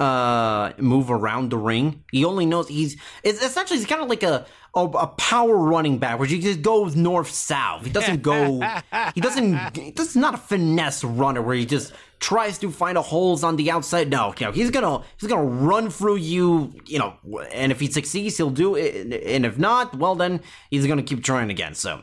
[0.00, 2.02] uh move around the ring.
[2.10, 5.98] He only knows he's it's essentially he's kind of like a, a a power running
[5.98, 7.84] back where he just goes north south.
[7.84, 8.60] He doesn't go
[9.14, 13.02] he doesn't this is not a finesse runner where he just tries to find a
[13.02, 14.08] holes on the outside.
[14.08, 17.14] No, you know, he's gonna he's gonna run through you, you know,
[17.52, 19.22] and if he succeeds, he'll do it.
[19.26, 20.40] And if not, well then
[20.70, 21.74] he's gonna keep trying again.
[21.74, 22.02] So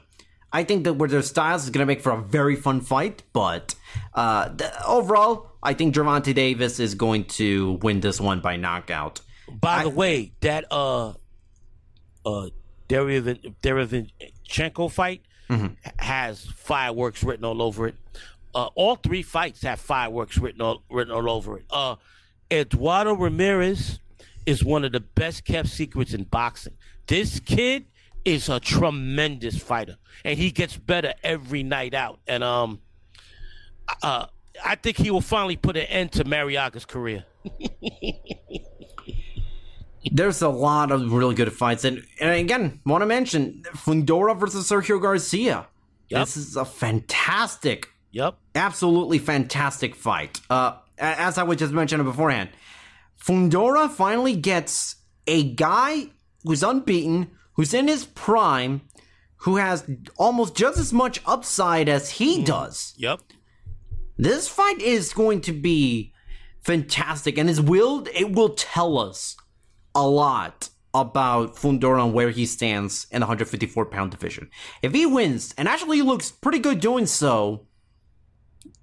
[0.54, 3.22] I think that with their styles is going to make for a very fun fight,
[3.34, 3.76] but
[4.14, 4.50] uh,
[4.88, 9.20] overall, I think Gervonta Davis is going to win this one by knockout.
[9.52, 11.10] By the way, that uh
[12.26, 12.50] uh
[12.88, 15.24] Derevin Derevyanchenko fight
[16.00, 17.96] has fireworks written all over it.
[18.56, 21.66] Uh, all three fights have fireworks written all written all over it.
[21.70, 21.98] Uh,
[22.50, 24.00] Eduardo Ramirez
[24.46, 26.78] is one of the best kept secrets in boxing.
[27.08, 27.88] This kid
[28.24, 32.22] is a tremendous fighter, and he gets better every night out.
[32.26, 32.80] And um,
[34.02, 34.28] uh,
[34.64, 37.26] I think he will finally put an end to Marriaga's career.
[40.12, 44.70] There's a lot of really good fights, and, and again, want to mention Fundora versus
[44.70, 45.68] Sergio Garcia.
[46.10, 46.20] Yep.
[46.22, 48.38] This is a fantastic, Yep.
[48.56, 50.40] absolutely fantastic fight.
[50.50, 52.50] Uh, as I was just mentioning beforehand,
[53.22, 56.06] Fundora finally gets a guy
[56.46, 58.82] who's unbeaten, who's in his prime,
[59.42, 62.94] who has almost just as much upside as he does.
[62.98, 63.20] Yep.
[64.18, 66.14] This fight is going to be
[66.62, 69.38] fantastic, and his will it will tell us
[69.94, 74.50] a lot about Fundora and where he stands in the 154 pound division.
[74.82, 77.68] If he wins, and actually looks pretty good doing so,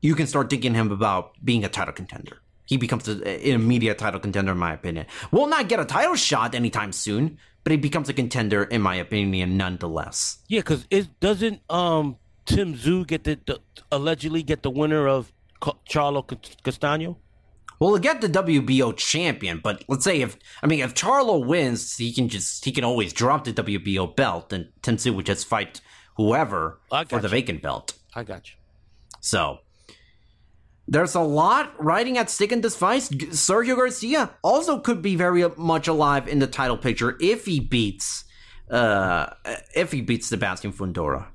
[0.01, 2.39] you can start thinking him about being a title contender.
[2.66, 5.06] He becomes an immediate title contender, in my opinion.
[5.31, 8.94] Will not get a title shot anytime soon, but he becomes a contender, in my
[8.94, 10.39] opinion, nonetheless.
[10.48, 13.60] Yeah, because it doesn't um Tim Tszyu get the, the
[13.90, 17.18] allegedly get the winner of Charlo C- Castano.
[17.80, 21.96] Well, he'll get the WBO champion, but let's say if I mean if Charlo wins,
[21.96, 25.46] he can just he can always drop the WBO belt, and Tim Tszyu would just
[25.46, 25.80] fight
[26.16, 27.94] whoever for got the vacant belt.
[28.14, 28.56] I got you.
[29.20, 29.58] So
[30.86, 33.02] there's a lot riding at stake in this fight.
[33.02, 38.24] Sergio Garcia also could be very much alive in the title picture if he beats
[38.70, 39.26] uh
[39.74, 41.26] if he beats Sebastian Fundora.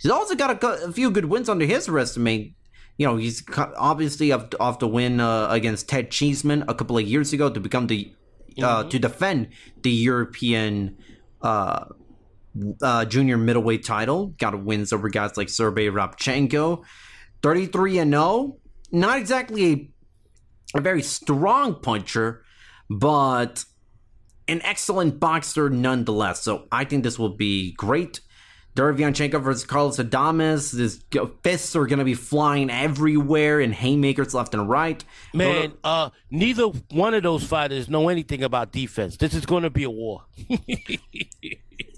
[0.00, 2.54] He's also got a, a few good wins under his resume.
[2.96, 7.06] You know, he's obviously off, off the win uh, against Ted Cheeseman a couple of
[7.06, 8.12] years ago to become the
[8.62, 9.48] uh, to defend
[9.82, 10.98] the European
[11.40, 11.86] uh,
[12.82, 14.34] uh, junior middleweight title.
[14.38, 16.84] Got wins over guys like Sergey Rabchenko.
[17.42, 18.58] 33 and 0.
[18.92, 19.72] Not exactly
[20.74, 22.44] a, a very strong puncher,
[22.90, 23.64] but
[24.48, 26.42] an excellent boxer nonetheless.
[26.42, 28.20] So I think this will be great.
[28.76, 30.76] Derevyanchenko versus Carlos Adames.
[30.76, 31.02] His
[31.42, 35.04] fists are going to be flying everywhere and haymakers left and right.
[35.34, 39.16] Man, uh, neither one of those fighters know anything about defense.
[39.16, 40.24] This is going to be a war.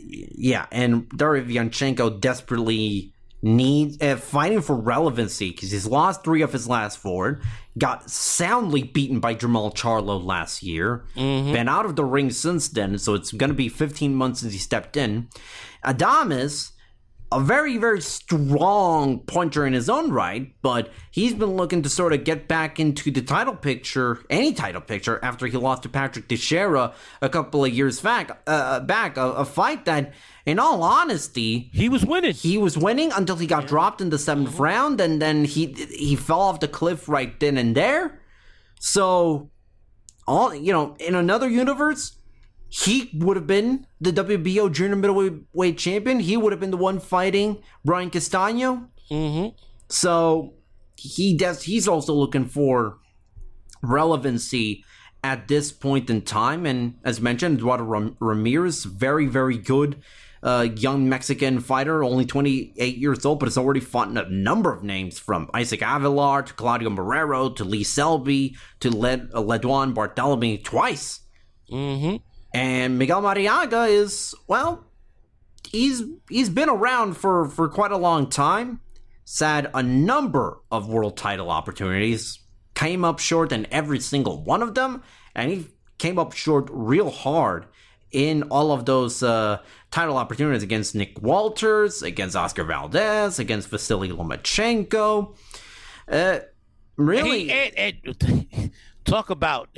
[0.05, 3.12] Yeah, and Derevyanchenko desperately
[3.43, 7.41] needs uh, fighting for relevancy because he's lost three of his last four.
[7.77, 11.05] Got soundly beaten by Jermall Charlo last year.
[11.53, 14.53] Been out of the ring since then, so it's going to be 15 months since
[14.53, 15.29] he stepped in.
[15.85, 16.73] Adames,
[17.33, 22.13] a very very strong puncher in his own right, but he's been looking to sort
[22.13, 26.29] of get back into the title picture, any title picture, after he lost to Patrick
[26.29, 28.43] Teixeira a couple of years back.
[28.47, 30.13] Uh, back a, a fight that,
[30.45, 32.35] in all honesty, he was winning.
[32.35, 36.17] he was winning until he got dropped in the 7th round, and then he he
[36.17, 38.21] fell off the cliff right then and there.
[38.81, 39.51] So,
[40.27, 42.17] all you know, in another universe,
[42.75, 46.21] he would have been the WBO junior middleweight champion.
[46.21, 48.89] He would have been the one fighting Brian Castano.
[49.11, 49.49] mm-hmm.
[49.91, 50.55] So
[50.97, 51.65] he does.
[51.65, 52.97] He's also looking for
[53.83, 54.85] relevancy
[55.23, 56.65] at this point in time.
[56.65, 60.01] And as mentioned, Eduardo Ram- Ramirez, very very good.
[60.43, 64.83] Uh, young Mexican fighter, only 28 years old, but has already fought a number of
[64.83, 70.65] names from Isaac Avelar to Claudio Marrero to Lee Selby to Led- uh, Leduan Barthelemy
[70.65, 71.21] twice.
[71.71, 72.17] Mm-hmm.
[72.55, 74.85] And Miguel Marriaga is well,
[75.69, 78.81] he's he's been around for for quite a long time.
[79.25, 82.39] He's had a number of world title opportunities.
[82.75, 85.03] Came up short in every single one of them,
[85.35, 85.67] and he
[85.99, 87.67] came up short real hard
[88.11, 89.59] in all of those uh,
[89.91, 95.37] title opportunities against Nick Walters, against Oscar Valdez, against Vasily Lomachenko.
[96.09, 96.41] Uh,
[96.97, 97.51] really,
[99.05, 99.69] talk about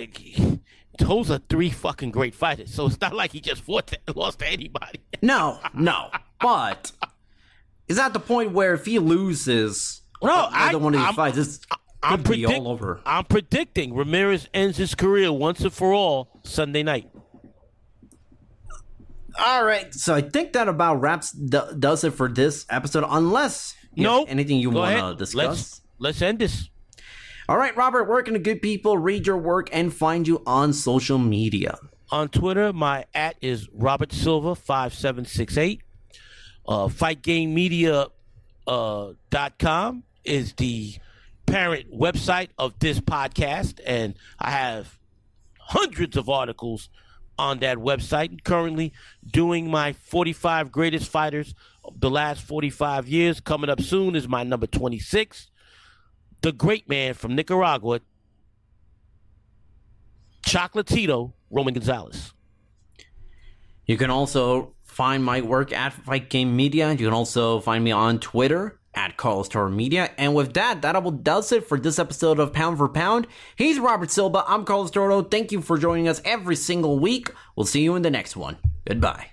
[0.99, 2.73] those are three fucking great fighters.
[2.75, 5.01] So it's not like he just fought to, lost to anybody.
[5.23, 6.11] No, no.
[6.41, 6.93] But
[7.89, 11.39] is that the point where if he loses No, I- one of these I'm- fights,
[11.39, 11.61] it's
[12.03, 13.01] I'm predict- all over.
[13.07, 17.09] I'm predicting Ramirez ends his career once and for all Sunday night.
[19.39, 19.93] All right.
[19.95, 23.05] So I think that about wraps d- does it for this episode.
[23.09, 25.35] Unless you have No, anything you want to discuss.
[25.47, 26.69] Let's let's end this.
[27.47, 28.05] All right, Robert.
[28.05, 31.79] Where can the good people read your work and find you on social media?
[32.11, 35.83] On Twitter, my at is Robert Silva five seven six eight.
[36.67, 38.09] Uh, FightGameMedia
[38.67, 40.95] uh, dot com is the
[41.45, 44.99] parent website of this podcast, and I have
[45.59, 46.89] hundreds of articles
[47.39, 48.43] on that website.
[48.45, 48.93] Currently
[49.27, 51.55] doing my 45 greatest fighters
[51.85, 53.41] of the last 45 years.
[53.41, 55.51] Coming up soon is my number 26.
[56.45, 58.01] The great man from Nicaragua,
[60.43, 62.35] Chocolatito Roman Gonzalez.
[63.87, 66.91] You can also find my work at Fight Game Media.
[66.91, 70.11] You can also find me on Twitter at Carlos Toro Media.
[70.19, 73.27] And with that, that will does it for this episode of Pound for Pound.
[73.57, 74.45] He's Robert Silva.
[74.47, 75.23] I'm Carlos Toro.
[75.23, 77.31] Thank you for joining us every single week.
[77.57, 78.59] We'll see you in the next one.
[78.85, 79.31] Goodbye.